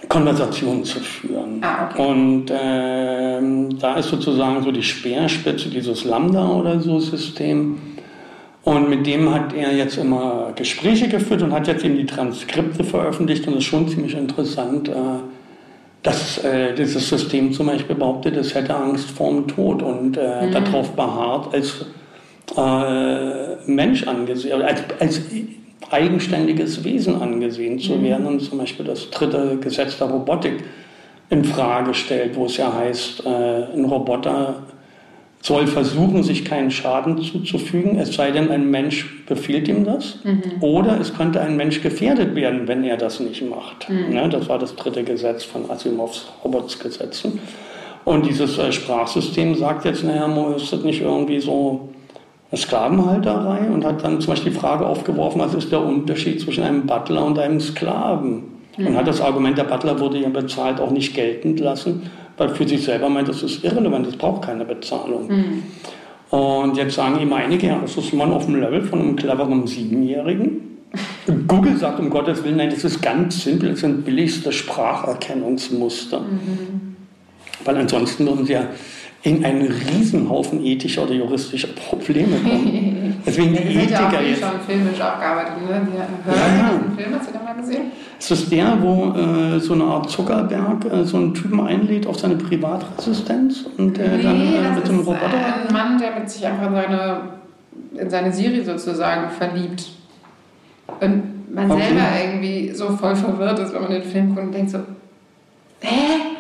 Konversationen 0.09 0.85
zu 0.85 1.01
führen. 1.01 1.61
Ah, 1.61 1.91
okay. 1.91 2.07
Und 2.07 2.47
ähm, 2.51 3.79
da 3.79 3.97
ist 3.97 4.09
sozusagen 4.09 4.63
so 4.63 4.73
die 4.73 4.83
Speerspitze 4.83 5.69
dieses 5.69 6.05
Lambda 6.05 6.49
oder 6.49 6.81
so 6.81 6.99
System. 6.99 7.79
Und 8.65 8.89
mit 8.89 9.07
dem 9.07 9.33
hat 9.35 9.53
er 9.55 9.75
jetzt 9.75 9.99
immer 9.99 10.53
Gespräche 10.55 11.09
geführt 11.09 11.43
und 11.43 11.53
hat 11.53 11.67
jetzt 11.67 11.85
eben 11.85 11.97
die 11.97 12.07
Transkripte 12.07 12.85
veröffentlicht 12.85 13.47
und 13.47 13.55
das 13.55 13.65
ist 13.65 13.69
schon 13.69 13.89
ziemlich 13.89 14.17
interessant. 14.17 14.89
Äh, 14.89 14.93
dass 16.03 16.39
äh, 16.39 16.75
dieses 16.75 17.09
System 17.09 17.53
zum 17.53 17.67
Beispiel 17.67 17.95
behauptet, 17.95 18.37
es 18.37 18.55
hätte 18.55 18.75
Angst 18.75 19.11
vorm 19.11 19.47
Tod 19.47 19.83
und 19.83 20.17
äh, 20.17 20.47
mhm. 20.47 20.53
darauf 20.53 20.91
beharrt, 20.93 21.55
als 21.55 21.87
äh, 22.57 23.71
Mensch 23.71 24.07
angesehen, 24.07 24.63
als, 24.63 24.83
als 24.99 25.21
eigenständiges 25.91 26.83
Wesen 26.85 27.21
angesehen 27.21 27.79
zu 27.79 27.93
mhm. 27.93 28.05
werden 28.05 28.27
und 28.27 28.41
zum 28.41 28.59
Beispiel 28.59 28.87
das 28.87 29.11
dritte 29.11 29.59
Gesetz 29.61 29.99
der 29.99 30.09
Robotik 30.09 30.65
in 31.31 31.45
Frage 31.45 31.95
stellt, 31.95 32.37
wo 32.37 32.47
es 32.47 32.57
ja 32.57 32.73
heißt, 32.73 33.25
äh, 33.25 33.75
ein 33.75 33.85
Roboter 33.85 34.63
soll 35.43 35.67
versuchen, 35.67 36.23
sich 36.23 36.45
keinen 36.45 36.71
Schaden 36.71 37.21
zuzufügen, 37.21 37.99
es 37.99 38.15
sei 38.15 38.31
denn, 38.31 38.51
ein 38.51 38.71
Mensch 38.71 39.25
befiehlt 39.27 39.67
ihm 39.67 39.85
das. 39.85 40.21
Mhm. 40.23 40.63
Oder 40.63 41.01
es 41.01 41.15
könnte 41.15 41.41
ein 41.41 41.57
Mensch 41.57 41.83
gefährdet 41.83 42.37
werden, 42.37 42.69
wenn 42.69 42.85
er 42.85 42.97
das 42.97 43.19
nicht 43.19 43.43
macht. 43.51 43.91
Mhm. 43.91 44.15
Ja, 44.15 44.29
das 44.29 44.49
war 44.49 44.61
das 44.61 44.77
dritte 44.77 45.03
Gesetz 45.03 45.43
von 45.43 45.69
Asimovs 45.69 46.29
Robotsgesetzen. 46.45 47.41
Und 48.05 48.25
dieses 48.25 48.57
äh, 48.57 48.71
Sprachsystem 48.71 49.57
sagt 49.57 49.85
jetzt, 49.85 50.05
naja, 50.05 50.27
ist 50.55 50.73
das 50.73 50.85
nicht 50.85 51.03
irgendwie 51.03 51.41
so 51.41 51.89
eine 52.53 52.61
Sklavenhalterei? 52.61 53.69
Und 53.69 53.85
hat 53.85 54.05
dann 54.05 54.21
zum 54.21 54.35
Beispiel 54.35 54.53
die 54.53 54.59
Frage 54.59 54.87
aufgeworfen, 54.87 55.41
was 55.41 55.55
ist 55.55 55.73
der 55.73 55.83
Unterschied 55.83 56.41
zwischen 56.41 56.63
einem 56.63 56.87
Butler 56.87 57.25
und 57.25 57.41
einem 57.41 57.59
Sklaven? 57.59 58.45
Mhm. 58.77 58.87
Und 58.87 58.97
hat 58.97 59.09
das 59.09 59.21
Argument, 59.21 59.59
der 59.59 59.65
Butler 59.65 59.99
wurde 59.99 60.19
ja 60.19 60.29
bezahlt, 60.29 60.81
auch 60.81 60.93
nicht 60.93 61.15
geltend 61.15 61.59
lassen 61.59 62.11
weil 62.37 62.49
für 62.51 62.67
sich 62.67 62.85
selber 62.85 63.09
meint, 63.09 63.29
das 63.29 63.43
ist 63.43 63.65
irrelevant, 63.65 64.07
das 64.07 64.17
braucht 64.17 64.43
keine 64.43 64.65
Bezahlung. 64.65 65.29
Mhm. 65.29 65.63
Und 66.31 66.77
jetzt 66.77 66.95
sagen 66.95 67.21
ihm 67.21 67.33
einige, 67.33 67.67
ja, 67.67 67.79
das 67.81 67.97
ist 67.97 68.15
man 68.15 68.33
auf 68.33 68.47
dem 68.47 68.57
Level 68.57 68.83
von 68.83 69.01
einem 69.01 69.17
cleveren 69.17 69.67
Siebenjährigen. 69.67 70.73
Google 71.47 71.77
sagt 71.77 72.01
um 72.01 72.11
Gottes 72.11 72.43
Willen, 72.43 72.57
nein, 72.57 72.71
das 72.71 72.85
ist 72.85 73.01
ganz 73.03 73.45
simpel, 73.45 73.71
das 73.71 73.81
sind 73.81 74.05
billigste 74.05 74.51
Spracherkennungsmuster. 74.53 76.21
Mhm. 76.21 76.97
Weil 77.65 77.77
ansonsten 77.77 78.27
würden 78.27 78.47
sie 78.47 78.55
ja 78.55 78.67
in 79.25 79.45
einen 79.45 79.71
Riesenhaufen 79.71 80.65
ethischer 80.65 81.05
oder 81.05 81.15
juristischer 81.15 81.69
Probleme 81.69 82.37
kommen. 82.39 83.23
Deswegen 83.27 83.53
die 83.53 83.59
Ethiker 83.59 84.13
ja 84.15 84.21
jetzt. 84.21 84.41
schon 84.41 84.61
filmisch 84.67 85.01
aufgearbeitet. 85.01 85.53
Ne? 85.69 85.87
Die 85.87 85.97
ja, 85.97 86.37
ja. 86.37 86.81
Film, 86.97 87.15
hast 87.17 87.29
du 87.29 87.33
da 87.33 87.45
mal 87.45 87.55
gesehen? 87.55 87.93
Ist 88.19 88.31
das 88.31 88.49
der, 88.49 88.77
wo 88.81 89.13
äh, 89.17 89.61
so 89.61 89.75
eine 89.75 89.85
Art 89.85 90.11
Zuckerberg 90.11 90.85
äh, 90.93 91.05
so 91.05 91.19
einen 91.19 91.35
Typen 91.35 91.61
einlädt 91.61 92.07
auf 92.07 92.19
seine 92.19 92.35
Privatresistenz 92.35 93.65
und 93.79 93.97
äh, 93.99 94.17
nee, 94.17 94.23
dann 94.23 94.41
äh, 94.41 94.75
mit 94.75 94.87
so 94.87 94.93
einem 94.93 95.03
Roboter? 95.03 95.27
Ein 95.27 95.73
Mann, 95.73 95.99
der 95.99 96.19
mit 96.19 96.29
sich 96.29 96.45
einfach 96.45 96.67
in 96.67 96.75
seine, 96.75 97.21
in 97.95 98.11
seine 98.11 98.33
Siri 98.33 98.65
sozusagen 98.65 99.31
verliebt. 99.31 99.91
Und 101.01 101.55
man 101.55 101.71
okay. 101.71 101.83
selber 101.83 102.03
irgendwie 102.25 102.73
so 102.75 102.89
voll 102.97 103.15
verwirrt 103.15 103.61
ist, 103.61 103.73
wenn 103.73 103.83
man 103.83 103.93
den 103.93 104.03
Film 104.03 104.35
guckt 104.35 104.47
und 104.47 104.53
denkt 104.53 104.71
so, 104.71 104.79
hä? 105.81 106.32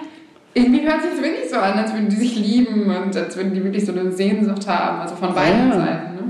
Irgendwie 0.55 0.83
hört 0.83 1.03
sich 1.03 1.13
das 1.13 1.23
wirklich 1.23 1.51
so 1.51 1.57
an, 1.57 1.79
als 1.79 1.93
würden 1.93 2.09
die 2.09 2.17
sich 2.17 2.37
lieben 2.37 2.85
und 2.85 3.17
als 3.17 3.37
würden 3.37 3.55
die 3.55 3.65
wirklich 3.65 3.87
so 3.87 3.93
eine 3.93 4.13
Sehnsucht 4.13 4.67
haben, 4.69 5.01
also 5.01 5.15
von 5.15 5.35
beiden 5.35 5.71
ja. 5.71 5.77
Seiten. 5.77 6.15
Ne? 6.15 6.23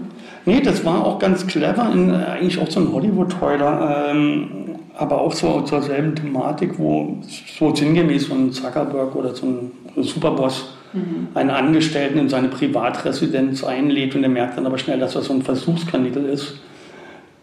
Nee, 0.45 0.61
das 0.61 0.85
war 0.85 1.05
auch 1.05 1.19
ganz 1.19 1.47
clever, 1.47 1.91
in, 1.93 2.11
äh, 2.11 2.17
eigentlich 2.17 2.61
auch 2.61 2.71
so 2.71 2.81
ein 2.81 2.93
Hollywood-Trailer, 2.93 4.11
ähm, 4.11 4.77
aber 4.97 5.21
auch 5.21 5.33
so 5.33 5.63
zur 5.63 5.83
selben 5.83 6.15
Thematik, 6.15 6.79
wo 6.79 7.19
so 7.59 7.75
sinngemäß 7.75 8.27
so 8.27 8.35
ein 8.35 8.53
Zuckerberg 8.53 9.15
oder 9.17 9.35
so 9.35 9.47
ein 9.47 9.73
Superboss 10.03 10.75
mhm. 10.93 11.29
einen 11.35 11.51
Angestellten 11.51 12.19
in 12.19 12.29
seine 12.29 12.49
Privatresidenz 12.49 13.65
einlädt 13.65 14.15
und 14.15 14.23
er 14.23 14.29
merkt 14.29 14.57
dann 14.57 14.67
aber 14.67 14.79
schnell, 14.79 15.01
dass 15.01 15.15
das 15.15 15.25
so 15.25 15.33
ein 15.33 15.43
Versuchskanickel 15.43 16.27
ist 16.27 16.55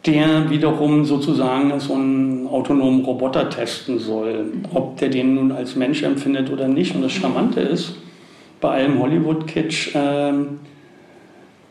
der 0.05 0.49
wiederum 0.49 1.03
sozusagen 1.05 1.77
so 1.79 1.93
einen 1.93 2.47
autonomen 2.47 3.03
Roboter 3.03 3.49
testen 3.49 3.99
soll. 3.99 4.45
Ob 4.73 4.97
der 4.97 5.09
den 5.09 5.35
nun 5.35 5.51
als 5.51 5.75
Mensch 5.75 6.03
empfindet 6.03 6.49
oder 6.51 6.67
nicht. 6.67 6.95
Und 6.95 7.01
das 7.01 7.11
Charmante 7.11 7.59
ist, 7.59 7.95
bei 8.61 8.69
allem 8.69 8.99
Hollywood-Kitsch, 8.99 9.95
äh, 9.95 10.33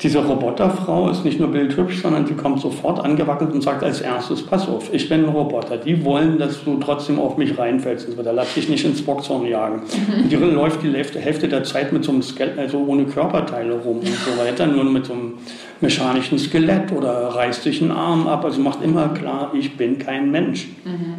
diese 0.00 0.24
Roboterfrau 0.24 1.10
ist 1.10 1.24
nicht 1.24 1.40
nur 1.40 1.48
bildhübsch, 1.48 2.02
sondern 2.02 2.24
die 2.24 2.34
kommt 2.34 2.60
sofort 2.60 3.04
angewackelt 3.04 3.52
und 3.52 3.62
sagt 3.62 3.82
als 3.82 4.00
erstes, 4.00 4.46
pass 4.46 4.68
auf, 4.68 4.94
ich 4.94 5.08
bin 5.08 5.24
ein 5.24 5.28
Roboter. 5.28 5.76
Die 5.76 6.04
wollen, 6.04 6.38
dass 6.38 6.62
du 6.62 6.76
trotzdem 6.76 7.18
auf 7.18 7.36
mich 7.36 7.58
reinfällst. 7.58 8.06
Also, 8.06 8.22
da 8.22 8.30
lass 8.30 8.54
dich 8.54 8.68
nicht 8.68 8.84
ins 8.84 9.02
Boxhorn 9.02 9.44
jagen. 9.46 9.82
Die 10.30 10.36
läuft 10.36 10.84
die 10.84 10.92
Hälfte 10.92 11.48
der 11.48 11.64
Zeit 11.64 11.92
mit 11.92 12.04
so 12.04 12.12
einem 12.12 12.22
Skelett, 12.22 12.58
also 12.58 12.78
ohne 12.78 13.06
Körperteile 13.06 13.74
rum 13.74 13.98
und 13.98 14.06
so 14.06 14.40
weiter, 14.40 14.68
nur 14.68 14.84
mit 14.84 15.06
so 15.06 15.14
einem 15.14 15.34
mechanischen 15.80 16.38
Skelett 16.38 16.92
oder 16.92 17.10
reißt 17.28 17.64
sich 17.64 17.82
einen 17.82 17.90
Arm 17.90 18.28
ab. 18.28 18.44
Also 18.44 18.60
macht 18.60 18.82
immer 18.84 19.08
klar, 19.08 19.50
ich 19.52 19.76
bin 19.76 19.98
kein 19.98 20.30
Mensch. 20.30 20.68
Mhm. 20.84 21.14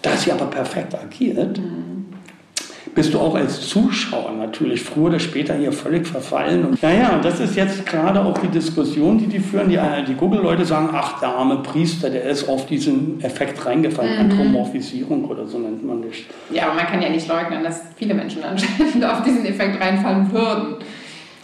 Da 0.00 0.16
sie 0.16 0.32
aber 0.32 0.46
perfekt 0.46 0.94
agiert, 0.94 1.58
mhm 1.58 1.95
bist 2.96 3.12
du 3.12 3.20
auch 3.20 3.34
als 3.34 3.60
Zuschauer 3.60 4.32
natürlich 4.32 4.82
früher 4.82 5.04
oder 5.04 5.18
später 5.18 5.54
hier 5.54 5.70
völlig 5.70 6.06
verfallen. 6.08 6.64
Und 6.64 6.82
naja, 6.82 7.20
das 7.22 7.40
ist 7.40 7.54
jetzt 7.54 7.84
gerade 7.84 8.24
auch 8.24 8.38
die 8.38 8.48
Diskussion, 8.48 9.18
die 9.18 9.26
die 9.26 9.38
führen. 9.38 9.68
Die, 9.68 9.78
die 10.08 10.14
Google-Leute 10.14 10.64
sagen, 10.64 10.88
ach, 10.92 11.20
der 11.20 11.28
arme 11.28 11.58
Priester, 11.58 12.08
der 12.08 12.24
ist 12.24 12.48
auf 12.48 12.64
diesen 12.64 13.20
Effekt 13.22 13.64
reingefallen. 13.66 14.14
Mhm. 14.14 14.20
Anthropomorphisierung 14.20 15.26
oder 15.26 15.46
so 15.46 15.58
nennt 15.58 15.84
man 15.84 16.02
das. 16.02 16.16
Ja, 16.50 16.64
aber 16.64 16.74
man 16.74 16.86
kann 16.86 17.02
ja 17.02 17.10
nicht 17.10 17.28
leugnen, 17.28 17.62
dass 17.62 17.82
viele 17.96 18.14
Menschen 18.14 18.42
anscheinend 18.42 19.04
auf 19.04 19.22
diesen 19.22 19.44
Effekt 19.44 19.78
reinfallen 19.78 20.32
würden. 20.32 20.76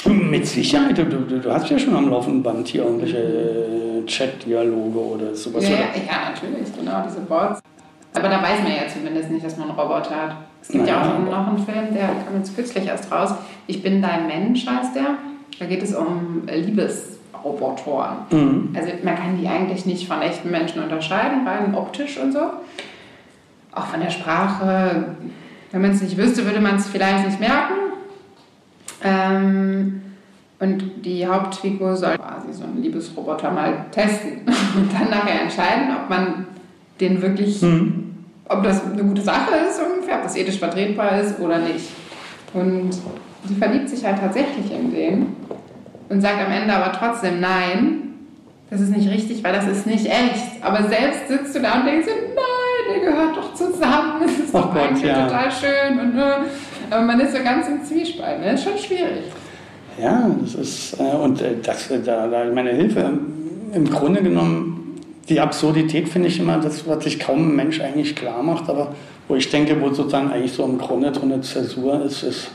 Mit 0.07 0.47
Sicherheit. 0.47 0.97
Du, 0.97 1.05
du, 1.05 1.39
du, 1.39 1.53
hast 1.53 1.69
ja 1.69 1.79
schon 1.79 1.95
am 1.95 2.09
laufenden 2.09 2.43
Band 2.43 2.67
hier 2.67 2.85
irgendwelche 2.85 3.19
äh, 3.19 4.07
Chat-Dialoge 4.07 4.99
oder 4.99 5.35
sowas. 5.35 5.69
Ja, 5.69 5.77
ja, 5.77 6.31
natürlich, 6.31 6.75
genau, 6.75 7.05
diese 7.07 7.21
Bots. 7.21 7.61
Aber 8.15 8.29
da 8.29 8.43
weiß 8.43 8.63
man 8.63 8.73
ja 8.73 8.89
zumindest 8.91 9.31
nicht, 9.31 9.45
dass 9.45 9.59
man 9.59 9.69
einen 9.69 9.79
Roboter 9.79 10.17
hat. 10.17 10.37
Es 10.63 10.69
gibt 10.69 10.87
ja 10.87 11.03
auch 11.03 11.19
noch 11.19 11.49
einen 11.49 11.59
Film, 11.59 11.93
der 11.93 12.07
kam 12.07 12.37
jetzt 12.39 12.55
kürzlich 12.55 12.87
erst 12.87 13.11
raus. 13.11 13.35
Ich 13.67 13.83
bin 13.83 14.01
dein 14.01 14.29
Mensch 14.29 14.65
heißt 14.65 14.95
der. 14.95 15.17
Da 15.59 15.67
geht 15.67 15.83
es 15.83 15.93
um 15.93 16.43
Liebesrobotoren. 16.47 18.19
Mhm. 18.31 18.69
Also 18.75 18.93
man 19.03 19.17
kann 19.17 19.39
die 19.39 19.49
eigentlich 19.49 19.87
nicht 19.87 20.07
von 20.07 20.23
echten 20.23 20.51
Menschen 20.51 20.83
unterscheiden, 20.83 21.47
rein 21.47 21.75
optisch 21.75 22.17
und 22.17 22.33
so. 22.33 22.45
Auch 23.73 23.87
von 23.87 24.01
der 24.01 24.11
Sprache. 24.11 25.17
Wenn 25.73 25.83
man 25.83 25.91
es 25.91 26.01
nicht 26.01 26.17
wüsste, 26.17 26.45
würde 26.45 26.61
man 26.61 26.77
es 26.77 26.87
vielleicht 26.87 27.27
nicht 27.27 27.41
merken. 27.41 27.75
Ähm, 29.03 30.03
und 30.61 31.05
die 31.05 31.27
Hauptfigur 31.27 31.97
soll 31.97 32.17
quasi 32.19 32.53
so 32.53 32.63
einen 32.63 32.81
Liebesroboter 32.81 33.51
mal 33.51 33.87
testen 33.91 34.43
und 34.77 34.93
dann 34.93 35.11
nachher 35.11 35.43
entscheiden, 35.43 35.89
ob 36.01 36.09
man 36.09 36.47
den 37.01 37.21
wirklich 37.21 37.61
mhm 37.63 38.12
ob 38.49 38.63
das 38.63 38.85
eine 38.85 39.03
gute 39.03 39.23
Sache 39.23 39.55
ist 39.69 39.81
ungefähr, 39.81 40.17
ob 40.17 40.25
das 40.25 40.37
ethisch 40.37 40.59
vertretbar 40.59 41.21
ist 41.21 41.39
oder 41.41 41.59
nicht. 41.59 41.89
Und 42.53 42.91
sie 43.47 43.55
verliebt 43.55 43.89
sich 43.89 44.05
halt 44.05 44.19
tatsächlich 44.19 44.71
in 44.73 44.93
den 44.93 45.37
und 46.09 46.21
sagt 46.21 46.45
am 46.45 46.53
Ende 46.53 46.75
aber 46.75 46.93
trotzdem 46.93 47.41
nein, 47.41 48.03
das 48.71 48.81
ist 48.81 48.97
nicht 48.97 49.11
richtig, 49.11 49.45
weil 49.45 49.53
das 49.53 49.67
ist 49.67 49.87
nicht 49.87 50.07
echt. 50.07 50.63
Aber 50.63 50.89
selbst 50.89 51.29
sitzt 51.29 51.55
du 51.55 51.61
da 51.61 51.81
und 51.81 51.87
denkst, 51.87 52.07
nein, 52.09 52.97
ihr 52.97 53.11
gehört 53.11 53.37
doch 53.37 53.55
zusammen, 53.55 54.23
das 54.23 54.33
ist 54.33 54.55
doch 54.55 54.73
Gott, 54.73 54.83
eigentlich 54.83 55.05
ja. 55.05 55.27
total 55.27 55.51
schön. 55.51 56.01
Und, 56.01 56.19
äh, 56.19 56.33
aber 56.91 57.03
man 57.03 57.21
ist 57.21 57.37
so 57.37 57.43
ganz 57.43 57.69
im 57.69 57.85
Zwiespalt, 57.85 58.41
ne? 58.41 58.53
das 58.53 58.61
ist 58.61 58.65
schon 58.65 58.79
schwierig. 58.79 59.25
Ja, 60.01 60.31
das 60.41 60.55
ist, 60.55 60.99
äh, 60.99 61.03
und 61.03 61.41
äh, 61.43 61.55
das, 61.63 61.89
da, 62.05 62.27
da 62.27 62.45
meine 62.53 62.71
Hilfe 62.71 63.19
im 63.75 63.91
Grunde 63.91 64.23
genommen 64.23 64.82
die 65.29 65.41
Absurdität 65.41 66.09
finde 66.09 66.29
ich 66.29 66.39
immer 66.39 66.59
das, 66.59 66.87
was 66.87 67.05
sich 67.05 67.19
kaum 67.19 67.49
ein 67.49 67.57
Mensch 67.57 67.81
eigentlich 67.81 68.17
klar 68.17 68.43
macht, 68.43 68.69
aber 68.69 68.95
wo 69.29 69.37
ich 69.37 69.49
denke, 69.51 69.81
wo 69.81 69.91
sozusagen 69.93 70.31
eigentlich 70.31 70.53
so 70.53 70.65
im 70.65 70.79
Grunde 70.79 71.13
so 71.15 71.23
eine 71.23 71.41
Zäsur 71.41 72.03
ist, 72.05 72.23
ist, 72.23 72.51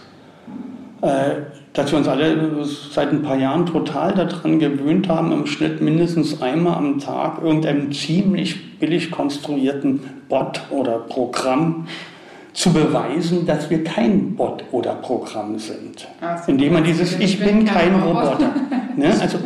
äh, 1.01 1.35
dass 1.73 1.91
wir 1.91 1.99
uns 1.99 2.07
alle 2.07 2.65
seit 2.91 3.11
ein 3.11 3.21
paar 3.21 3.37
Jahren 3.37 3.65
total 3.65 4.13
daran 4.13 4.59
gewöhnt 4.59 5.07
haben, 5.07 5.31
im 5.31 5.45
Schnitt 5.45 5.79
mindestens 5.79 6.41
einmal 6.41 6.75
am 6.75 6.99
Tag 6.99 7.41
irgendeinem 7.41 7.91
ziemlich 7.91 8.79
billig 8.79 9.11
konstruierten 9.11 9.99
Bot 10.27 10.61
oder 10.71 10.99
Programm 10.99 11.87
zu 12.53 12.73
beweisen, 12.73 13.45
dass 13.45 13.69
wir 13.69 13.83
kein 13.83 14.35
Bot 14.35 14.63
oder 14.71 14.95
Programm 14.95 15.59
sind. 15.59 16.07
So, 16.45 16.51
Indem 16.51 16.73
man 16.73 16.83
dieses 16.83 17.19
Ich 17.19 17.39
bin 17.39 17.65
kein 17.65 17.93
Roboter. 17.93 18.55
ne? 18.95 19.15
Also 19.21 19.37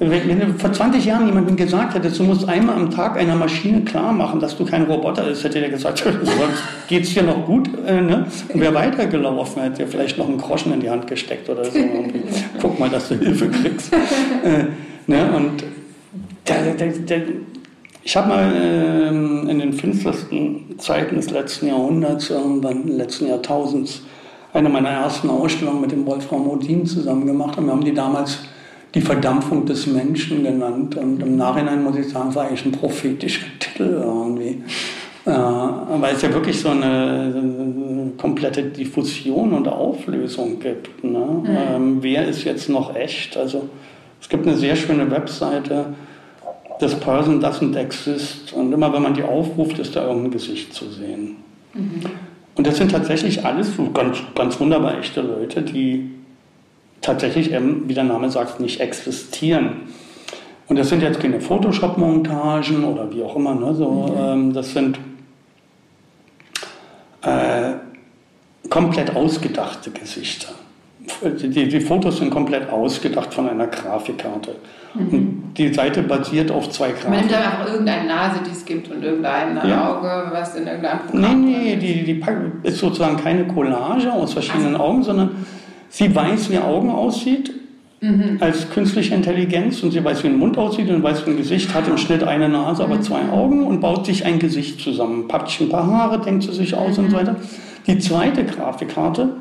wenn, 0.00 0.58
vor 0.58 0.72
20 0.72 1.04
Jahren 1.04 1.26
jemandem 1.26 1.56
gesagt 1.56 1.94
hätte, 1.94 2.10
du 2.10 2.24
musst 2.24 2.48
einmal 2.48 2.74
am 2.74 2.90
Tag 2.90 3.18
einer 3.18 3.34
Maschine 3.34 3.82
klar 3.82 4.12
machen, 4.12 4.40
dass 4.40 4.56
du 4.56 4.64
kein 4.64 4.84
Roboter 4.84 5.24
bist, 5.24 5.44
hätte 5.44 5.60
der 5.60 5.68
gesagt, 5.68 5.98
sonst 6.22 6.62
geht 6.88 7.04
es 7.04 7.12
dir 7.12 7.22
noch 7.22 7.44
gut. 7.44 7.68
Äh, 7.86 8.00
ne? 8.00 8.26
Und 8.48 8.60
wäre 8.60 8.74
weitergelaufen, 8.74 9.62
hätte 9.62 9.84
dir 9.84 9.88
vielleicht 9.88 10.16
noch 10.16 10.26
einen 10.26 10.38
Groschen 10.38 10.72
in 10.72 10.80
die 10.80 10.88
Hand 10.88 11.06
gesteckt 11.06 11.50
oder 11.50 11.66
so. 11.66 11.78
Guck 12.62 12.80
mal, 12.80 12.88
dass 12.88 13.08
du 13.10 13.16
Hilfe 13.16 13.48
kriegst. 13.48 13.92
äh, 14.42 14.64
ne? 15.06 15.32
Und 15.36 15.64
der, 16.48 16.74
der, 16.74 16.88
der, 16.88 17.22
ich 18.02 18.16
habe 18.16 18.28
mal 18.28 18.52
äh, 18.54 19.08
in 19.08 19.58
den 19.58 19.74
finstersten 19.74 20.78
Zeiten 20.78 21.16
des 21.16 21.30
letzten 21.30 21.66
Jahrhunderts, 21.66 22.30
irgendwann 22.30 22.88
letzten 22.88 23.28
Jahrtausends, 23.28 24.02
eine 24.54 24.70
meiner 24.70 24.88
ersten 24.88 25.28
Ausstellungen 25.28 25.82
mit 25.82 25.92
dem 25.92 26.06
Wolfram 26.06 26.44
Modin 26.44 26.86
zusammen 26.86 27.26
gemacht. 27.26 27.58
Und 27.58 27.66
wir 27.66 27.72
haben 27.72 27.84
die 27.84 27.92
damals 27.92 28.38
die 28.94 29.00
Verdampfung 29.00 29.66
des 29.66 29.86
Menschen 29.86 30.42
genannt. 30.42 30.96
Und 30.96 31.22
im 31.22 31.36
Nachhinein 31.36 31.82
muss 31.82 31.96
ich 31.96 32.08
sagen, 32.08 32.30
es 32.30 32.36
war 32.36 32.46
eigentlich 32.46 32.64
ein 32.64 32.72
prophetischer 32.72 33.46
Titel 33.58 34.00
irgendwie. 34.02 34.62
Äh, 35.26 35.30
weil 35.30 36.14
es 36.14 36.22
ja 36.22 36.32
wirklich 36.32 36.58
so 36.58 36.70
eine, 36.70 36.84
eine, 36.86 38.12
komplette 38.16 38.62
Diffusion 38.62 39.52
und 39.52 39.68
Auflösung 39.68 40.58
gibt. 40.58 41.04
Ne? 41.04 41.18
Mhm. 41.18 41.46
Ähm, 41.46 41.98
wer 42.00 42.26
ist 42.26 42.44
jetzt 42.44 42.68
noch 42.68 42.96
echt? 42.96 43.36
Also 43.36 43.68
es 44.20 44.28
gibt 44.28 44.46
eine 44.46 44.56
sehr 44.56 44.76
schöne 44.76 45.10
Webseite, 45.10 45.94
das 46.80 46.98
Person 46.98 47.42
doesn't 47.44 47.76
exist. 47.76 48.52
Und 48.54 48.72
immer 48.72 48.92
wenn 48.92 49.02
man 49.02 49.14
die 49.14 49.22
aufruft, 49.22 49.78
ist 49.78 49.94
da 49.94 50.06
irgendein 50.06 50.32
Gesicht 50.32 50.72
zu 50.72 50.90
sehen. 50.90 51.36
Mhm. 51.74 52.00
Und 52.56 52.66
das 52.66 52.78
sind 52.78 52.90
tatsächlich 52.90 53.44
alles 53.44 53.76
so 53.76 53.90
ganz, 53.90 54.18
ganz 54.34 54.58
wunderbar 54.58 54.98
echte 54.98 55.20
Leute, 55.20 55.62
die 55.62 56.10
tatsächlich, 57.00 57.52
eben, 57.52 57.88
wie 57.88 57.94
der 57.94 58.04
Name 58.04 58.30
sagt, 58.30 58.60
nicht 58.60 58.80
existieren. 58.80 59.82
Und 60.68 60.78
das 60.78 60.88
sind 60.88 61.02
jetzt 61.02 61.20
keine 61.20 61.40
Photoshop-Montagen 61.40 62.84
oder 62.84 63.12
wie 63.12 63.22
auch 63.22 63.34
immer. 63.36 63.54
Ne? 63.54 63.74
So, 63.74 63.90
mhm. 63.90 64.14
ähm, 64.18 64.52
das 64.52 64.72
sind 64.72 64.98
äh, 67.22 67.72
komplett 68.68 69.14
ausgedachte 69.16 69.90
Gesichter. 69.90 70.50
Die, 71.22 71.68
die, 71.68 71.80
Fotos 71.80 72.18
sind 72.18 72.30
komplett 72.30 72.70
ausgedacht 72.70 73.34
von 73.34 73.48
einer 73.48 73.66
Grafikkarte. 73.66 74.54
Mhm. 74.94 75.52
die 75.56 75.72
Seite 75.72 76.02
basiert 76.02 76.50
auf 76.50 76.68
zwei 76.70 76.88
Grafiken. 76.88 77.10
Man 77.10 77.20
nimmt 77.20 77.32
dann 77.32 77.66
irgendeine 77.66 78.08
Nase, 78.08 78.40
die 78.44 78.50
es 78.50 78.64
gibt 78.64 78.90
und 78.90 79.02
irgendein 79.02 79.56
ja. 79.68 79.96
Auge, 79.96 80.30
was 80.32 80.56
in 80.56 80.66
irgendeinem 80.66 80.98
Programm 81.00 81.44
Nee, 81.44 81.76
nee, 81.76 81.76
die, 81.76 82.04
die 82.04 82.24
ist 82.62 82.78
sozusagen 82.78 83.16
keine 83.16 83.46
Collage 83.46 84.12
aus 84.12 84.32
verschiedenen 84.32 84.74
also. 84.74 84.84
Augen, 84.84 85.02
sondern 85.02 85.46
Sie 85.90 86.14
weiß, 86.14 86.50
wie 86.50 86.58
Augen 86.58 86.90
aussieht. 86.90 87.52
als 88.40 88.70
künstliche 88.70 89.14
Intelligenz 89.14 89.82
und 89.82 89.90
sie 89.90 90.02
weiß, 90.02 90.24
wie 90.24 90.28
ein 90.28 90.38
Mund 90.38 90.56
aussieht 90.56 90.88
und 90.88 91.02
weiß, 91.02 91.26
wie 91.26 91.32
ein 91.32 91.36
Gesicht 91.36 91.74
hat 91.74 91.86
im 91.86 91.98
Schnitt 91.98 92.22
eine 92.22 92.48
Nase, 92.48 92.82
aber 92.82 93.02
zwei 93.02 93.28
Augen 93.28 93.66
und 93.66 93.80
baut 93.80 94.06
sich 94.06 94.24
ein 94.24 94.38
Gesicht 94.38 94.80
zusammen. 94.80 95.28
Pappt 95.28 95.50
sich 95.50 95.60
ein 95.60 95.68
paar 95.68 95.86
Haare, 95.86 96.18
denkt 96.18 96.44
sie 96.44 96.52
sich 96.52 96.74
aus 96.74 96.96
und 96.96 97.10
so 97.10 97.16
weiter. 97.18 97.36
Die 97.86 97.98
zweite 97.98 98.44
Grafikkarte 98.44 99.34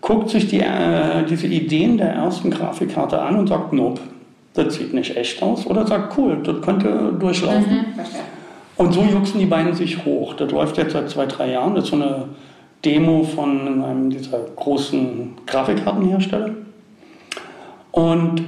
guckt 0.00 0.30
sich 0.30 0.46
die, 0.46 0.60
äh, 0.60 1.24
diese 1.28 1.48
Ideen 1.48 1.98
der 1.98 2.10
ersten 2.10 2.50
Grafikkarte 2.50 3.20
an 3.20 3.36
und 3.36 3.48
sagt, 3.48 3.72
nope, 3.72 4.00
das 4.52 4.74
sieht 4.74 4.94
nicht 4.94 5.16
echt 5.16 5.42
aus. 5.42 5.66
Oder 5.66 5.84
sagt, 5.84 6.16
cool, 6.16 6.38
das 6.44 6.60
könnte 6.62 7.16
durchlaufen. 7.18 7.86
Verstehe. 7.96 8.20
Und 8.76 8.92
so 8.92 9.02
juxen 9.02 9.40
die 9.40 9.46
beiden 9.46 9.74
sich 9.74 10.04
hoch. 10.04 10.34
Das 10.34 10.50
läuft 10.52 10.76
jetzt 10.78 10.92
seit 10.92 11.08
zwei, 11.10 11.26
drei 11.26 11.52
Jahren. 11.52 11.74
Das 11.74 11.84
ist 11.84 11.90
so 11.90 11.96
eine 11.96 12.26
Demo 12.84 13.22
von 13.22 13.82
einem 13.82 14.10
dieser 14.10 14.40
großen 14.56 15.30
Grafikkartenhersteller. 15.46 16.50
Und 17.92 18.42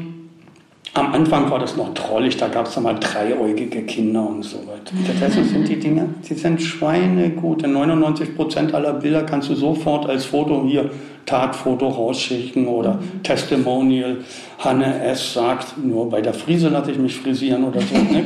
am 0.94 1.12
Anfang 1.12 1.50
war 1.50 1.58
das 1.58 1.76
noch 1.76 1.92
trollig, 1.94 2.36
da 2.38 2.48
gab 2.48 2.66
es 2.66 2.80
mal 2.80 2.94
dreieugige 2.98 3.82
Kinder 3.82 4.26
und 4.26 4.42
so 4.42 4.58
weiter. 4.58 4.94
Stattdessen 5.04 5.44
sind 5.44 5.68
die 5.68 5.78
Dinge, 5.78 6.08
die 6.26 6.34
sind 6.34 6.60
schweinegut. 6.60 7.62
In 7.64 7.76
99% 7.76 8.72
aller 8.72 8.94
Bilder 8.94 9.24
kannst 9.24 9.50
du 9.50 9.54
sofort 9.54 10.08
als 10.08 10.24
Foto 10.24 10.64
hier 10.66 10.90
Tatfoto 11.26 11.88
rausschicken 11.88 12.66
oder 12.68 12.98
Testimonial. 13.22 14.18
Hanne 14.58 15.02
S. 15.04 15.34
sagt, 15.34 15.76
nur 15.84 16.08
bei 16.08 16.22
der 16.22 16.32
Friese 16.32 16.68
lasse 16.68 16.92
ich 16.92 16.98
mich 16.98 17.16
frisieren 17.16 17.64
oder 17.64 17.80
so. 17.80 17.94
ne? 17.94 18.22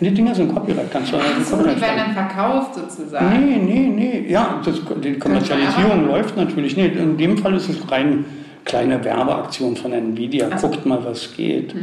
Die 0.00 0.10
Dinger 0.10 0.34
sind 0.34 0.54
Copyright, 0.54 0.90
kannst 0.92 1.12
du 1.12 1.16
Ach 1.16 1.44
so, 1.44 1.56
Copyright 1.56 1.76
die 1.76 1.80
werden 1.80 1.96
dann 1.96 2.28
verkauft 2.28 2.74
sozusagen. 2.74 3.46
Nee, 3.46 3.56
nee, 3.56 3.88
nee. 3.88 4.30
Ja, 4.30 4.60
das, 4.64 4.80
die 5.02 5.14
Kommerzialisierung 5.14 6.06
läuft 6.06 6.36
natürlich. 6.36 6.76
Nee, 6.76 6.86
in 6.86 7.16
dem 7.16 7.38
Fall 7.38 7.54
ist 7.54 7.68
es 7.68 7.90
rein 7.90 8.24
kleine 8.64 9.02
Werbeaktion 9.04 9.76
von 9.76 9.92
Nvidia. 9.92 10.48
Ach. 10.50 10.60
Guckt 10.60 10.86
mal, 10.86 11.04
was 11.04 11.34
geht. 11.36 11.74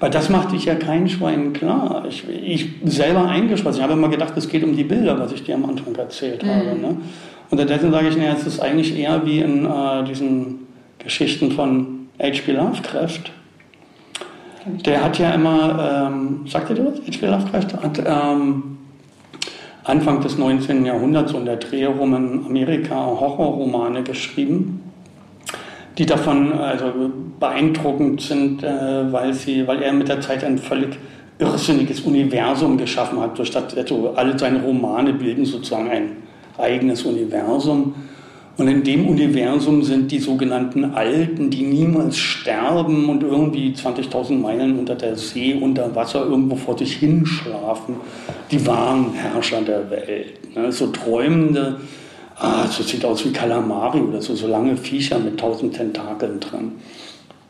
Weil 0.00 0.10
das 0.10 0.28
macht 0.28 0.50
dich 0.50 0.64
ja 0.64 0.74
kein 0.74 1.08
Schwein 1.08 1.52
klar. 1.52 2.04
Ich, 2.08 2.24
ich 2.28 2.70
selber 2.84 3.28
eingeschlossen. 3.28 3.78
Ich 3.78 3.82
habe 3.84 3.92
immer 3.92 4.08
gedacht, 4.08 4.36
es 4.36 4.48
geht 4.48 4.64
um 4.64 4.74
die 4.74 4.82
Bilder, 4.82 5.18
was 5.18 5.32
ich 5.32 5.44
dir 5.44 5.54
am 5.54 5.64
Anfang 5.64 5.94
erzählt 5.94 6.42
habe. 6.42 6.76
Ne? 6.76 6.96
Und 7.52 7.58
stattdessen 7.58 7.92
sage 7.92 8.08
ich, 8.08 8.16
naja, 8.16 8.32
es 8.32 8.46
ist 8.46 8.60
eigentlich 8.60 8.98
eher 8.98 9.26
wie 9.26 9.40
in 9.40 9.66
äh, 9.66 10.04
diesen 10.04 10.60
Geschichten 10.98 11.52
von 11.52 12.08
H.P. 12.18 12.50
Lovecraft. 12.50 13.30
Der 14.86 15.04
hat 15.04 15.18
ja 15.18 15.32
immer, 15.32 16.08
ähm, 16.08 16.46
sagt 16.46 16.70
ihr 16.70 16.76
das? 16.76 17.00
H.P. 17.00 17.26
Lovecraft 17.26 17.82
hat 17.82 18.02
ähm, 18.06 18.78
Anfang 19.84 20.22
des 20.22 20.38
19. 20.38 20.86
Jahrhunderts 20.86 21.32
in 21.34 21.44
der 21.44 21.56
Dreh 21.56 21.84
rum 21.84 22.14
in 22.14 22.46
Amerika 22.46 22.94
Horrorromane 22.94 24.02
geschrieben, 24.02 24.80
die 25.98 26.06
davon 26.06 26.54
also 26.54 26.90
beeindruckend 27.38 28.22
sind, 28.22 28.62
äh, 28.62 29.12
weil, 29.12 29.34
sie, 29.34 29.66
weil 29.66 29.82
er 29.82 29.92
mit 29.92 30.08
der 30.08 30.22
Zeit 30.22 30.42
ein 30.42 30.56
völlig 30.56 30.98
irrsinniges 31.38 32.00
Universum 32.00 32.78
geschaffen 32.78 33.20
hat. 33.20 33.38
Durch 33.38 33.50
das, 33.50 33.76
also 33.76 34.14
alle 34.16 34.38
seine 34.38 34.62
Romane 34.62 35.12
bilden 35.12 35.44
sozusagen 35.44 35.90
ein 35.90 36.31
eigenes 36.58 37.02
Universum. 37.02 37.94
Und 38.58 38.68
in 38.68 38.84
dem 38.84 39.08
Universum 39.08 39.82
sind 39.82 40.12
die 40.12 40.18
sogenannten 40.18 40.84
Alten, 40.84 41.48
die 41.48 41.62
niemals 41.62 42.18
sterben 42.18 43.08
und 43.08 43.22
irgendwie 43.22 43.72
20.000 43.72 44.38
Meilen 44.38 44.78
unter 44.78 44.94
der 44.94 45.16
See, 45.16 45.54
unter 45.54 45.94
Wasser 45.94 46.26
irgendwo 46.26 46.56
vor 46.56 46.76
sich 46.76 46.96
hinschlafen, 46.96 47.96
die 48.50 48.66
wahren 48.66 49.14
Herrscher 49.14 49.62
der 49.62 49.90
Welt. 49.90 50.54
Ne? 50.54 50.70
So 50.70 50.88
träumende, 50.88 51.80
ah, 52.36 52.66
so 52.68 52.82
sieht 52.82 53.04
aus 53.06 53.24
wie 53.24 53.32
Kalamari 53.32 54.00
oder 54.00 54.20
so, 54.20 54.34
so 54.34 54.46
lange 54.46 54.76
Viecher 54.76 55.18
mit 55.18 55.40
tausend 55.40 55.74
Tentakeln 55.74 56.38
dran. 56.38 56.72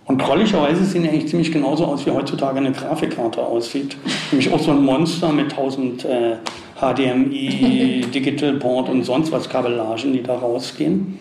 Und 0.04 0.20
trolligerweise 0.20 0.84
sehen 0.84 1.02
die 1.02 1.08
eigentlich 1.08 1.28
ziemlich 1.28 1.52
genauso 1.52 1.84
aus, 1.84 2.06
wie 2.06 2.10
heutzutage 2.10 2.58
eine 2.58 2.72
Grafikkarte 2.72 3.40
aussieht. 3.40 3.96
Nämlich 4.30 4.52
auch 4.52 4.60
so 4.60 4.70
ein 4.70 4.82
Monster 4.84 5.32
mit 5.32 5.50
1000 5.50 6.04
äh, 6.04 6.36
HDMI, 6.82 8.06
Digital 8.14 8.54
Port 8.54 8.88
und 8.88 9.04
sonst 9.04 9.30
was 9.32 9.48
Kabellagen, 9.48 10.12
die 10.12 10.22
da 10.22 10.34
rausgehen. 10.34 11.18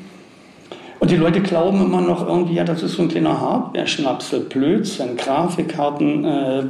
Und 1.00 1.10
die 1.10 1.16
Leute 1.16 1.42
glauben 1.42 1.82
immer 1.84 2.02
noch 2.02 2.28
irgendwie, 2.28 2.56
ja, 2.56 2.64
das 2.64 2.84
ist 2.84 2.94
so 2.94 3.04
ein 3.04 3.08
kleiner 3.08 3.40
Hardware-Schnapsel, 3.40 4.42
Blödsinn. 4.42 5.18
Grafikkarten 5.18 6.26
äh, 6.26 6.64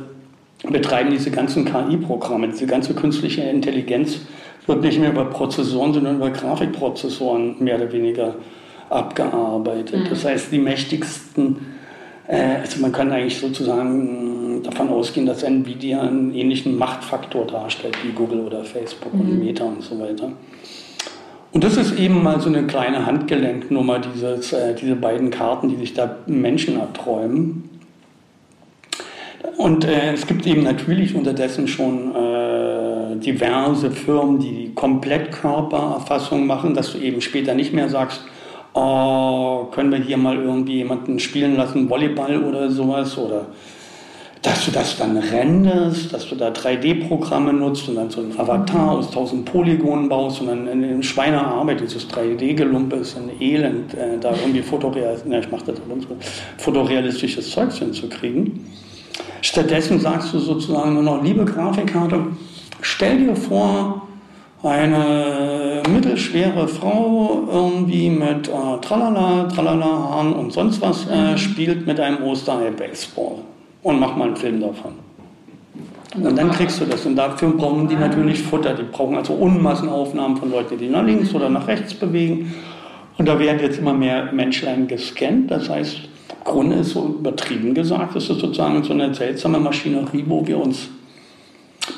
betreiben 0.70 1.12
diese 1.12 1.32
ganzen 1.32 1.66
KI-Programme, 1.66 2.48
diese 2.50 2.66
ganze 2.66 2.94
künstliche 2.94 3.42
Intelligenz 3.42 4.20
wird 4.68 4.84
nicht 4.84 5.00
mehr 5.00 5.10
über 5.10 5.26
Prozessoren, 5.26 5.94
sondern 5.94 6.18
über 6.18 6.30
Grafikprozessoren 6.30 7.56
mehr 7.60 7.76
oder 7.76 7.92
weniger 7.92 8.36
abgearbeitet. 8.89 10.10
Das 10.10 10.24
heißt, 10.24 10.52
die 10.52 10.60
mächtigsten 10.60 11.58
äh, 12.32 12.62
also 12.62 12.80
man 12.80 12.92
kann 12.92 13.12
eigentlich 13.12 13.39
sozusagen 13.39 14.41
davon 14.64 14.89
ausgehen, 14.89 15.26
dass 15.26 15.43
Nvidia 15.43 16.01
einen 16.01 16.34
ähnlichen 16.34 16.78
Machtfaktor 16.78 17.45
darstellt 17.45 17.97
wie 18.03 18.12
Google 18.12 18.41
oder 18.41 18.64
Facebook 18.64 19.14
und 19.14 19.39
Meta 19.39 19.64
und 19.64 19.82
so 19.82 19.99
weiter. 19.99 20.32
Und 21.53 21.64
das 21.64 21.76
ist 21.76 21.99
eben 21.99 22.24
mal 22.24 22.39
so 22.39 22.47
eine 22.49 22.64
kleine 22.64 23.05
Handgelenknummer, 23.05 23.99
dieses, 23.99 24.53
äh, 24.53 24.74
diese 24.74 24.95
beiden 24.95 25.32
Karten, 25.32 25.70
die 25.70 25.76
sich 25.76 25.93
da 25.93 26.18
Menschen 26.26 26.80
erträumen. 26.80 27.70
Und 29.57 29.86
äh, 29.86 30.14
es 30.14 30.26
gibt 30.28 30.47
eben 30.47 30.64
natürlich 30.64 31.14
unterdessen 31.14 31.68
schon 31.68 32.16
äh, 32.16 33.18
diverse 33.18 33.91
Firmen, 33.91 34.39
die 34.39 34.51
die 34.51 34.74
Komplettkörpererfassung 34.74 36.47
machen, 36.47 36.74
dass 36.74 36.93
du 36.93 36.99
eben 36.99 37.20
später 37.20 37.53
nicht 37.53 37.74
mehr 37.74 37.89
sagst, 37.89 38.22
oh, 38.74 39.66
können 39.72 39.91
wir 39.91 39.99
hier 39.99 40.18
mal 40.18 40.38
irgendwie 40.38 40.78
jemanden 40.78 41.20
spielen 41.20 41.57
lassen, 41.57 41.89
Volleyball 41.89 42.43
oder 42.43 42.72
sowas, 42.72 43.18
oder 43.18 43.47
dass 44.42 44.66
du 44.66 44.72
das 44.72 44.98
dann 44.98 45.18
renderst, 45.18 46.12
dass 46.12 46.28
du 46.28 46.36
da 46.36 46.50
3D-Programme 46.50 47.54
nutzt 47.54 47.88
und 47.88 47.96
dann 47.96 48.10
so 48.10 48.22
einen 48.22 48.38
Avatar 48.38 48.92
aus 48.92 49.08
1000 49.08 49.46
Polygonen 49.46 50.10
baust 50.10 50.42
und 50.42 50.48
dann 50.48 50.68
in 50.68 50.82
den 50.82 51.04
Schweinearbeit, 51.04 51.80
dieses 51.80 52.10
3D-Gelumpe 52.10 52.96
ist 52.96 53.18
ein 53.18 53.30
Elend, 53.39 53.94
äh, 53.94 54.18
da 54.20 54.32
irgendwie 54.32 54.64
fotoreal, 54.64 55.16
ich 55.16 55.52
mach 55.52 55.62
das 55.62 55.76
aber 55.78 56.02
so, 56.02 56.08
fotorealistisches 56.58 57.52
Zeugs 57.52 57.78
hinzukriegen. 57.78 58.66
Stattdessen 59.42 60.00
sagst 60.00 60.34
du 60.34 60.39
sozusagen 60.39 60.94
nur 60.94 61.04
noch, 61.04 61.24
liebe 61.24 61.46
Grafikkarte, 61.46 62.20
stell 62.82 63.18
dir 63.20 63.36
vor, 63.36 64.08
eine 64.64 65.82
mittelschwere 65.92 66.68
Frau 66.68 67.48
irgendwie 67.52 68.10
mit 68.10 68.48
äh, 68.48 68.82
Tralala, 68.82 69.48
Tralala 69.50 69.86
Haaren 69.86 70.34
und 70.34 70.52
sonst 70.52 70.82
was 70.82 71.08
äh, 71.08 71.38
spielt 71.38 71.86
mit 71.86 72.00
einem 72.00 72.24
Osterei 72.24 72.70
Baseball 72.72 73.39
und 73.84 73.99
mach 73.99 74.15
mal 74.15 74.27
einen 74.27 74.36
Film 74.36 74.61
davon. 74.61 74.93
Und 76.15 76.38
dann 76.38 76.51
kriegst 76.51 76.79
du 76.82 76.86
das. 76.86 77.05
Und 77.05 77.15
dafür 77.15 77.51
brauchen 77.51 77.88
die 77.88 77.95
natürlich 77.95 78.41
Futter. 78.41 78.73
Die 78.73 78.84
brauchen 78.84 79.15
also 79.15 79.34
Unmassenaufnahmen 79.34 80.38
von 80.38 80.51
Leuten, 80.51 80.77
die 80.77 80.89
nach 80.89 81.05
links 81.05 81.34
oder 81.34 81.49
nach 81.49 81.67
rechts 81.67 81.93
bewegen. 81.93 82.53
Und 83.17 83.27
da 83.27 83.39
werden 83.39 83.61
jetzt 83.61 83.79
immer 83.79 83.93
mehr 83.93 84.32
Menschlein 84.34 84.88
gescannt. 84.88 85.51
Das 85.51 85.69
heißt, 85.69 85.95
im 85.97 86.43
Grunde 86.43 86.77
ist 86.77 86.91
so 86.91 87.05
übertrieben 87.19 87.73
gesagt, 87.73 88.15
ist 88.15 88.29
es 88.29 88.39
sozusagen 88.39 88.84
so 88.84 88.93
eine 88.93 89.13
seltsame 89.13 89.59
Maschinerie, 89.59 90.25
wo 90.27 90.45
wir 90.45 90.59
uns 90.59 90.89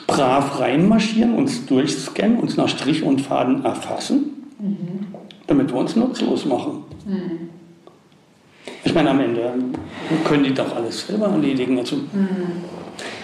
brav 0.05 0.59
reinmarschieren, 0.59 1.35
uns 1.35 1.65
durchscannen, 1.65 2.39
uns 2.39 2.57
nach 2.57 2.69
Strich 2.69 3.03
und 3.03 3.21
Faden 3.21 3.65
erfassen, 3.65 4.49
damit 5.47 5.71
wir 5.71 5.79
uns 5.79 5.95
nutzlos 5.95 6.45
machen. 6.45 6.83
Ich 8.83 8.93
meine, 8.93 9.09
am 9.09 9.19
Ende 9.19 9.53
können 10.25 10.43
die 10.43 10.53
doch 10.53 10.75
alles 10.75 11.05
selber 11.07 11.27
erledigen. 11.27 11.77
Also, 11.79 11.97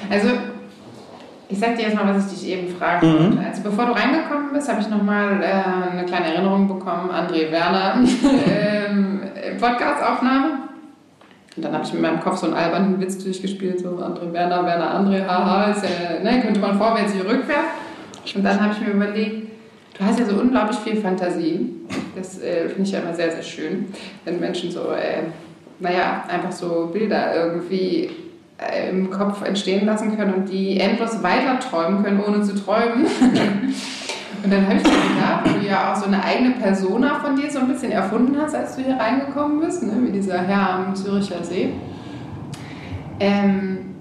Also, 0.09 0.29
ich 1.49 1.57
sag 1.59 1.75
dir 1.75 1.83
jetzt 1.83 1.95
mal, 1.95 2.13
was 2.13 2.31
ich 2.31 2.39
dich 2.39 2.49
eben 2.49 2.67
fragen 2.75 3.07
Mhm. 3.07 3.19
wollte. 3.37 3.47
Also, 3.47 3.61
bevor 3.63 3.85
du 3.87 3.91
reingekommen 3.93 4.53
bist, 4.53 4.69
habe 4.69 4.81
ich 4.81 4.89
nochmal 4.89 5.41
äh, 5.41 5.91
eine 5.91 6.05
kleine 6.05 6.33
Erinnerung 6.33 6.67
bekommen. 6.67 7.09
André 7.11 7.51
Werner, 7.51 7.95
ähm, 8.49 9.21
Podcast-Aufnahme. 9.59 10.59
Und 11.57 11.65
dann 11.65 11.73
habe 11.73 11.83
ich 11.83 11.91
mit 11.93 12.01
meinem 12.01 12.19
Kopf 12.21 12.37
so 12.37 12.45
einen 12.47 12.55
albernen 12.55 12.99
Witz 13.01 13.21
durchgespielt, 13.23 13.79
so 13.79 13.89
André 13.89 14.31
Werner, 14.31 14.65
Werner 14.65 14.99
André, 14.99 15.25
haha, 15.27 15.71
ist 15.71 15.83
ja, 15.83 16.19
ne, 16.23 16.41
könnte 16.41 16.59
man 16.59 16.77
vorwärts 16.77 17.13
wie 17.15 17.19
rückwärts. 17.21 18.35
Und 18.35 18.43
dann 18.43 18.61
habe 18.61 18.73
ich 18.73 18.87
mir 18.87 18.93
überlegt, 18.93 19.47
du 19.97 20.05
hast 20.05 20.19
ja 20.19 20.25
so 20.25 20.35
unglaublich 20.39 20.77
viel 20.79 20.95
Fantasie. 20.97 21.71
Das 22.15 22.39
äh, 22.41 22.67
finde 22.69 22.83
ich 22.83 22.91
ja 22.91 22.99
immer 22.99 23.13
sehr, 23.13 23.31
sehr 23.31 23.41
schön, 23.43 23.87
wenn 24.23 24.39
Menschen 24.39 24.71
so, 24.71 24.91
äh, 24.91 25.23
naja, 25.79 26.23
einfach 26.27 26.51
so 26.51 26.89
Bilder 26.91 27.35
irgendwie 27.35 28.09
äh, 28.57 28.89
im 28.89 29.09
Kopf 29.09 29.43
entstehen 29.43 29.85
lassen 29.85 30.17
können 30.17 30.33
und 30.33 30.49
die 30.49 30.79
endlos 30.79 31.23
weiter 31.23 31.59
träumen 31.59 32.03
können, 32.03 32.21
ohne 32.25 32.41
zu 32.41 32.55
träumen. 32.55 33.05
Und 34.41 34.53
dann 34.53 34.65
habe 34.67 34.75
ich 34.77 34.83
mir 34.83 34.89
gedacht, 34.89 35.41
weil 35.43 35.59
du 35.59 35.67
ja 35.67 35.91
auch 35.91 35.95
so 35.97 36.05
eine 36.05 36.23
eigene 36.23 36.51
Persona 36.51 37.19
von 37.19 37.35
dir 37.35 37.51
so 37.51 37.59
ein 37.59 37.67
bisschen 37.67 37.91
erfunden 37.91 38.37
hast, 38.39 38.55
als 38.55 38.77
du 38.77 38.83
hier 38.83 38.95
reingekommen 38.95 39.59
bist, 39.59 39.83
ne? 39.83 39.91
wie 39.97 40.11
dieser 40.11 40.39
Herr 40.39 40.75
am 40.75 40.95
Züricher 40.95 41.43
See. 41.43 41.73
Ähm, 43.19 43.95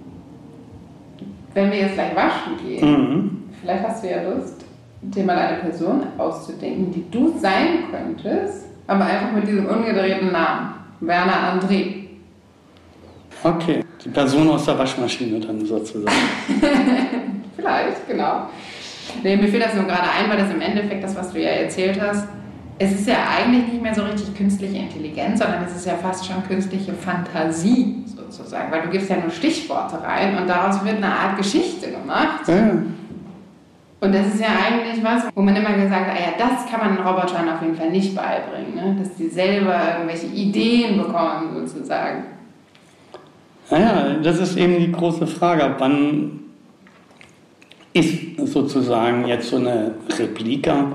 wenn 1.54 1.72
wir 1.72 1.78
jetzt 1.78 1.94
gleich 1.94 2.14
waschen 2.14 2.56
gehen, 2.64 2.90
mhm. 2.90 3.42
vielleicht 3.60 3.88
hast 3.88 4.04
du 4.04 4.10
ja 4.10 4.22
Lust, 4.22 4.64
dir 5.02 5.24
mal 5.24 5.38
eine 5.38 5.58
Person 5.58 6.02
auszudenken, 6.18 6.92
die 6.92 7.10
du 7.10 7.36
sein 7.38 7.84
könntest, 7.90 8.66
aber 8.86 9.06
einfach 9.06 9.32
mit 9.32 9.48
diesem 9.48 9.66
ungedrehten 9.66 10.30
Namen. 10.30 10.74
Werner 11.00 11.52
André. 11.52 12.08
Okay, 13.42 13.84
die 14.04 14.08
Person 14.08 14.50
aus 14.50 14.64
der 14.64 14.78
Waschmaschine 14.78 15.38
dann 15.40 15.64
sozusagen. 15.64 16.16
Vielleicht, 17.56 18.08
genau. 18.08 18.48
Nee, 19.22 19.36
mir 19.36 19.48
fiel 19.48 19.60
das 19.60 19.74
nur 19.74 19.84
gerade 19.84 20.08
ein, 20.10 20.28
weil 20.28 20.38
das 20.38 20.50
im 20.50 20.60
Endeffekt 20.60 21.04
das, 21.04 21.14
was 21.16 21.32
du 21.32 21.40
ja 21.40 21.50
erzählt 21.50 22.00
hast, 22.00 22.26
es 22.78 22.92
ist 22.92 23.08
ja 23.08 23.16
eigentlich 23.36 23.72
nicht 23.72 23.82
mehr 23.82 23.94
so 23.94 24.02
richtig 24.02 24.36
künstliche 24.36 24.76
Intelligenz, 24.76 25.40
sondern 25.40 25.64
es 25.64 25.74
ist 25.74 25.86
ja 25.86 25.94
fast 25.94 26.26
schon 26.26 26.46
künstliche 26.46 26.92
Fantasie 26.92 28.04
sozusagen, 28.06 28.70
weil 28.70 28.82
du 28.82 28.90
gibst 28.90 29.10
ja 29.10 29.16
nur 29.16 29.30
Stichworte 29.30 30.00
rein 30.02 30.36
und 30.36 30.48
daraus 30.48 30.84
wird 30.84 30.96
eine 30.96 31.12
Art 31.12 31.36
Geschichte 31.36 31.90
gemacht. 31.90 32.46
Ja. 32.46 32.72
Und 34.00 34.14
das 34.14 34.28
ist 34.28 34.40
ja 34.40 34.48
eigentlich 34.48 35.02
was, 35.02 35.24
wo 35.34 35.42
man 35.42 35.56
immer 35.56 35.72
gesagt 35.72 36.06
hat, 36.06 36.16
ah 36.16 36.20
ja, 36.20 36.32
das 36.38 36.70
kann 36.70 36.80
man 36.80 37.04
Robotern 37.04 37.48
auf 37.48 37.60
jeden 37.62 37.74
Fall 37.74 37.90
nicht 37.90 38.14
beibringen, 38.14 38.74
ne? 38.74 38.96
dass 38.98 39.16
die 39.16 39.28
selber 39.28 39.76
irgendwelche 39.94 40.26
Ideen 40.26 40.98
bekommen 40.98 41.66
sozusagen. 41.66 42.24
Naja, 43.70 44.16
das 44.22 44.38
ist 44.38 44.56
eben 44.56 44.78
die 44.78 44.92
große 44.92 45.26
Frage, 45.26 45.74
wann 45.78 46.40
ist 47.92 48.36
sozusagen 48.44 49.26
jetzt 49.26 49.48
so 49.48 49.56
eine 49.56 49.94
Replika 50.16 50.92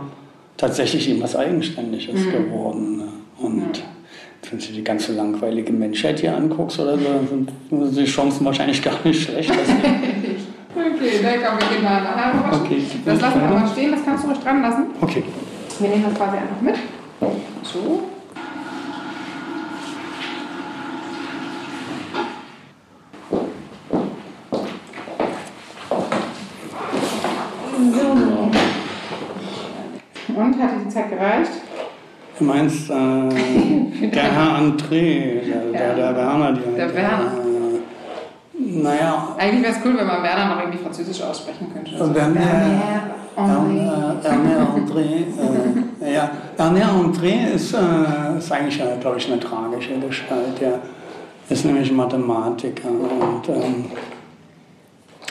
tatsächlich 0.56 1.10
eben 1.10 1.22
was 1.22 1.36
Eigenständiges 1.36 2.26
mhm. 2.26 2.32
geworden. 2.32 2.98
Ne? 2.98 3.08
Und 3.38 3.60
mhm. 3.60 4.50
wenn 4.50 4.60
du 4.60 4.66
die 4.66 4.84
ganze 4.84 5.12
langweilige 5.14 5.74
Menschheit 5.74 6.22
hier 6.22 6.38
anguckst 6.38 6.80
oder 6.80 6.98
so, 6.98 7.04
dann 7.04 7.92
sind 7.92 7.98
die 7.98 8.10
Chancen 8.10 8.46
wahrscheinlich 8.46 8.82
gar 8.82 8.96
nicht 9.04 9.24
schlecht. 9.24 9.50
dann 9.50 9.58
gehen 10.74 11.84
mal 11.84 12.02
nachher 12.04 12.34
noch 12.34 12.62
okay, 12.62 12.84
Das 13.06 13.22
lassen 13.22 13.42
wir 13.42 13.48
mal 13.48 13.68
stehen, 13.68 13.92
das 13.92 14.06
kannst 14.06 14.24
du 14.24 14.28
ruhig 14.30 14.40
dran 14.40 14.62
lassen. 14.62 14.86
Okay. 15.02 15.24
Wir 15.80 15.90
nehmen 15.90 16.04
das 16.04 16.14
quasi 16.14 16.38
einfach 16.38 16.62
mit. 16.62 16.76
So. 17.64 18.04
Und 30.36 30.62
hat 30.62 30.70
die 30.84 30.90
Zeit 30.90 31.10
gereicht? 31.10 31.52
Du 32.40 32.46
meinst 32.46 32.90
äh, 32.90 32.94
der 34.10 34.24
Herr 34.24 34.58
André, 34.60 35.42
der, 35.46 35.72
der, 35.72 35.96
der 35.96 36.16
Werner. 36.16 36.54
Die, 36.54 36.76
der 36.76 36.94
Werner. 36.96 37.43
Äh, 38.74 38.82
naja. 38.82 39.36
Eigentlich 39.38 39.64
wäre 39.64 39.74
es 39.74 39.80
cool, 39.86 39.98
wenn 39.98 40.08
man 40.08 40.24
Werner 40.24 40.56
noch 40.56 40.60
irgendwie 40.62 40.80
Französisch 40.80 41.22
aussprechen 41.22 41.68
könnte. 41.74 41.92
Also 41.94 42.16
Werner 42.16 42.42
André. 43.36 44.24
Werner 44.24 44.68
André. 44.76 45.26
Äh, 46.02 46.14
ja, 46.14 46.32
Werner 46.58 46.90
André 46.92 47.54
ist, 47.54 47.74
äh, 47.74 48.38
ist 48.38 48.52
eigentlich, 48.52 48.82
glaube 49.00 49.18
ich, 49.18 49.28
eine 49.28 49.40
tragische 49.40 50.00
Gestalt. 50.00 50.60
Der 50.60 50.80
ist 51.50 51.66
nämlich 51.66 51.92
Mathematiker 51.92 52.90
und 52.90 53.50
ähm, 53.50 53.86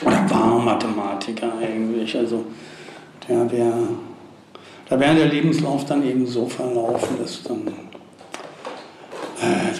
oder 0.05 0.30
war 0.30 0.59
Mathematiker 0.59 1.49
eigentlich. 1.61 2.16
Also 2.16 2.45
der 3.28 3.51
wäre 3.51 3.88
da 4.93 5.01
wäre 5.01 5.14
der 5.14 5.26
Lebenslauf 5.28 5.86
dann 5.86 6.07
eben 6.07 6.26
so 6.26 6.45
verlaufen, 6.45 7.16
dass 7.18 7.43
dann, 7.45 7.66
äh, 7.66 7.70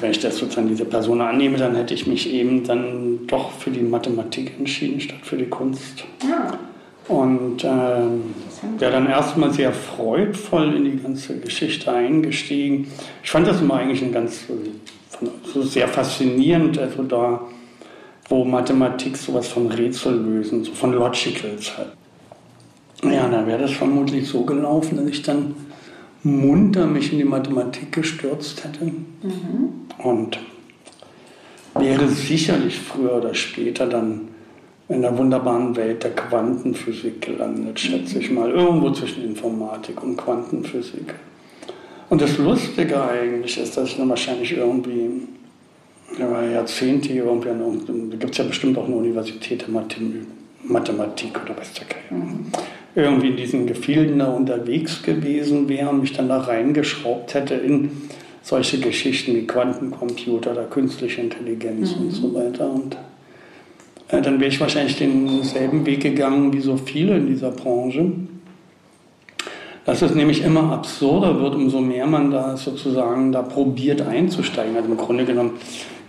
wenn 0.01 0.11
ich 0.11 0.19
das 0.19 0.39
sozusagen 0.39 0.69
diese 0.69 0.85
Person 0.85 1.21
annehme, 1.21 1.59
dann 1.59 1.77
hätte 1.77 1.95
ich 1.95 2.07
mich 2.07 2.33
eben 2.33 2.65
dann 2.65 3.27
doch 3.27 3.53
für 3.53 3.71
die 3.71 3.81
Mathematik 3.81 4.53
entschieden 4.59 5.01
statt 5.01 5.21
für 5.23 5.37
die 5.37 5.47
Kunst. 5.47 6.05
Ja. 6.23 6.59
Und 7.09 7.65
äh, 7.65 7.69
wäre 8.79 8.93
dann 8.93 9.09
erstmal 9.09 9.53
sehr 9.53 9.73
freudvoll 9.73 10.75
in 10.75 10.85
die 10.85 11.03
ganze 11.03 11.39
Geschichte 11.39 11.93
eingestiegen. 11.93 12.89
Ich 13.23 13.31
fand 13.31 13.47
das 13.47 13.61
immer 13.61 13.75
eigentlich 13.75 14.03
ein 14.03 14.13
ganz 14.13 14.47
so 15.53 15.63
sehr 15.63 15.89
faszinierend, 15.89 16.79
also 16.79 17.03
da, 17.03 17.41
wo 18.29 18.45
Mathematik 18.45 19.17
sowas 19.17 19.49
von 19.49 19.67
Rätsel 19.69 20.15
lösen, 20.15 20.65
so 20.65 20.73
von 20.73 20.93
Logicals 20.93 21.77
hat. 21.77 21.93
Ja, 23.05 23.29
dann 23.29 23.47
wäre 23.47 23.63
das 23.63 23.73
vermutlich 23.73 24.29
so 24.29 24.45
gelaufen, 24.45 24.97
dass 24.97 25.07
ich 25.07 25.23
dann 25.23 25.55
munter 26.23 26.87
mich 26.87 27.12
in 27.12 27.18
die 27.18 27.25
Mathematik 27.25 27.93
gestürzt 27.93 28.64
hätte. 28.64 28.85
Mhm. 28.85 29.73
Und 29.99 30.39
wäre 31.75 32.09
sicherlich 32.09 32.79
früher 32.79 33.16
oder 33.16 33.35
später 33.35 33.87
dann 33.87 34.29
in 34.89 35.03
der 35.03 35.16
wunderbaren 35.16 35.75
Welt 35.77 36.05
der 36.05 36.11
Quantenphysik 36.11 37.23
gelandet, 37.23 37.81
schätze 37.81 38.18
ich 38.18 38.31
mal. 38.31 38.51
Irgendwo 38.51 38.91
zwischen 38.91 39.25
Informatik 39.25 40.03
und 40.03 40.16
Quantenphysik. 40.16 41.14
Und 42.11 42.20
das 42.20 42.37
Lustige 42.37 43.03
eigentlich 43.03 43.57
ist, 43.59 43.77
dass 43.77 43.89
ich 43.89 43.97
dann 43.97 44.09
wahrscheinlich 44.11 44.55
irgendwie 44.55 45.09
ja, 46.18 46.43
Jahrzehnte 46.43 47.11
irgendwie, 47.12 47.49
da 47.49 48.16
gibt 48.16 48.33
es 48.33 48.39
ja 48.39 48.45
bestimmt 48.45 48.77
auch 48.77 48.85
eine 48.85 48.97
Universität 48.97 49.62
der 49.62 49.70
Mathematik 50.64 51.41
oder 51.43 51.57
was 51.57 51.73
der 51.73 51.87
Geil. 51.87 52.20
Irgendwie 52.95 53.28
in 53.28 53.36
diesen 53.36 53.66
Gefilden 53.66 54.18
da 54.18 54.26
unterwegs 54.26 55.03
gewesen 55.03 55.68
wäre 55.68 55.88
und 55.88 56.01
mich 56.01 56.12
dann 56.12 56.28
da 56.28 56.38
reingeschraubt 56.38 57.32
hätte 57.34 57.55
in 57.55 57.90
solche 58.43 58.78
Geschichten 58.80 59.34
wie 59.34 59.47
Quantencomputer 59.47 60.53
oder 60.53 60.64
künstliche 60.64 61.20
Intelligenz 61.20 61.97
mhm. 61.97 62.03
und 62.03 62.11
so 62.11 62.34
weiter. 62.34 62.70
Und 62.70 62.97
äh, 64.09 64.20
dann 64.20 64.38
wäre 64.40 64.51
ich 64.51 64.61
wahrscheinlich 64.61 64.99
denselben 64.99 65.86
Weg 65.86 66.01
gegangen 66.01 66.53
wie 66.53 66.61
so 66.61 66.76
viele 66.76 67.16
in 67.16 67.28
dieser 67.28 67.51
Branche. 67.51 68.12
Dass 69.84 70.03
es 70.03 70.14
nämlich 70.14 70.45
immer 70.45 70.72
absurder 70.72 71.40
wird, 71.40 71.55
umso 71.55 71.80
mehr 71.80 72.07
man 72.07 72.30
da 72.30 72.57
sozusagen 72.57 73.32
da 73.32 73.43
probiert 73.43 74.03
einzusteigen. 74.03 74.76
Also 74.76 74.88
im 74.88 74.97
Grunde 74.97 75.24
genommen, 75.24 75.53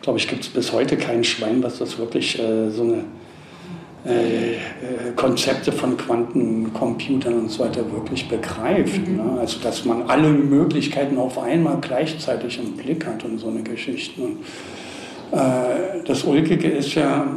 glaube 0.01 0.19
ich, 0.19 0.27
gibt 0.27 0.43
es 0.43 0.49
bis 0.49 0.73
heute 0.73 0.97
kein 0.97 1.23
Schwein, 1.23 1.63
was 1.63 1.79
das 1.79 1.97
wirklich 1.97 2.37
äh, 2.39 2.69
so 2.69 2.83
eine 2.83 3.05
Konzepte 5.15 5.71
von 5.71 5.95
Quantencomputern 5.95 7.33
und 7.35 7.49
so 7.49 7.63
weiter 7.63 7.89
wirklich 7.91 8.27
begreift. 8.27 9.07
Mhm. 9.07 9.17
Ne? 9.17 9.39
Also 9.39 9.59
dass 9.59 9.85
man 9.85 10.03
alle 10.03 10.29
Möglichkeiten 10.29 11.17
auf 11.17 11.39
einmal 11.39 11.77
gleichzeitig 11.79 12.59
im 12.59 12.73
Blick 12.73 13.05
hat 13.05 13.23
und 13.23 13.37
so 13.37 13.47
eine 13.47 13.63
Geschichte. 13.63 14.21
Und, 14.21 14.37
äh, 15.31 16.03
das 16.05 16.23
Ulkige 16.23 16.67
ist 16.67 16.95
ja 16.95 17.27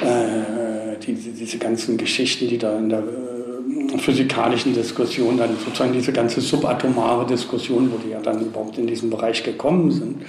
äh, 0.00 0.98
die, 1.06 1.14
diese 1.14 1.58
ganzen 1.58 1.98
Geschichten, 1.98 2.48
die 2.48 2.58
da 2.58 2.78
in 2.78 2.88
der 2.88 3.00
äh, 3.00 3.98
physikalischen 3.98 4.72
Diskussion, 4.72 5.36
dann 5.36 5.50
sozusagen 5.62 5.92
diese 5.92 6.12
ganze 6.12 6.40
subatomare 6.40 7.26
Diskussion, 7.26 7.92
wo 7.92 7.98
die 7.98 8.10
ja 8.10 8.20
dann 8.20 8.40
überhaupt 8.40 8.78
in 8.78 8.86
diesen 8.86 9.10
Bereich 9.10 9.42
gekommen 9.42 9.90
sind 9.90 10.22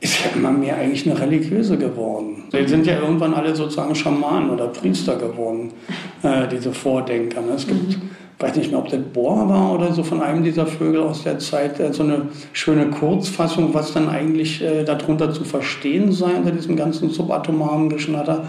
ist 0.00 0.24
ja 0.24 0.30
immer 0.34 0.52
mehr 0.52 0.76
eigentlich 0.76 1.08
eine 1.08 1.18
religiöse 1.18 1.78
geworden. 1.78 2.44
Die 2.52 2.68
sind 2.68 2.86
ja 2.86 3.00
irgendwann 3.00 3.34
alle 3.34 3.54
sozusagen 3.56 3.94
Schamanen 3.94 4.50
oder 4.50 4.68
Priester 4.68 5.16
geworden, 5.16 5.72
äh, 6.22 6.46
diese 6.48 6.72
Vordenker. 6.72 7.40
Ne? 7.40 7.52
Es 7.56 7.66
gibt, 7.66 7.96
mhm. 7.96 8.10
weiß 8.38 8.56
nicht 8.56 8.70
mehr, 8.70 8.80
ob 8.80 8.90
das 8.90 9.00
Bohr 9.00 9.48
war 9.48 9.72
oder 9.72 9.92
so 9.92 10.02
von 10.02 10.20
einem 10.20 10.44
dieser 10.44 10.66
Vögel 10.66 11.00
aus 11.00 11.24
der 11.24 11.38
Zeit, 11.38 11.80
äh, 11.80 11.92
so 11.92 12.02
eine 12.02 12.28
schöne 12.52 12.90
Kurzfassung, 12.90 13.72
was 13.72 13.94
dann 13.94 14.10
eigentlich 14.10 14.62
äh, 14.62 14.84
darunter 14.84 15.32
zu 15.32 15.44
verstehen 15.44 16.12
sei 16.12 16.36
unter 16.36 16.50
diesem 16.50 16.76
ganzen 16.76 17.10
subatomaren 17.10 17.88
Geschnatter. 17.88 18.46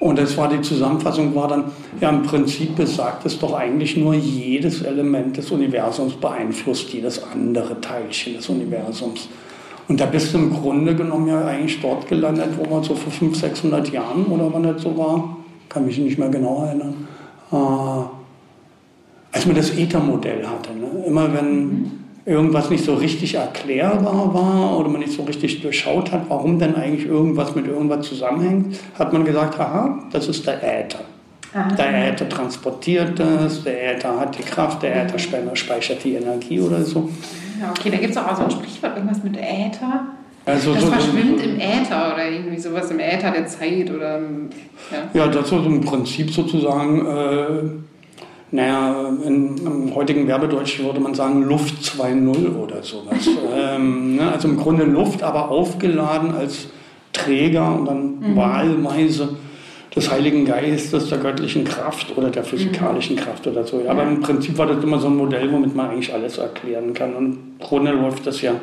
Und 0.00 0.18
das 0.18 0.36
war 0.36 0.48
die 0.48 0.60
Zusammenfassung, 0.60 1.34
war 1.36 1.48
dann, 1.48 1.64
ja 2.00 2.10
im 2.10 2.24
Prinzip 2.24 2.74
besagt 2.74 3.24
es 3.24 3.38
doch 3.38 3.54
eigentlich 3.54 3.96
nur, 3.96 4.12
jedes 4.14 4.82
Element 4.82 5.36
des 5.36 5.50
Universums 5.52 6.14
beeinflusst 6.14 6.92
jedes 6.92 7.22
andere 7.22 7.80
Teilchen 7.80 8.34
des 8.34 8.48
Universums. 8.48 9.28
Und 9.88 10.00
da 10.00 10.06
bist 10.06 10.32
du 10.32 10.38
im 10.38 10.52
Grunde 10.52 10.94
genommen 10.94 11.28
ja 11.28 11.44
eigentlich 11.44 11.80
dort 11.80 12.08
gelandet, 12.08 12.50
wo 12.56 12.64
man 12.68 12.82
so 12.82 12.94
vor 12.94 13.12
500, 13.12 13.52
600 13.52 13.90
Jahren 13.90 14.24
oder 14.26 14.50
wann 14.52 14.62
das 14.62 14.82
so 14.82 14.96
war, 14.96 15.36
kann 15.68 15.84
mich 15.84 15.98
nicht 15.98 16.18
mehr 16.18 16.28
genau 16.28 16.64
erinnern, 16.64 17.06
äh, 17.52 17.56
als 19.32 19.46
man 19.46 19.56
das 19.56 19.76
Ether-Modell 19.76 20.46
hatte. 20.46 20.70
Ne? 20.74 21.04
Immer 21.06 21.34
wenn 21.34 21.64
mhm. 21.64 21.90
irgendwas 22.24 22.70
nicht 22.70 22.84
so 22.84 22.94
richtig 22.94 23.34
erklärbar 23.34 24.32
war 24.32 24.78
oder 24.78 24.88
man 24.88 25.00
nicht 25.00 25.12
so 25.12 25.24
richtig 25.24 25.60
durchschaut 25.60 26.12
hat, 26.12 26.22
warum 26.28 26.58
denn 26.58 26.74
eigentlich 26.76 27.06
irgendwas 27.06 27.54
mit 27.54 27.66
irgendwas 27.66 28.06
zusammenhängt, 28.06 28.78
hat 28.98 29.12
man 29.12 29.24
gesagt, 29.24 29.60
aha, 29.60 29.98
das 30.12 30.28
ist 30.28 30.46
der 30.46 30.62
Äther. 30.62 31.00
Aha. 31.52 31.68
Der 31.74 32.12
Äther 32.12 32.28
transportiert 32.28 33.18
das, 33.18 33.62
der 33.62 33.96
Äther 33.96 34.18
hat 34.18 34.38
die 34.38 34.42
Kraft, 34.42 34.82
der 34.82 35.04
Äther 35.04 35.18
speichert 35.18 36.02
die 36.02 36.14
Energie 36.14 36.60
oder 36.60 36.82
so. 36.82 37.10
Ja, 37.64 37.70
okay, 37.70 37.90
da 37.90 37.96
gibt 37.96 38.10
es 38.10 38.16
auch 38.16 38.36
so 38.36 38.44
ein 38.44 38.50
Sprichwort, 38.50 38.96
irgendwas 38.96 39.22
mit 39.22 39.36
Äther. 39.36 40.06
Also 40.46 40.74
das 40.74 40.82
so 40.82 40.90
verschwimmt 40.90 41.40
so, 41.40 41.44
im 41.46 41.58
Äther 41.58 42.12
oder 42.12 42.30
irgendwie 42.30 42.58
sowas 42.58 42.90
im 42.90 43.00
Äther 43.00 43.30
der 43.30 43.46
Zeit 43.46 43.90
oder. 43.90 44.20
Ja, 44.92 45.08
ja 45.14 45.26
das 45.28 45.46
ist 45.46 45.52
im 45.52 45.80
Prinzip 45.80 46.30
sozusagen. 46.30 47.06
Äh, 47.06 47.46
naja, 48.50 49.08
in, 49.26 49.56
im 49.56 49.94
heutigen 49.94 50.28
Werbedeutsch 50.28 50.78
würde 50.78 51.00
man 51.00 51.14
sagen 51.14 51.42
Luft 51.42 51.74
2.0 51.82 52.54
oder 52.54 52.82
sowas. 52.82 53.28
ähm, 53.56 54.16
ne, 54.16 54.30
also 54.30 54.46
im 54.46 54.58
Grunde 54.58 54.84
Luft, 54.84 55.22
aber 55.22 55.48
aufgeladen 55.48 56.34
als 56.34 56.68
Träger 57.12 57.74
und 57.74 57.86
dann 57.86 58.20
mhm. 58.20 58.36
wahlweise 58.36 59.30
des 59.94 60.10
Heiligen 60.10 60.44
Geistes, 60.44 61.08
der 61.08 61.18
göttlichen 61.18 61.64
Kraft 61.64 62.16
oder 62.16 62.30
der 62.30 62.42
physikalischen 62.42 63.16
mhm. 63.16 63.20
Kraft 63.20 63.46
oder 63.46 63.64
so. 63.64 63.82
Aber 63.86 64.02
im 64.02 64.20
Prinzip 64.20 64.58
war 64.58 64.66
das 64.66 64.82
immer 64.82 64.98
so 64.98 65.06
ein 65.06 65.16
Modell, 65.16 65.50
womit 65.52 65.74
man 65.74 65.90
eigentlich 65.90 66.12
alles 66.12 66.38
erklären 66.38 66.94
kann. 66.94 67.14
Und 67.14 67.26
im 67.26 67.38
Grunde 67.60 67.92
läuft 67.92 68.26
das 68.26 68.42
ja 68.42 68.54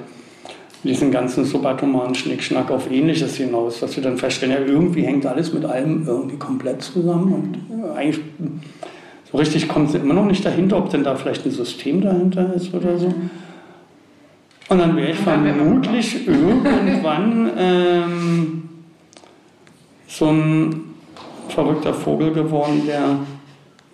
diesen 0.83 1.11
ganzen 1.11 1.45
subatomaren 1.45 2.15
Schnickschnack 2.15 2.71
auf 2.71 2.91
Ähnliches 2.91 3.35
hinaus, 3.35 3.79
dass 3.79 3.95
wir 3.95 4.03
dann 4.03 4.17
feststellen, 4.17 4.55
ja, 4.55 4.65
irgendwie 4.65 5.03
hängt 5.03 5.25
alles 5.25 5.53
mit 5.53 5.63
allem 5.63 6.07
irgendwie 6.07 6.37
komplett 6.37 6.81
zusammen 6.81 7.33
und 7.33 7.83
äh, 7.83 7.97
eigentlich 7.97 8.19
so 9.31 9.37
richtig 9.37 9.67
kommt 9.69 9.89
es 9.89 9.95
immer 9.95 10.15
noch 10.15 10.25
nicht 10.25 10.43
dahinter, 10.43 10.77
ob 10.77 10.89
denn 10.89 11.03
da 11.03 11.15
vielleicht 11.15 11.45
ein 11.45 11.51
System 11.51 12.01
dahinter 12.01 12.53
ist 12.53 12.73
oder 12.73 12.97
so. 12.97 13.13
Und 14.69 14.79
dann 14.79 14.95
wäre 14.95 15.11
ich 15.11 15.17
vermutlich 15.17 16.27
irgendwann 16.27 17.51
ähm, 17.57 18.63
so 20.07 20.27
ein 20.27 20.90
verrückter 21.51 21.93
Vogel 21.93 22.31
geworden, 22.33 22.83
der 22.87 23.19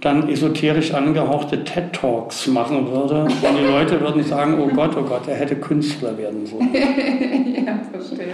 dann 0.02 0.30
esoterisch 0.30 0.94
angehauchte 0.94 1.64
TED-Talks 1.64 2.48
machen 2.48 2.92
würde. 2.92 3.24
Und 3.24 3.58
die 3.58 3.66
Leute 3.66 4.00
würden 4.00 4.24
sagen, 4.24 4.58
oh 4.60 4.68
Gott, 4.68 4.96
oh 4.96 5.02
Gott, 5.02 5.28
er 5.28 5.36
hätte 5.36 5.56
Künstler 5.56 6.16
werden 6.18 6.46
sollen. 6.46 6.70
ja, 6.74 7.80
verstehe. 7.92 8.34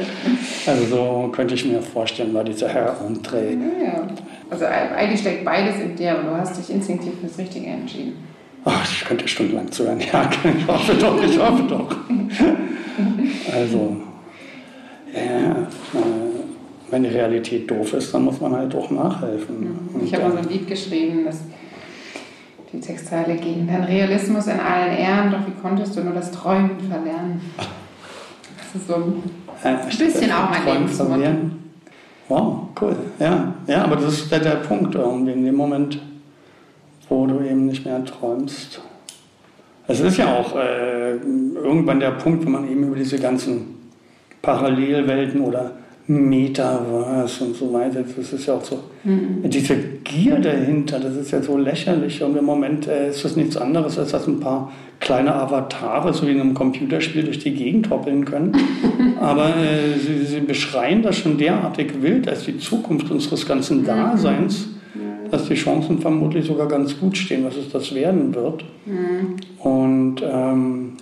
Also 0.67 0.85
so 0.85 1.29
könnte 1.31 1.53
ich 1.53 1.65
mir 1.65 1.81
vorstellen, 1.81 2.33
war 2.33 2.43
dieser 2.43 2.67
Herr 2.67 2.97
André. 2.99 3.51
Ja, 3.51 3.85
ja. 3.85 4.07
Also 4.49 4.65
eigentlich 4.65 5.21
steckt 5.21 5.45
beides 5.45 5.79
in 5.79 5.95
dir, 5.95 6.11
aber 6.11 6.29
du 6.29 6.37
hast 6.37 6.57
dich 6.57 6.69
instinktiv 6.75 7.13
fürs 7.21 7.37
Richtige 7.37 7.67
entschieden. 7.67 8.13
Ach, 8.65 8.85
ich 8.89 9.05
könnte 9.05 9.27
stundenlang 9.27 9.71
zuhören. 9.71 9.99
Ja, 9.99 10.29
ich 10.57 10.67
hoffe 10.67 10.93
doch, 10.95 11.23
ich 11.23 11.39
hoffe 11.39 11.63
doch. 11.63 11.95
Also, 13.51 13.97
ja, 15.11 15.51
äh, 15.51 16.32
wenn 16.93 17.03
die 17.03 17.09
Realität 17.09 17.69
doof 17.69 17.93
ist, 17.93 18.13
dann 18.13 18.23
muss 18.23 18.39
man 18.39 18.53
halt 18.55 18.73
auch 18.75 18.91
nachhelfen. 18.91 19.67
Ich 20.05 20.13
habe 20.13 20.25
mal 20.25 20.31
so 20.33 20.37
ein 20.37 20.49
Lied 20.49 20.67
geschrieben, 20.67 21.25
das 21.25 21.39
die 22.71 22.79
Textzeile 22.79 23.35
gegen 23.35 23.67
dein 23.67 23.83
Realismus 23.83 24.45
in 24.47 24.59
allen 24.59 24.95
Ehren, 24.95 25.31
doch 25.31 25.39
wie 25.47 25.59
konntest 25.61 25.95
du 25.97 26.01
nur 26.01 26.13
das 26.13 26.31
Träumen 26.31 26.71
verlernen? 26.79 27.41
Das 27.57 28.81
ist 28.81 28.87
so 28.87 28.95
ein 28.95 29.23
Äh, 29.63 30.05
bisschen 30.05 30.31
auch 30.31 30.49
mein 30.49 30.65
Lebensmotto. 30.65 31.21
Wow, 32.29 32.67
cool. 32.81 32.95
Ja, 33.19 33.53
ja, 33.67 33.83
aber 33.83 33.95
das 33.97 34.13
ist 34.13 34.31
der, 34.31 34.39
der 34.39 34.55
Punkt 34.57 34.95
irgendwie 34.95 35.33
in 35.33 35.45
dem 35.45 35.55
Moment, 35.55 35.99
wo 37.09 37.25
du 37.27 37.41
eben 37.41 37.65
nicht 37.65 37.85
mehr 37.85 38.03
träumst. 38.05 38.81
Es 39.87 39.99
ist 39.99 40.17
ja 40.17 40.33
auch 40.33 40.55
äh, 40.55 41.15
irgendwann 41.15 41.99
der 41.99 42.11
Punkt, 42.11 42.45
wo 42.45 42.49
man 42.49 42.69
eben 42.69 42.83
über 42.83 42.95
diese 42.95 43.19
ganzen 43.19 43.91
Parallelwelten 44.41 45.41
oder 45.41 45.71
Metaverse 46.07 47.45
und 47.45 47.55
so 47.55 47.71
weiter, 47.71 48.03
das 48.03 48.33
ist 48.33 48.45
ja 48.45 48.55
auch 48.55 48.63
so, 48.63 48.79
diese 49.05 49.75
Gier 50.03 50.37
dahinter, 50.37 50.99
das 50.99 51.15
ist 51.15 51.31
ja 51.31 51.41
so 51.41 51.57
lächerlich. 51.57 52.21
Und 52.21 52.35
im 52.35 52.43
Moment 52.43 52.87
äh, 52.87 53.09
ist 53.09 53.23
das 53.23 53.37
nichts 53.37 53.55
anderes, 53.55 53.97
als 53.97 54.11
dass 54.11 54.27
ein 54.27 54.39
paar 54.39 54.71
kleine 54.99 55.33
Avatare, 55.33 56.13
so 56.13 56.27
wie 56.27 56.31
in 56.31 56.41
einem 56.41 56.53
Computerspiel, 56.53 57.23
durch 57.23 57.39
die 57.39 57.53
Gegend 57.53 57.89
hoppeln 57.89 58.25
können. 58.25 58.53
Aber 59.21 59.49
äh, 59.49 59.97
sie, 59.97 60.25
sie 60.25 60.41
beschreien 60.41 61.03
das 61.03 61.17
schon 61.17 61.37
derartig 61.37 62.01
wild 62.01 62.27
als 62.27 62.43
die 62.43 62.57
Zukunft 62.57 63.09
unseres 63.09 63.45
ganzen 63.45 63.85
Daseins, 63.85 64.67
dass 65.31 65.47
die 65.47 65.55
Chancen 65.55 65.99
vermutlich 65.99 66.45
sogar 66.45 66.67
ganz 66.67 66.99
gut 66.99 67.17
stehen, 67.17 67.43
was 67.45 67.55
es 67.55 67.69
das 67.69 67.95
werden 67.95 68.35
wird. 68.35 68.63
Und 69.59 70.17
ähm, 70.21 70.93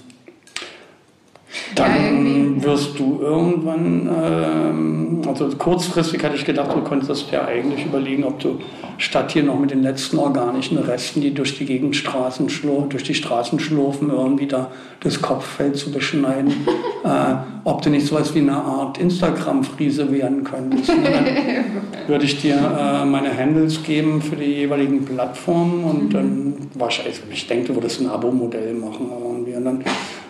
dann 1.75 1.95
irgendwie. 1.95 2.63
wirst 2.63 2.97
du 2.97 3.19
irgendwann, 3.21 4.09
ähm, 4.23 5.21
also 5.27 5.49
kurzfristig 5.49 6.23
hatte 6.23 6.35
ich 6.35 6.45
gedacht, 6.45 6.71
du 6.73 6.81
könntest 6.81 7.31
dir 7.31 7.45
eigentlich 7.45 7.85
überlegen, 7.85 8.23
ob 8.23 8.39
du 8.39 8.59
statt 8.97 9.31
hier 9.31 9.43
noch 9.43 9.59
mit 9.59 9.71
den 9.71 9.81
letzten 9.81 10.17
organischen 10.17 10.77
Resten, 10.77 11.21
die 11.21 11.33
durch 11.33 11.57
die 11.57 11.65
Gegend 11.65 11.95
Straßen 11.95 12.49
schlur, 12.49 12.85
durch 12.87 13.03
die 13.03 13.15
Straßen 13.15 13.59
schlurfen, 13.59 14.09
irgendwie 14.09 14.47
da 14.47 14.71
das 15.01 15.21
Kopffeld 15.21 15.75
zu 15.75 15.91
beschneiden, 15.91 16.53
äh, 17.03 17.35
ob 17.63 17.81
du 17.81 17.89
nicht 17.89 18.05
sowas 18.05 18.33
wie 18.35 18.39
eine 18.39 18.55
Art 18.55 18.97
Instagram-Friese 18.97 20.11
werden 20.11 20.43
könntest. 20.43 20.89
Und 20.89 21.03
dann 21.03 21.25
würde 22.07 22.25
ich 22.25 22.41
dir 22.41 22.55
äh, 22.55 23.05
meine 23.05 23.35
Handles 23.35 23.83
geben 23.83 24.21
für 24.21 24.35
die 24.35 24.45
jeweiligen 24.45 25.03
Plattformen 25.05 25.83
und 25.83 26.13
dann 26.13 26.53
wahrscheinlich, 26.75 27.21
ich 27.31 27.47
denke, 27.47 27.67
du 27.67 27.75
würdest 27.75 28.01
ein 28.01 28.07
Abo-Modell 28.07 28.73
machen 28.73 29.09
irgendwie. 29.09 29.55
Und 29.55 29.65
dann 29.65 29.83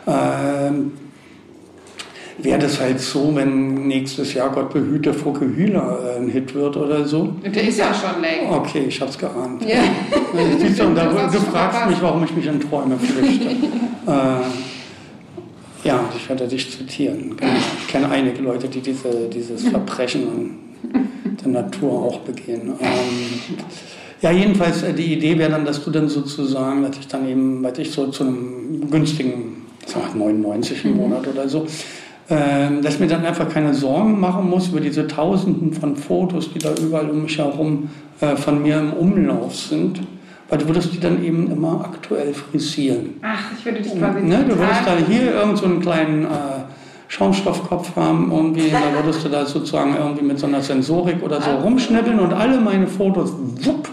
ähm, 0.07 0.91
wäre 2.43 2.59
das 2.59 2.79
halt 2.79 2.99
so, 2.99 3.35
wenn 3.35 3.87
nächstes 3.87 4.33
Jahr 4.33 4.49
Gott 4.51 4.73
behüte 4.73 5.13
Fucke 5.13 5.45
Hühler 5.45 5.99
äh, 6.15 6.19
ein 6.19 6.29
Hit 6.29 6.53
wird 6.53 6.77
oder 6.77 7.05
so. 7.05 7.35
Der 7.43 7.67
ist 7.67 7.79
ja 7.79 7.93
schon 7.93 8.21
längst. 8.21 8.51
Okay, 8.51 8.85
ich 8.87 9.01
hab's 9.01 9.17
geahnt. 9.17 9.63
Ja. 9.65 9.83
Siehst 10.59 10.79
du, 10.79 10.85
und 10.85 10.95
da, 10.95 11.05
du 11.05 11.39
fragst 11.39 11.87
mich, 11.87 12.01
warum 12.01 12.23
ich 12.23 12.35
mich 12.35 12.45
in 12.45 12.59
Träume 12.59 12.97
flüchte. 12.97 13.49
äh, 14.07 15.87
ja, 15.87 15.99
ich 16.15 16.29
werde 16.29 16.47
dich 16.47 16.69
zitieren. 16.69 17.35
Ich 17.79 17.87
kenne 17.87 18.09
einige 18.09 18.41
Leute, 18.41 18.67
die 18.67 18.81
diese, 18.81 19.27
dieses 19.33 19.67
Verbrechen 19.67 20.27
an 20.93 21.07
der 21.43 21.63
Natur 21.63 21.91
auch 21.91 22.19
begehen. 22.19 22.73
Ähm, 22.79 23.57
ja, 24.21 24.31
jedenfalls, 24.31 24.83
äh, 24.83 24.93
die 24.93 25.13
Idee 25.13 25.37
wäre 25.39 25.51
dann, 25.51 25.65
dass 25.65 25.83
du 25.83 25.89
dann 25.89 26.07
sozusagen, 26.07 26.83
dass 26.83 26.97
ich 26.97 27.07
dann 27.07 27.27
eben, 27.27 27.63
weil 27.63 27.79
ich 27.79 27.91
so 27.91 28.07
zu 28.07 28.23
einem 28.23 28.89
günstigen, 28.91 29.63
sagen 29.87 30.05
wir 30.13 30.25
mal 30.25 30.33
99 30.33 30.85
im 30.85 30.97
Monat 30.97 31.27
oder 31.27 31.49
so, 31.49 31.65
dass 32.81 32.93
ich 32.95 32.99
mir 32.99 33.07
dann 33.07 33.25
einfach 33.25 33.49
keine 33.49 33.73
Sorgen 33.73 34.19
machen 34.19 34.49
muss 34.49 34.69
über 34.69 34.79
diese 34.79 35.07
Tausenden 35.07 35.73
von 35.73 35.95
Fotos, 35.95 36.51
die 36.53 36.59
da 36.59 36.71
überall 36.81 37.09
um 37.09 37.23
mich 37.23 37.37
herum 37.37 37.89
äh, 38.21 38.35
von 38.35 38.61
mir 38.61 38.79
im 38.79 38.93
Umlauf 38.93 39.55
sind, 39.55 40.01
weil 40.49 40.59
du 40.59 40.67
würdest 40.67 40.93
die 40.93 40.99
dann 40.99 41.23
eben 41.23 41.51
immer 41.51 41.81
aktuell 41.83 42.33
frisieren. 42.33 43.15
Ach, 43.21 43.51
ich 43.57 43.65
würde 43.65 43.81
dich 43.81 43.97
quasi 43.97 44.21
Ne, 44.21 44.45
du 44.47 44.57
würdest 44.57 44.81
da 44.85 44.95
hier 45.07 45.33
irgend 45.33 45.57
so 45.57 45.65
einen 45.65 45.81
kleinen 45.81 46.25
äh, 46.25 46.27
Schaumstoffkopf 47.07 47.95
haben, 47.97 48.31
irgendwie, 48.31 48.69
da 48.69 49.03
würdest 49.03 49.25
du 49.25 49.29
da 49.29 49.45
sozusagen 49.45 49.95
irgendwie 49.97 50.23
mit 50.23 50.39
so 50.39 50.47
einer 50.47 50.61
Sensorik 50.61 51.21
oder 51.21 51.41
so 51.41 51.51
rumschnippeln 51.51 52.19
und 52.19 52.31
alle 52.33 52.59
meine 52.59 52.87
Fotos, 52.87 53.33
wupp, 53.63 53.89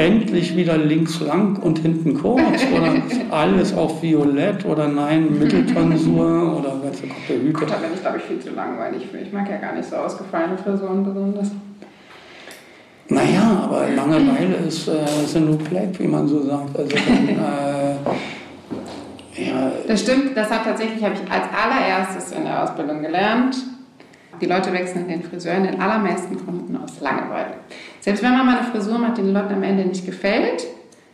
endlich 0.00 0.56
wieder 0.56 0.78
links 0.78 1.20
lang 1.20 1.56
und 1.58 1.78
hinten 1.80 2.14
kurz 2.14 2.64
oder 2.74 2.94
alles 3.30 3.74
auf 3.74 4.02
Violett 4.02 4.64
oder 4.64 4.88
nein, 4.88 5.38
Mitteltonsur 5.38 6.58
oder 6.58 6.82
weißt 6.82 7.02
du 7.02 7.06
Gott, 7.08 7.16
der 7.28 7.36
Hüte. 7.36 7.52
Gott, 7.52 7.70
da 7.70 7.76
bin 7.76 7.90
ich, 7.94 8.00
glaube 8.00 8.18
ich, 8.18 8.24
viel 8.24 8.38
zu 8.40 8.50
langweilig 8.50 9.06
für. 9.10 9.18
Ich 9.18 9.32
mag 9.32 9.48
ja 9.48 9.58
gar 9.58 9.74
nicht 9.74 9.88
so 9.88 9.96
ausgefallene 9.96 10.56
Frisuren 10.58 11.04
besonders. 11.04 11.50
Naja, 13.08 13.62
aber 13.64 13.88
Langeweile 13.94 14.54
ist 14.68 14.88
äh, 14.88 15.04
ist 15.24 15.38
nur 15.38 15.58
Plague, 15.58 15.98
wie 15.98 16.06
man 16.06 16.28
so 16.28 16.42
sagt. 16.42 16.78
Also 16.78 16.96
dann, 17.06 17.28
äh, 17.28 17.94
ja, 19.44 19.72
Das 19.86 20.00
stimmt, 20.00 20.36
das 20.36 20.50
hat 20.50 20.64
tatsächlich, 20.64 21.02
habe 21.04 21.14
ich 21.14 21.30
als 21.30 21.44
allererstes 21.52 22.32
in 22.32 22.44
der 22.44 22.62
Ausbildung 22.62 23.02
gelernt. 23.02 23.56
Die 24.40 24.46
Leute 24.46 24.72
wechseln 24.72 25.08
den 25.08 25.22
Friseur 25.22 25.54
in 25.54 25.64
den 25.64 25.80
allermeisten 25.80 26.36
Gründen 26.36 26.76
aus 26.76 27.00
Langeweile. 27.00 27.54
Selbst 28.00 28.22
wenn 28.22 28.32
man 28.32 28.46
mal 28.46 28.58
eine 28.58 28.66
Frisur 28.68 28.98
macht, 28.98 29.18
die 29.18 29.22
den 29.22 29.32
Leuten 29.34 29.54
am 29.54 29.62
Ende 29.62 29.84
nicht 29.84 30.06
gefällt, 30.06 30.64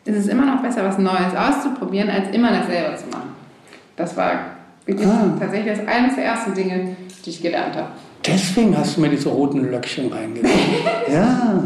ist 0.05 0.16
es 0.16 0.28
immer 0.28 0.47
noch 0.47 0.62
besser, 0.62 0.84
was 0.84 0.99
Neues 0.99 1.34
auszuprobieren, 1.37 2.09
als 2.11 2.28
immer 2.32 2.51
dasselbe 2.51 2.97
zu 2.97 3.07
machen. 3.09 3.30
Das 3.97 4.16
war 4.16 4.32
wirklich 4.84 5.09
Ah. 5.09 5.32
tatsächlich 5.41 5.76
das 5.78 5.87
eines 5.89 6.14
der 6.14 6.24
ersten 6.26 6.55
Dinge, 6.55 6.97
die 7.24 7.30
ich 7.30 7.43
gelernt 7.43 7.74
habe. 7.74 7.89
deswegen 8.24 8.76
hast 8.76 8.97
du 8.97 9.01
mir 9.01 9.09
diese 9.09 9.28
roten 9.28 9.68
Löckchen 9.70 10.12
reingegeben. 10.12 10.51
ja. 11.12 11.62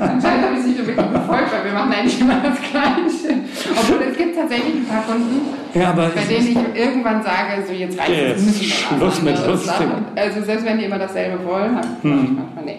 Anscheinend 0.00 0.24
habe 0.44 0.54
ich 0.54 0.60
es 0.60 0.66
nicht 0.66 0.78
so 0.80 0.86
wirklich 0.86 1.06
befolgt, 1.06 1.52
weil 1.52 1.64
wir 1.64 1.72
machen 1.72 1.92
eigentlich 1.92 2.20
immer 2.20 2.40
das 2.42 2.58
Gleiche. 2.70 3.40
Obwohl 3.78 4.06
es 4.10 4.16
gibt 4.18 4.36
tatsächlich 4.36 4.74
ein 4.74 4.86
paar 4.86 5.02
Kunden, 5.02 5.40
ja, 5.74 5.92
bei 5.92 6.08
denen 6.28 6.48
ich 6.48 6.56
irgendwann 6.80 7.22
sage, 7.22 7.62
so 7.66 7.72
jetzt 7.72 7.98
reicht 7.98 8.36
es, 8.36 8.64
Schluss 8.64 9.22
mit 9.22 9.46
lustig. 9.46 9.70
machen. 9.70 10.04
Also 10.14 10.42
selbst 10.42 10.64
wenn 10.66 10.78
die 10.78 10.84
immer 10.84 10.98
dasselbe 10.98 11.42
wollen, 11.44 11.76
habe 11.76 11.86
ich 12.02 12.04
Hm. 12.04 12.36
manchmal, 12.36 12.64
nee, 12.64 12.78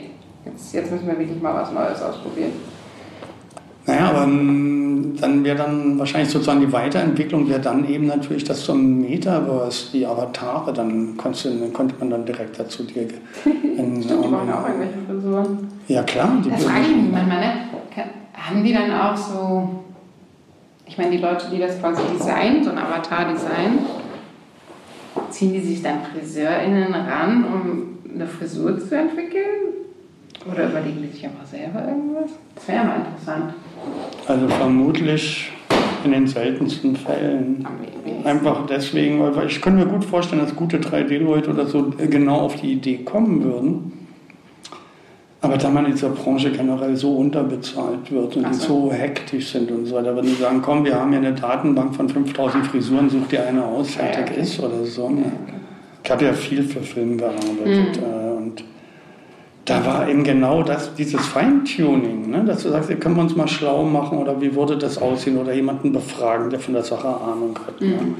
jetzt, 0.51 0.73
jetzt 0.73 0.91
müssen 0.91 1.07
wir 1.07 1.17
wirklich 1.19 1.41
mal 1.41 1.53
was 1.53 1.71
Neues 1.71 2.01
ausprobieren. 2.01 2.51
naja, 3.85 4.09
aber 4.09 4.25
mm, 4.27 5.17
dann 5.19 5.43
wäre 5.43 5.57
dann 5.57 5.97
wahrscheinlich 5.97 6.29
sozusagen 6.29 6.59
die 6.61 6.71
Weiterentwicklung 6.71 7.47
wäre 7.49 7.59
dann 7.59 7.87
eben 7.87 8.07
natürlich, 8.07 8.43
dass 8.43 8.63
so 8.65 8.73
ein 8.73 9.01
Metaverse, 9.01 9.91
die 9.93 10.05
Avatare, 10.05 10.73
dann, 10.73 11.15
dann 11.17 11.73
konnte 11.73 11.95
man 11.99 12.09
dann 12.09 12.25
direkt 12.25 12.59
dazu 12.59 12.83
dir. 12.83 13.01
in- 13.45 14.03
Stimmt, 14.03 14.25
die 14.25 14.27
brauchen 14.27 14.47
ja 14.47 14.61
auch 14.61 14.67
irgendwelche 14.67 14.99
Frisuren. 15.07 15.67
ja 15.87 16.03
klar, 16.03 16.31
die 16.43 16.49
Das 16.49 16.63
frage 16.63 16.81
ich 16.89 16.95
mich 16.95 17.11
manchmal, 17.11 17.39
ne? 17.39 17.51
Haben 18.33 18.63
die 18.63 18.71
dann 18.71 18.91
auch 18.93 19.17
so, 19.17 19.67
ich 20.85 20.97
meine, 20.97 21.11
die 21.11 21.17
Leute, 21.17 21.47
die 21.51 21.59
das 21.59 21.79
quasi 21.81 22.01
designen, 22.17 22.63
so 22.63 22.69
ein 22.69 22.77
Avatar-Design, 22.77 23.79
ziehen 25.29 25.51
die 25.51 25.59
sich 25.59 25.81
dann 25.83 25.97
FriseurInnen 26.03 26.93
ran, 26.93 27.43
um 27.43 27.97
eine 28.13 28.25
Frisur 28.25 28.79
zu 28.79 28.95
entwickeln? 28.97 29.73
Oder 30.51 30.69
überlegen 30.69 31.01
die 31.01 31.09
sich 31.09 31.25
einfach 31.25 31.45
selber 31.45 31.87
irgendwas? 31.87 32.31
Das 32.55 32.67
wäre 32.67 32.77
ja 32.77 32.83
mal 32.83 32.95
interessant. 32.97 33.53
Also 34.27 34.47
vermutlich 34.47 35.51
in 36.03 36.11
den 36.11 36.27
seltensten 36.27 36.95
Fällen. 36.95 37.67
Einfach 38.23 38.65
deswegen, 38.67 39.19
weil 39.35 39.47
ich 39.47 39.61
könnte 39.61 39.83
mir 39.85 39.91
gut 39.91 40.05
vorstellen, 40.05 40.41
dass 40.41 40.55
gute 40.55 40.77
3D-Leute 40.77 41.49
oder 41.49 41.65
so 41.65 41.91
genau 41.97 42.41
auf 42.41 42.55
die 42.55 42.73
Idee 42.73 42.97
kommen 42.99 43.43
würden. 43.43 43.93
Aber 45.41 45.57
da 45.57 45.69
man 45.69 45.85
in 45.85 45.91
dieser 45.91 46.09
Branche 46.09 46.51
generell 46.51 46.95
so 46.95 47.15
unterbezahlt 47.15 48.11
wird 48.11 48.35
und 48.37 48.55
so. 48.55 48.89
so 48.89 48.91
hektisch 48.91 49.51
sind 49.51 49.69
und 49.69 49.85
so 49.85 49.95
weiter, 49.95 50.15
würden 50.15 50.27
die 50.31 50.41
sagen, 50.41 50.61
komm, 50.63 50.83
wir 50.83 50.95
haben 50.99 51.11
hier 51.11 51.19
eine 51.19 51.33
Datenbank 51.33 51.95
von 51.95 52.09
5000 52.09 52.65
Frisuren, 52.65 53.09
such 53.09 53.27
dir 53.27 53.45
eine 53.45 53.63
aus, 53.63 53.95
Ja, 53.95 54.01
ja, 54.05 54.11
fertig 54.13 54.31
okay. 54.33 54.41
ist 54.41 54.59
oder 54.59 54.83
so. 54.83 55.03
Ja, 55.03 55.09
Ne? 55.11 55.31
Ich 56.03 56.11
habe 56.11 56.25
ja 56.25 56.33
viel 56.33 56.63
für 56.63 56.79
Film 56.81 57.17
gearbeitet 57.17 57.99
äh, 58.01 58.37
und 58.37 58.63
da 59.68 59.86
war 59.86 60.07
eben 60.07 60.24
genau 60.24 60.63
das, 60.63 60.95
dieses 60.95 61.26
Feintuning, 61.26 62.30
ne? 62.30 62.45
dass 62.45 62.63
du 62.63 62.70
sagst, 62.70 62.89
können 63.01 63.15
wir 63.15 63.22
uns 63.22 63.36
mal 63.36 63.49
schlau 63.49 63.84
machen 63.84 64.18
oder 64.18 64.39
wie 64.39 64.55
würde 64.55 64.78
das 64.78 64.97
aussehen 64.97 65.38
oder 65.38 65.53
jemanden 65.53 65.91
befragen, 65.91 66.49
der 66.49 66.59
von 66.59 66.74
der 66.74 66.84
Sache 66.84 67.07
Ahnung 67.07 67.59
hat. 67.68 67.82
Ne? 67.82 68.15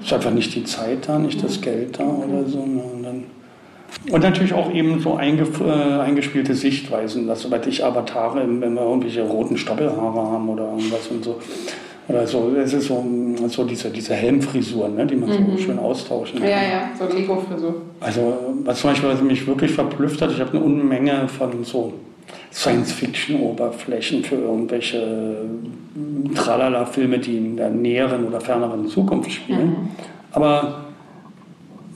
Ist 0.00 0.12
einfach 0.12 0.30
nicht 0.30 0.54
die 0.54 0.62
Zeit 0.62 1.08
da, 1.08 1.18
nicht 1.18 1.42
das 1.42 1.60
Geld 1.60 1.98
da 1.98 2.04
oder 2.04 2.48
so. 2.48 2.64
Ne? 2.64 2.80
Und, 2.80 3.02
dann, 3.02 3.24
und 4.12 4.22
natürlich 4.22 4.54
auch 4.54 4.72
eben 4.72 5.00
so 5.00 5.16
eingef 5.16 5.60
äh, 5.60 5.64
eingespielte 5.64 6.54
Sichtweisen, 6.54 7.26
dass 7.26 7.42
soweit 7.42 7.66
ich 7.66 7.84
Avatare, 7.84 8.46
wenn 8.46 8.74
wir 8.74 8.82
irgendwelche 8.82 9.22
roten 9.22 9.56
Stoppelhaare 9.56 10.30
haben 10.30 10.48
oder 10.48 10.70
irgendwas 10.70 11.08
und 11.08 11.24
so. 11.24 11.40
Oder 12.08 12.26
so, 12.26 12.52
es 12.56 12.72
ist 12.72 12.88
so, 12.88 13.04
so 13.48 13.64
diese, 13.64 13.90
diese 13.90 14.14
Helmfrisuren, 14.14 14.96
ne, 14.96 15.06
die 15.06 15.14
man 15.14 15.30
so 15.30 15.62
schön 15.62 15.78
austauschen 15.78 16.40
kann. 16.40 16.48
Ja, 16.48 16.56
ja, 16.56 16.90
so 16.98 17.14
Lego-Frisur. 17.14 17.74
Also, 18.00 18.38
was 18.64 18.80
zum 18.80 18.90
Beispiel 18.90 19.08
was 19.08 19.22
mich 19.22 19.46
wirklich 19.46 19.70
verblüfft 19.70 20.20
hat, 20.20 20.32
ich 20.32 20.40
habe 20.40 20.56
eine 20.56 20.64
Unmenge 20.64 21.28
von 21.28 21.64
so 21.64 21.92
Science-Fiction-Oberflächen 22.52 24.24
für 24.24 24.34
irgendwelche 24.36 24.98
äh, 24.98 26.34
Tralala-Filme, 26.34 27.18
die 27.18 27.36
in 27.36 27.56
der 27.56 27.70
näheren 27.70 28.26
oder 28.26 28.40
ferneren 28.40 28.88
Zukunft 28.88 29.32
spielen. 29.32 29.90
Aber 30.32 30.86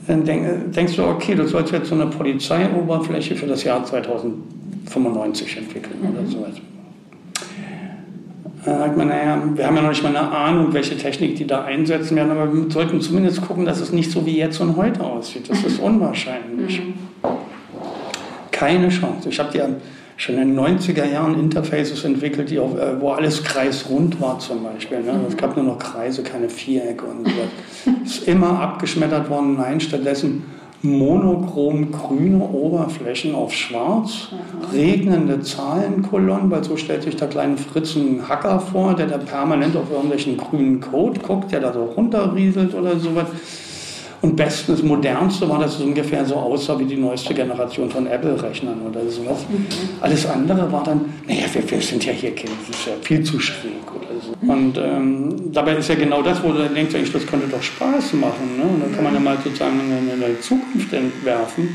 dann 0.07 0.23
denk, 0.23 0.73
denkst 0.73 0.95
du, 0.95 1.03
okay, 1.03 1.35
du 1.35 1.47
sollst 1.47 1.73
jetzt 1.73 1.89
so 1.89 1.95
eine 1.95 2.07
Polizeioberfläche 2.07 3.35
für 3.35 3.45
das 3.45 3.63
Jahr 3.63 3.83
2095 3.83 5.57
entwickeln 5.57 5.99
oder 6.13 6.25
sowas. 6.25 6.53
Sagt 8.67 8.97
man, 8.97 9.07
naja, 9.07 9.41
wir 9.55 9.65
haben 9.65 9.77
ja 9.77 9.81
noch 9.81 9.89
nicht 9.89 10.03
mal 10.03 10.09
eine 10.09 10.29
Ahnung, 10.29 10.73
welche 10.73 10.97
Technik 10.97 11.37
die 11.37 11.47
da 11.47 11.63
einsetzen 11.63 12.17
werden, 12.17 12.31
aber 12.31 12.53
wir 12.53 12.69
sollten 12.69 12.99
zumindest 12.99 13.41
gucken, 13.41 13.65
dass 13.65 13.79
es 13.79 13.93
nicht 13.93 14.11
so 14.11 14.25
wie 14.25 14.37
jetzt 14.37 14.59
und 14.59 14.75
heute 14.75 15.01
aussieht. 15.01 15.49
Das 15.49 15.63
ist 15.63 15.79
unwahrscheinlich. 15.81 16.81
Keine 18.51 18.89
Chance. 18.89 19.29
Ich 19.29 19.39
habe 19.39 19.57
ja 19.57 19.69
schon 20.17 20.35
in 20.35 20.53
den 20.53 20.59
90er 20.59 21.05
Jahren 21.05 21.39
Interfaces 21.39 22.03
entwickelt, 22.03 22.49
die 22.49 22.59
auf, 22.59 22.77
äh, 22.77 22.99
wo 22.99 23.11
alles 23.11 23.41
kreisrund 23.41 24.19
war 24.19 24.37
zum 24.39 24.63
Beispiel. 24.63 24.99
Ne? 24.99 25.13
Es 25.29 25.37
gab 25.37 25.55
nur 25.55 25.63
noch 25.63 25.79
Kreise, 25.79 26.21
keine 26.23 26.49
Vierecke 26.49 27.05
und 27.05 27.25
so. 27.25 27.91
ist 28.03 28.27
immer 28.27 28.59
abgeschmettert 28.59 29.29
worden. 29.29 29.55
Nein, 29.55 29.79
stattdessen 29.79 30.43
monochrom 30.81 31.91
grüne 31.91 32.39
Oberflächen 32.39 33.33
auf 33.33 33.51
schwarz, 33.51 34.29
regnende 34.71 35.41
Zahlenkolonnen, 35.41 36.51
weil 36.51 36.63
so 36.63 36.77
stellt 36.77 37.03
sich 37.03 37.15
der 37.15 37.27
kleine 37.27 37.57
Fritz 37.57 37.95
einen 37.95 38.27
Hacker 38.27 38.59
vor, 38.59 38.93
der 38.93 39.07
da 39.07 39.17
permanent 39.17 39.75
auf 39.75 39.89
irgendwelchen 39.91 40.37
grünen 40.37 40.79
Code 40.79 41.19
guckt, 41.19 41.51
der 41.51 41.61
da 41.61 41.73
so 41.73 41.83
runterrieselt 41.83 42.75
oder 42.75 42.97
sowas. 42.99 43.27
Und 44.19 44.35
bestens, 44.35 44.81
modernste 44.81 45.47
war, 45.47 45.59
dass 45.59 45.75
es 45.75 45.81
ungefähr 45.81 46.25
so 46.25 46.35
aussah 46.35 46.79
wie 46.79 46.85
die 46.85 46.97
neueste 46.97 47.35
Generation 47.35 47.89
von 47.89 48.07
Apple-Rechnern 48.07 48.81
oder 48.89 49.07
sowas. 49.07 49.45
Alles 50.01 50.25
andere 50.25 50.71
war 50.71 50.83
dann, 50.83 51.13
naja, 51.27 51.43
wir, 51.53 51.69
wir 51.69 51.81
sind 51.81 52.03
ja 52.03 52.13
hier 52.13 52.33
Kinder, 52.33 52.55
das 52.67 52.79
ist 52.79 52.87
ja 52.87 52.93
viel 53.01 53.23
zu 53.23 53.39
schräg 53.39 53.73
oder 53.95 54.06
so. 54.19 54.51
Und 54.51 54.77
ähm, 54.77 55.51
dabei 55.51 55.75
ist 55.75 55.89
ja 55.89 55.95
genau 55.95 56.21
das, 56.21 56.43
wo 56.43 56.51
du 56.51 56.59
dann 56.59 56.73
denkst, 56.73 56.95
eigentlich, 56.95 57.13
das 57.13 57.25
könnte 57.25 57.47
doch 57.47 57.61
Spaß 57.61 58.13
machen. 58.13 58.57
Ne? 58.57 58.63
Und 58.63 58.83
dann 58.83 58.93
kann 58.93 59.03
man 59.03 59.13
ja 59.13 59.19
mal 59.19 59.37
sozusagen 59.43 59.79
eine, 59.79 60.25
eine 60.25 60.39
Zukunft 60.39 60.91
entwerfen. 60.93 61.69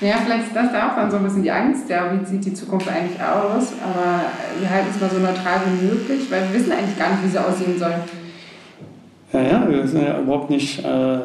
Ja, 0.00 0.16
vielleicht 0.24 0.48
ist 0.48 0.56
das 0.56 0.72
da 0.72 0.90
auch 0.90 0.96
dann 0.96 1.10
so 1.10 1.16
ein 1.16 1.22
bisschen 1.22 1.44
die 1.44 1.50
Angst, 1.50 1.88
ja, 1.88 2.12
wie 2.12 2.26
sieht 2.26 2.44
die 2.44 2.54
Zukunft 2.54 2.88
eigentlich 2.88 3.20
aus, 3.22 3.68
aber 3.80 4.22
wir 4.58 4.68
halten 4.68 4.88
es 4.92 5.00
mal 5.00 5.08
so 5.08 5.18
neutral 5.18 5.60
wie 5.64 5.86
möglich, 5.86 6.28
weil 6.28 6.42
wir 6.50 6.58
wissen 6.58 6.72
eigentlich 6.72 6.98
gar 6.98 7.10
nicht, 7.10 7.24
wie 7.24 7.28
sie 7.28 7.38
aussehen 7.38 7.78
soll. 7.78 7.94
Ja, 9.32 9.40
ja, 9.40 9.70
wir 9.70 9.86
sind 9.86 10.02
ja 10.02 10.18
überhaupt 10.18 10.50
nicht. 10.50 10.84
Äh, 10.84 11.18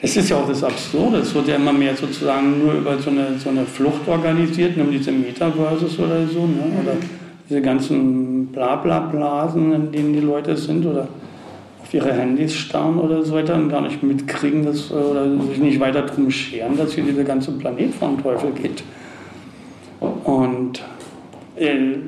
es 0.00 0.16
ist 0.16 0.30
ja 0.30 0.36
auch 0.36 0.48
das 0.48 0.62
Absurde. 0.62 1.18
Es 1.18 1.34
wird 1.34 1.48
ja 1.48 1.56
immer 1.56 1.72
mehr 1.72 1.96
sozusagen 1.96 2.64
nur 2.64 2.74
über 2.74 2.98
so 2.98 3.10
eine, 3.10 3.38
so 3.38 3.50
eine 3.50 3.64
Flucht 3.64 4.06
organisiert, 4.06 4.76
nur 4.76 4.86
diese 4.86 5.10
Metaverses 5.10 5.98
oder 5.98 6.26
so, 6.26 6.46
ne? 6.46 6.62
oder 6.80 6.96
diese 7.52 7.60
ganzen 7.60 8.46
Blabla-Blasen, 8.46 9.72
in 9.74 9.92
denen 9.92 10.12
die 10.14 10.20
Leute 10.20 10.56
sind 10.56 10.86
oder 10.86 11.06
auf 11.82 11.92
ihre 11.92 12.10
Handys 12.10 12.54
starren 12.54 12.98
oder 12.98 13.22
so 13.22 13.34
weiter 13.34 13.54
und 13.56 13.68
gar 13.68 13.82
nicht 13.82 14.02
mitkriegen 14.02 14.64
dass, 14.64 14.90
oder 14.90 15.26
sich 15.48 15.58
nicht 15.58 15.78
weiter 15.78 16.00
drum 16.00 16.30
scheren, 16.30 16.78
dass 16.78 16.94
hier 16.94 17.04
dieser 17.04 17.24
ganze 17.24 17.52
Planet 17.52 17.92
vom 17.94 18.22
Teufel 18.22 18.52
geht. 18.52 18.82
Und 20.24 20.82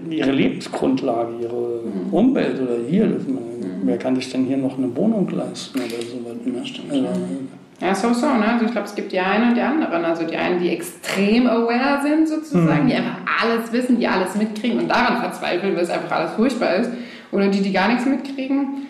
ihre 0.08 0.32
Lebensgrundlage, 0.32 1.34
ihre 1.42 1.80
Umwelt 2.10 2.58
oder 2.62 2.76
hier, 2.88 3.06
das, 3.06 3.24
wer 3.82 3.98
kann 3.98 4.16
sich 4.16 4.32
denn 4.32 4.46
hier 4.46 4.56
noch 4.56 4.78
eine 4.78 4.96
Wohnung 4.96 5.28
leisten 5.28 5.78
oder 5.78 5.88
so 5.90 6.24
weiter. 6.24 6.80
Also, 6.90 7.08
Ja, 7.84 7.94
so, 7.94 8.14
so, 8.14 8.26
ne? 8.26 8.48
Also 8.52 8.64
ich 8.64 8.72
glaube, 8.72 8.86
es 8.86 8.94
gibt 8.94 9.12
die 9.12 9.20
einen 9.20 9.50
und 9.50 9.56
die 9.56 9.60
anderen. 9.60 10.06
Also 10.06 10.24
die 10.24 10.36
einen, 10.36 10.58
die 10.58 10.70
extrem 10.70 11.46
aware 11.46 12.00
sind 12.02 12.26
sozusagen, 12.26 12.86
die 12.88 12.94
einfach 12.94 13.18
alles 13.42 13.70
wissen, 13.72 13.98
die 14.00 14.08
alles 14.08 14.34
mitkriegen 14.36 14.78
und 14.78 14.88
daran 14.88 15.18
verzweifeln, 15.18 15.76
weil 15.76 15.82
es 15.82 15.90
einfach 15.90 16.10
alles 16.10 16.32
furchtbar 16.32 16.76
ist. 16.76 16.90
Oder 17.30 17.48
die, 17.48 17.60
die 17.60 17.72
gar 17.72 17.88
nichts 17.88 18.06
mitkriegen, 18.06 18.86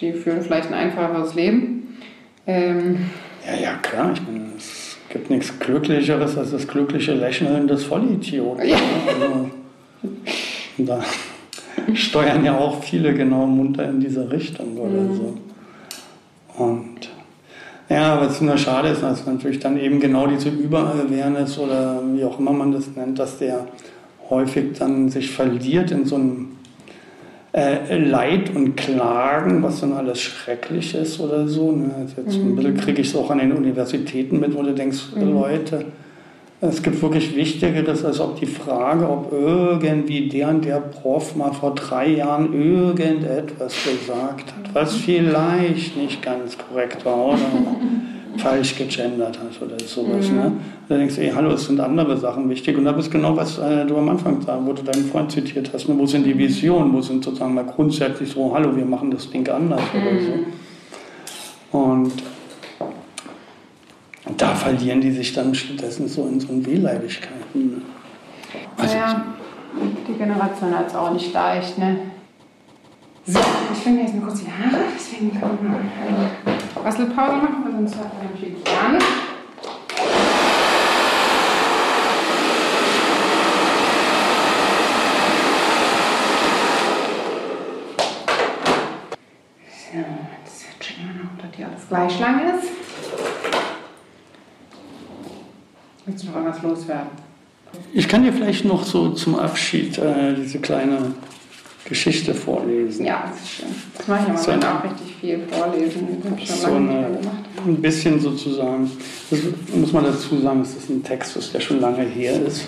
die 0.00 0.14
führen 0.14 0.40
vielleicht 0.40 0.68
ein 0.68 0.74
einfacheres 0.74 1.34
Leben. 1.34 1.98
Ähm, 2.46 3.10
Ja, 3.46 3.60
ja, 3.60 3.74
klar. 3.82 4.12
Ich 4.14 4.22
meine, 4.22 4.46
es 4.56 4.96
gibt 5.10 5.28
nichts 5.28 5.58
Glücklicheres 5.58 6.38
als 6.38 6.50
das 6.50 6.66
glückliche 6.66 7.12
Lächeln 7.12 7.68
des 7.68 7.84
Vollidioten. 7.84 8.66
Ja. 8.66 8.76
Also, 9.08 9.50
da 10.78 11.04
steuern 11.92 12.44
ja 12.46 12.56
auch 12.56 12.82
viele 12.82 13.12
genau 13.12 13.46
munter 13.46 13.88
in 13.90 14.00
diese 14.00 14.30
Richtung 14.30 14.78
oder 14.78 15.14
so. 15.14 15.38
Und 16.56 17.07
ja, 17.88 18.20
was 18.20 18.40
nur 18.40 18.58
schade 18.58 18.88
ist, 18.88 19.02
dass 19.02 19.26
natürlich 19.26 19.60
dann 19.60 19.78
eben 19.78 19.98
genau 20.00 20.26
diese 20.26 20.50
Über-Awareness 20.50 21.58
oder 21.58 22.02
wie 22.12 22.24
auch 22.24 22.38
immer 22.38 22.52
man 22.52 22.72
das 22.72 22.88
nennt, 22.94 23.18
dass 23.18 23.38
der 23.38 23.66
häufig 24.28 24.78
dann 24.78 25.08
sich 25.08 25.30
verliert 25.30 25.90
in 25.90 26.04
so 26.04 26.16
einem 26.16 26.48
äh, 27.52 27.96
Leid 27.98 28.54
und 28.54 28.76
Klagen, 28.76 29.62
was 29.62 29.80
dann 29.80 29.94
alles 29.94 30.20
schrecklich 30.20 30.94
ist 30.94 31.18
oder 31.18 31.48
so. 31.48 31.72
Ne? 31.72 31.90
Also 31.98 32.22
jetzt 32.22 32.36
ein 32.36 32.56
bisschen 32.56 32.76
kriege 32.76 33.00
ich 33.00 33.08
es 33.08 33.16
auch 33.16 33.30
an 33.30 33.38
den 33.38 33.52
Universitäten 33.52 34.38
mit, 34.38 34.54
wo 34.54 34.62
du 34.62 34.74
denkst, 34.74 34.98
Leute, 35.16 35.86
es 36.60 36.82
gibt 36.82 37.00
wirklich 37.02 37.36
Wichtigeres, 37.36 38.04
als 38.04 38.18
ob 38.18 38.38
die 38.40 38.46
Frage, 38.46 39.08
ob 39.08 39.32
irgendwie 39.32 40.28
der 40.28 40.48
und 40.48 40.64
der 40.64 40.80
Prof 40.80 41.36
mal 41.36 41.52
vor 41.52 41.74
drei 41.74 42.08
Jahren 42.08 42.52
irgendetwas 42.52 43.74
gesagt 43.84 44.52
hat, 44.52 44.74
was 44.74 44.94
vielleicht 44.94 45.96
nicht 45.96 46.20
ganz 46.20 46.56
korrekt 46.58 47.04
war 47.04 47.26
oder 47.26 47.38
falsch 48.38 48.76
gegendert 48.76 49.38
hat 49.38 49.62
oder 49.62 49.78
sowas. 49.84 50.30
Ne? 50.30 50.52
Da 50.88 50.96
denkst 50.96 51.14
du, 51.16 51.22
ey, 51.22 51.30
hallo, 51.30 51.52
es 51.52 51.66
sind 51.66 51.78
andere 51.78 52.16
Sachen 52.16 52.48
wichtig. 52.50 52.76
Und 52.76 52.84
da 52.84 52.92
ist 52.92 53.10
genau, 53.10 53.36
was 53.36 53.58
äh, 53.58 53.86
du 53.86 53.96
am 53.96 54.08
Anfang 54.08 54.40
sagst, 54.42 54.60
wo 54.64 54.72
du 54.72 54.82
deinen 54.82 55.04
Freund 55.04 55.30
zitiert 55.30 55.70
hast. 55.72 55.88
Ne? 55.88 55.94
Wo 55.96 56.06
sind 56.06 56.24
die 56.24 56.36
Visionen? 56.36 56.92
Wo 56.92 57.00
sind 57.00 57.24
sozusagen 57.24 57.54
mal 57.54 57.64
grundsätzlich 57.64 58.30
so, 58.30 58.52
hallo, 58.54 58.74
wir 58.76 58.84
machen 58.84 59.10
das 59.10 59.30
Ding 59.30 59.48
anders 59.48 59.80
oder 59.94 60.20
so. 60.20 61.78
Und 61.78 62.12
da 64.36 64.54
verlieren 64.54 65.00
die 65.00 65.10
sich 65.10 65.32
dann 65.32 65.54
stattdessen 65.54 66.08
so 66.08 66.26
in 66.26 66.40
so 66.40 66.48
Wehleidigkeiten. 66.66 67.36
Ne? 67.54 67.82
Also, 68.76 68.94
naja, 68.94 69.24
die 70.06 70.12
Generation 70.12 70.76
hat 70.76 70.88
es 70.88 70.94
auch 70.94 71.12
nicht 71.12 71.32
leicht, 71.32 71.78
ne? 71.78 71.98
So, 73.26 73.40
ich 73.72 73.78
finde 73.78 74.02
jetzt 74.02 74.14
mal 74.14 74.22
kurz 74.22 74.40
die 74.40 74.46
Haare, 74.46 74.84
deswegen 74.94 75.30
können 75.38 75.58
wir 75.60 75.70
eine 75.70 76.82
Bastelpause 76.82 77.36
machen, 77.36 77.64
weil 77.64 77.72
sonst 77.72 77.96
hat 77.96 78.12
man 78.14 78.32
nämlich 78.32 78.64
gar 78.64 78.92
nicht. 78.92 79.06
So, 89.70 89.98
jetzt 89.98 90.80
checken 90.80 91.04
wir 91.06 91.24
noch, 91.24 91.42
dass 91.42 91.56
hier 91.56 91.66
alles 91.66 91.88
gleich 91.88 92.20
lang 92.20 92.40
ist. 92.54 92.68
Willst 96.08 96.24
du 96.24 96.28
noch 96.28 96.36
irgendwas 96.36 96.62
loswerden? 96.62 97.08
Ich 97.92 98.08
kann 98.08 98.22
dir 98.22 98.32
vielleicht 98.32 98.64
noch 98.64 98.82
so 98.82 99.10
zum 99.10 99.38
Abschied 99.38 99.98
äh, 99.98 100.34
diese 100.34 100.58
kleine 100.58 101.12
Geschichte 101.84 102.32
vorlesen. 102.34 103.04
Ja, 103.04 103.24
das 103.30 103.42
ist 103.42 103.48
schön. 103.50 103.68
Das 103.96 104.08
mache 104.08 104.32
ich 104.32 104.38
So 104.38 104.50
immer 104.52 104.62
ein- 104.62 104.76
auch 104.78 104.84
richtig 104.84 105.14
viel 105.20 105.40
vorlesen. 105.50 106.06
Das 106.22 106.30
habe 106.30 106.40
ich 106.40 106.46
schon 106.48 106.56
So 106.56 106.66
lange 106.66 106.80
nicht 106.80 106.92
mehr 106.94 107.06
eine, 107.08 107.18
gemacht. 107.18 107.36
ein 107.66 107.76
bisschen 107.82 108.20
sozusagen, 108.20 108.90
das 109.30 109.40
muss 109.74 109.92
man 109.92 110.04
dazu 110.04 110.38
sagen, 110.40 110.60
es 110.62 110.76
ist 110.76 110.88
ein 110.88 111.02
Text, 111.04 111.36
das 111.36 111.52
der 111.52 111.60
schon 111.60 111.80
lange 111.80 112.02
her 112.04 112.40
ist. 112.46 112.66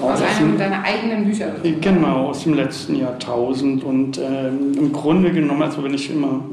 Auch 0.00 0.10
Aus 0.12 0.22
aus 0.22 0.36
einem 0.38 0.50
dem- 0.52 0.58
deiner 0.58 0.82
eigenen 0.84 1.24
Bücher. 1.24 1.52
Genau, 1.80 2.28
aus 2.28 2.44
dem 2.44 2.54
letzten 2.54 2.94
Jahrtausend. 2.94 3.82
Und 3.82 4.18
ähm, 4.18 4.74
im 4.78 4.92
Grunde 4.92 5.32
genommen, 5.32 5.62
also 5.62 5.82
wenn 5.82 5.94
ich 5.94 6.08
immer 6.08 6.44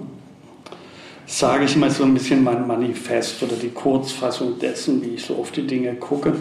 sage 1.26 1.66
ich 1.66 1.76
immer 1.76 1.90
so 1.90 2.04
ein 2.04 2.14
bisschen 2.14 2.44
mein 2.44 2.68
Manifest 2.68 3.42
oder 3.44 3.56
die 3.56 3.70
Kurzfassung 3.70 4.60
dessen, 4.60 5.02
wie 5.04 5.16
ich 5.16 5.26
so 5.26 5.36
auf 5.36 5.52
die 5.52 5.66
Dinge 5.66 5.94
gucke. 5.96 6.34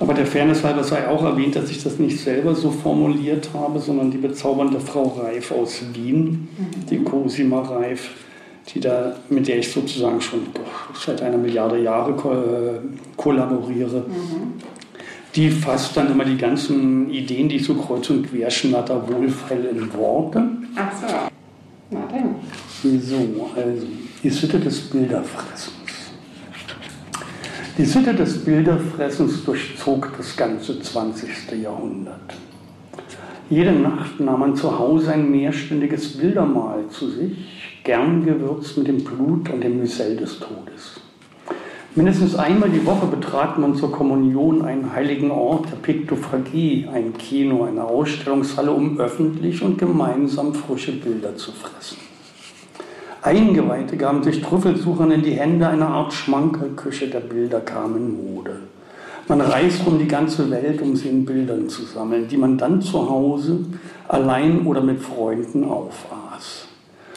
Aber 0.00 0.12
der 0.12 0.26
Fairness 0.26 0.64
halber 0.64 0.82
sei 0.82 1.06
auch 1.08 1.22
erwähnt, 1.22 1.54
dass 1.54 1.70
ich 1.70 1.82
das 1.82 1.98
nicht 1.98 2.18
selber 2.18 2.54
so 2.54 2.70
formuliert 2.70 3.50
habe, 3.54 3.78
sondern 3.78 4.10
die 4.10 4.18
bezaubernde 4.18 4.80
Frau 4.80 5.20
Reif 5.20 5.52
aus 5.52 5.82
Wien, 5.92 6.48
die 6.90 6.98
Cosima 6.98 7.60
Reif, 7.60 8.10
die 8.72 8.80
da, 8.80 9.14
mit 9.28 9.46
der 9.46 9.58
ich 9.58 9.70
sozusagen 9.70 10.20
schon 10.20 10.40
seit 10.94 11.22
einer 11.22 11.36
Milliarde 11.36 11.80
Jahre 11.80 12.10
äh, 12.10 13.16
kollaboriere. 13.16 13.98
Mhm. 14.00 14.54
Die 15.36 15.50
fasst 15.50 15.96
dann 15.96 16.10
immer 16.10 16.24
die 16.24 16.36
ganzen 16.36 17.10
Ideen, 17.10 17.48
die 17.48 17.56
ich 17.56 17.64
so 17.64 17.74
kreuz 17.74 18.08
und 18.10 18.28
quer 18.28 18.50
schnatter, 18.50 19.08
wohlfeil 19.08 19.64
in 19.64 19.92
Worte. 19.94 20.42
Ach 20.76 20.92
so. 20.92 21.14
Na 21.90 22.00
dann. 22.10 22.36
So, 22.84 23.16
also, 23.56 23.86
die 24.22 24.28
Sitte 24.28 24.60
des 24.60 24.78
Bilderfressens. 24.90 25.72
Die 27.78 27.84
Sitte 27.86 28.12
des 28.12 28.44
Bilderfressens 28.44 29.42
durchzog 29.42 30.12
das 30.18 30.36
ganze 30.36 30.78
20. 30.78 31.62
Jahrhundert. 31.62 32.34
Jede 33.48 33.72
Nacht 33.72 34.20
nahm 34.20 34.40
man 34.40 34.54
zu 34.54 34.78
Hause 34.78 35.12
ein 35.12 35.30
mehrstündiges 35.30 36.18
Bildermahl 36.18 36.86
zu 36.90 37.08
sich, 37.08 37.80
gern 37.84 38.22
gewürzt 38.22 38.76
mit 38.76 38.88
dem 38.88 39.02
Blut 39.02 39.48
und 39.48 39.64
dem 39.64 39.78
Müsell 39.78 40.18
des 40.18 40.38
Todes. 40.38 41.00
Mindestens 41.94 42.34
einmal 42.36 42.68
die 42.68 42.84
Woche 42.84 43.06
betrat 43.06 43.58
man 43.58 43.76
zur 43.76 43.92
Kommunion 43.92 44.62
einen 44.62 44.92
heiligen 44.92 45.30
Ort 45.30 45.70
der 45.70 45.76
Piktophagie, 45.76 46.86
ein 46.92 47.16
Kino, 47.16 47.64
eine 47.64 47.84
Ausstellungshalle, 47.84 48.72
um 48.72 49.00
öffentlich 49.00 49.62
und 49.62 49.78
gemeinsam 49.78 50.52
frische 50.52 50.92
Bilder 50.92 51.34
zu 51.34 51.50
fressen. 51.50 52.13
Eingeweihte 53.24 53.96
gaben 53.96 54.22
sich 54.22 54.42
Trüffelsuchern 54.42 55.10
in 55.10 55.22
die 55.22 55.32
Hände, 55.32 55.66
eine 55.66 55.86
Art 55.86 56.12
Schmankerküche 56.12 57.08
der 57.08 57.20
Bilder 57.20 57.60
kam 57.60 57.96
in 57.96 58.34
Mode. 58.34 58.56
Man 59.28 59.40
reist 59.40 59.86
um 59.86 59.98
die 59.98 60.06
ganze 60.06 60.50
Welt, 60.50 60.82
um 60.82 60.94
sie 60.94 61.08
in 61.08 61.24
Bildern 61.24 61.70
zu 61.70 61.84
sammeln, 61.84 62.28
die 62.28 62.36
man 62.36 62.58
dann 62.58 62.82
zu 62.82 63.08
Hause 63.08 63.60
allein 64.08 64.66
oder 64.66 64.82
mit 64.82 65.00
Freunden 65.00 65.64
aufaß. 65.64 66.68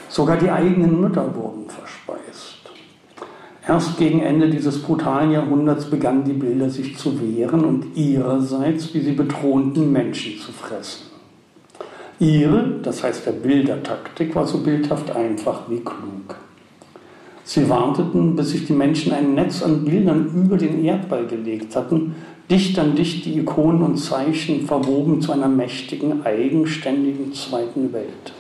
Sogar 0.08 0.38
die 0.38 0.50
eigenen 0.50 1.02
Mütter 1.02 1.36
wurden 1.36 1.66
verspeist. 1.68 2.70
Erst 3.68 3.98
gegen 3.98 4.22
Ende 4.22 4.50
dieses 4.50 4.82
brutalen 4.82 5.32
Jahrhunderts 5.32 5.90
begannen 5.90 6.24
die 6.24 6.32
Bilder 6.32 6.70
sich 6.70 6.98
zu 6.98 7.20
wehren 7.20 7.66
und 7.66 7.98
ihrerseits 7.98 8.94
wie 8.94 9.02
sie 9.02 9.12
betrohnten 9.12 9.92
Menschen 9.92 10.40
zu 10.40 10.54
fressen. 10.54 11.07
Ihre, 12.20 12.80
das 12.82 13.04
heißt 13.04 13.26
der 13.28 13.34
Bildertaktik, 13.34 14.36
war 14.36 14.48
so 14.48 14.60
bildhaft 14.60 15.16
einfach 15.16 15.70
wie 15.70 15.82
klug. 15.82 16.36
Sie 17.44 17.70
warteten, 17.70 18.36
bis 18.36 18.50
sich 18.50 18.66
die 18.66 18.74
Menschen 18.74 19.14
ein 19.14 19.36
Netz 19.36 19.62
an 19.62 19.86
Bildern 19.86 20.32
über 20.36 20.58
den 20.58 20.84
Erdball 20.84 21.28
gelegt 21.28 21.76
hatten, 21.76 22.16
dicht 22.50 22.78
an 22.80 22.96
dicht 22.96 23.26
die 23.26 23.38
Ikonen 23.38 23.84
und 23.84 23.98
Zeichen 23.98 24.66
verwoben 24.66 25.22
zu 25.22 25.32
einer 25.32 25.48
mächtigen, 25.48 26.26
eigenständigen 26.26 27.34
zweiten 27.34 27.94
Welt. 27.94 28.34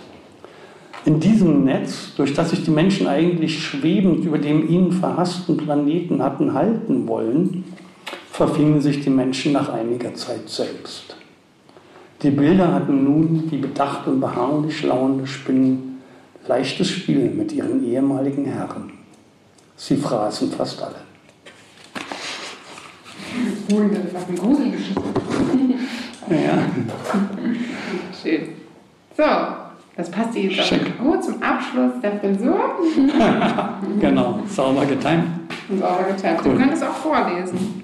In 1.05 1.19
diesem 1.19 1.63
Netz, 1.63 2.15
durch 2.17 2.33
das 2.33 2.49
sich 2.49 2.63
die 2.63 2.71
Menschen 2.71 3.07
eigentlich 3.07 3.63
schwebend 3.63 4.25
über 4.25 4.39
dem 4.39 4.67
ihnen 4.67 4.91
verhassten 4.91 5.55
Planeten 5.55 6.21
hatten 6.21 6.53
halten 6.53 7.07
wollen, 7.07 7.63
verfingen 8.31 8.81
sich 8.81 9.01
die 9.01 9.09
Menschen 9.09 9.53
nach 9.53 9.69
einiger 9.69 10.13
Zeit 10.15 10.49
selbst. 10.49 11.16
Die 12.23 12.31
Bilder 12.31 12.73
hatten 12.73 13.03
nun, 13.03 13.47
die 13.49 13.57
bedacht 13.57 14.07
und 14.07 14.19
beharrlich 14.19 14.81
lauernde 14.83 15.27
Spinnen, 15.27 16.01
leichtes 16.47 16.89
Spiel 16.89 17.29
mit 17.29 17.51
ihren 17.51 17.85
ehemaligen 17.85 18.45
Herren. 18.45 18.91
Sie 19.75 19.97
fraßen 19.97 20.51
fast 20.51 20.81
alle. 20.81 20.95
Das 23.67 24.23
ist. 24.73 24.95
Ja. 26.29 26.57
Schön. 28.21 28.49
So, 29.15 29.23
das 29.95 30.11
passt 30.11 30.35
jetzt 30.35 30.55
Schick. 30.67 30.97
gut 30.97 31.23
zum 31.23 31.41
Abschluss 31.41 31.93
der 32.01 32.19
Frisur. 32.19 32.59
genau, 33.99 34.39
sauber 34.49 34.85
getimt. 34.85 35.25
Sauber 35.69 36.05
geteilt. 36.09 36.39
Cool. 36.43 36.53
Du 36.53 36.57
könntest 36.59 36.83
auch 36.83 36.95
vorlesen. 36.95 37.83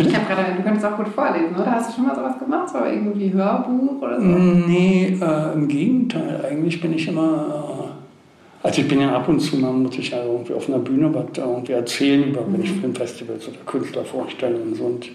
Ich 0.00 0.14
habe 0.14 0.26
gerade, 0.26 0.56
du 0.56 0.62
könntest 0.62 0.86
auch 0.86 0.96
gut 0.96 1.08
vorlesen, 1.08 1.56
oder? 1.56 1.72
Hast 1.72 1.90
du 1.90 1.94
schon 1.96 2.06
mal 2.06 2.14
sowas 2.14 2.38
gemacht? 2.38 2.68
So 2.68 2.78
irgendwie 2.78 3.32
Hörbuch 3.32 4.00
oder 4.00 4.20
so? 4.20 4.26
Nee, 4.26 5.18
äh, 5.20 5.54
im 5.54 5.66
Gegenteil. 5.66 6.44
Eigentlich 6.48 6.80
bin 6.80 6.94
ich 6.94 7.08
immer. 7.08 7.90
Äh, 8.62 8.66
also, 8.66 8.80
ich 8.80 8.88
bin 8.88 9.00
ja 9.00 9.12
ab 9.14 9.28
und 9.28 9.40
zu 9.40 9.56
mal, 9.56 9.72
muss 9.72 9.98
ich 9.98 10.10
ja 10.10 10.22
irgendwie 10.22 10.54
auf 10.54 10.68
einer 10.68 10.78
Bühne 10.78 11.12
was 11.12 11.26
irgendwie 11.36 11.72
erzählen, 11.72 12.28
über, 12.28 12.42
wenn 12.48 12.62
ich 12.62 12.72
Filmfestivals 12.72 13.48
oder 13.48 13.58
Künstler 13.66 14.04
vorstelle 14.04 14.56
und 14.56 14.76
so. 14.76 14.84
Und 14.84 15.08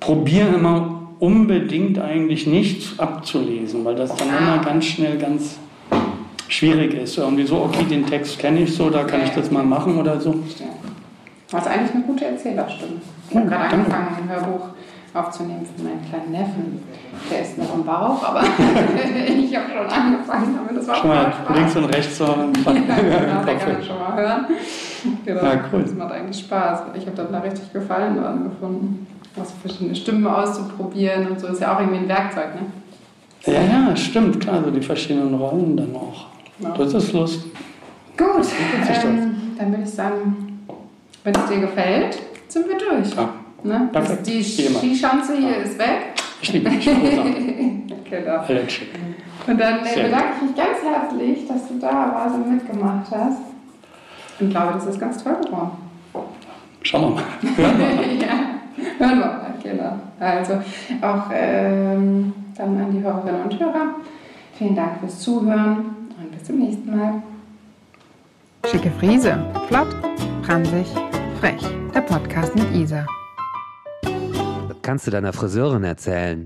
probiere 0.00 0.48
immer 0.54 1.08
unbedingt 1.18 1.98
eigentlich 1.98 2.46
nichts 2.46 2.98
abzulesen, 2.98 3.84
weil 3.84 3.96
das 3.96 4.14
dann 4.16 4.28
immer 4.28 4.58
ganz 4.58 4.84
schnell 4.86 5.18
ganz 5.18 5.58
schwierig 6.48 6.94
ist. 6.94 7.18
Irgendwie 7.18 7.44
so, 7.44 7.56
okay, 7.56 7.84
den 7.88 8.06
Text 8.06 8.38
kenne 8.38 8.62
ich 8.62 8.74
so, 8.74 8.90
da 8.90 9.04
kann 9.04 9.22
ich 9.24 9.30
das 9.30 9.50
mal 9.50 9.64
machen 9.64 9.98
oder 9.98 10.20
so. 10.20 10.34
Du 11.50 11.56
hast 11.56 11.68
eigentlich 11.68 11.94
eine 11.94 12.02
gute 12.04 12.24
Erzählerstimme. 12.24 13.00
Ich 13.30 13.36
habe 13.36 13.46
Oh, 13.46 13.48
gerade 13.48 13.64
angefangen, 13.74 14.08
ein 14.22 14.28
Hörbuch 14.28 14.66
aufzunehmen 15.14 15.64
für 15.76 15.82
meinen 15.84 16.04
kleinen 16.08 16.32
Neffen. 16.32 16.82
Der 17.30 17.42
ist 17.42 17.56
noch 17.56 17.72
im 17.74 17.84
Bauch, 17.84 18.22
aber 18.22 18.42
ich 19.28 19.56
habe 19.56 19.66
schon 19.70 19.86
angefangen 19.86 20.58
damit. 20.58 20.76
Das 20.80 20.88
war 20.88 20.94
Schon 20.96 21.08
mal 21.08 21.32
Spaß. 21.32 21.56
links 21.56 21.76
und 21.76 21.84
rechts 21.86 22.18
so 22.18 22.24
im 22.34 22.52
Ja, 22.64 22.72
genau, 22.72 23.44
der 23.44 23.56
kann 23.56 23.76
das 23.78 23.86
schon 23.86 23.98
mal 23.98 24.16
hören. 24.16 24.46
Genau. 25.24 25.42
Ja, 25.44 25.52
cool. 25.72 25.82
Das 25.82 25.94
macht 25.94 26.12
eigentlich 26.12 26.38
Spaß. 26.40 26.82
Ich 26.94 27.06
habe 27.06 27.28
da 27.30 27.38
richtig 27.38 27.72
Gefallen 27.72 28.16
dran 28.16 28.44
gefunden. 28.44 29.06
Also 29.38 29.52
verschiedene 29.62 29.94
Stimmen 29.94 30.26
auszuprobieren 30.26 31.28
und 31.28 31.38
so 31.40 31.46
ist 31.48 31.60
ja 31.60 31.74
auch 31.74 31.80
irgendwie 31.80 31.98
ein 31.98 32.08
Werkzeug, 32.08 32.46
ne? 32.54 33.52
Ja, 33.52 33.60
ja, 33.62 33.94
stimmt, 33.94 34.40
klar, 34.40 34.62
so 34.64 34.70
die 34.70 34.80
verschiedenen 34.80 35.34
Rollen 35.34 35.76
dann 35.76 35.94
auch. 35.94 36.26
Ja. 36.58 36.70
Das 36.76 36.94
ist 36.94 37.12
lustig. 37.12 37.52
Gut, 38.16 38.26
das. 38.38 39.04
ähm, 39.04 39.36
dann 39.58 39.70
würde 39.70 39.82
ich 39.84 39.90
sagen, 39.90 40.45
wenn 41.26 41.34
es 41.34 41.46
dir 41.46 41.58
gefällt, 41.58 42.22
sind 42.46 42.68
wir 42.68 42.78
durch. 42.78 43.14
Ja. 43.16 43.28
Ne? 43.64 43.88
Das, 43.92 44.06
Perfekt. 44.06 44.26
die. 44.28 44.44
Skischanze 44.44 45.36
hier 45.36 45.56
ist 45.56 45.76
weg. 45.76 46.14
Ich 46.40 46.52
liebe 46.52 46.70
dich, 46.70 46.84
genau. 48.10 48.44
Und 49.46 49.60
dann 49.60 49.80
äh, 49.80 49.88
Sehr 49.88 50.04
bedanke 50.04 50.28
ich 50.36 50.42
mich 50.42 50.56
ganz 50.56 50.78
herzlich, 50.84 51.48
dass 51.48 51.66
du 51.68 51.78
da 51.80 52.12
warst 52.14 52.36
und 52.36 52.52
mitgemacht 52.52 53.06
hast. 53.10 53.40
Und 54.38 54.50
glaube, 54.50 54.74
das 54.74 54.86
ist 54.86 55.00
ganz 55.00 55.22
toll 55.22 55.36
geworden. 55.44 55.72
Schauen 56.82 57.02
wir 57.02 57.10
mal. 57.10 57.24
Hören 57.56 57.78
wir 57.78 57.86
mal. 57.86 58.22
ja, 58.22 59.06
hören 59.06 59.18
wir 59.18 59.26
mal, 59.26 59.54
genau. 59.62 59.92
Also 60.20 60.54
auch 61.02 61.30
ähm, 61.32 62.32
dann 62.56 62.80
an 62.80 62.92
die 62.92 63.02
Hörerinnen 63.02 63.42
und 63.42 63.58
Hörer. 63.58 63.96
Vielen 64.56 64.76
Dank 64.76 65.00
fürs 65.00 65.18
Zuhören 65.18 65.78
und 66.20 66.30
bis 66.30 66.44
zum 66.44 66.58
nächsten 66.58 66.96
Mal. 66.96 67.22
Schicke 68.70 68.90
Friese. 69.00 69.38
Flott, 69.68 69.88
pransig, 70.42 70.86
frech. 71.40 71.62
Der 71.94 72.00
Podcast 72.00 72.54
mit 72.54 72.70
Isa. 72.72 73.06
Das 74.02 74.76
kannst 74.82 75.06
du 75.06 75.10
deiner 75.10 75.32
Friseurin 75.32 75.84
erzählen. 75.84 76.44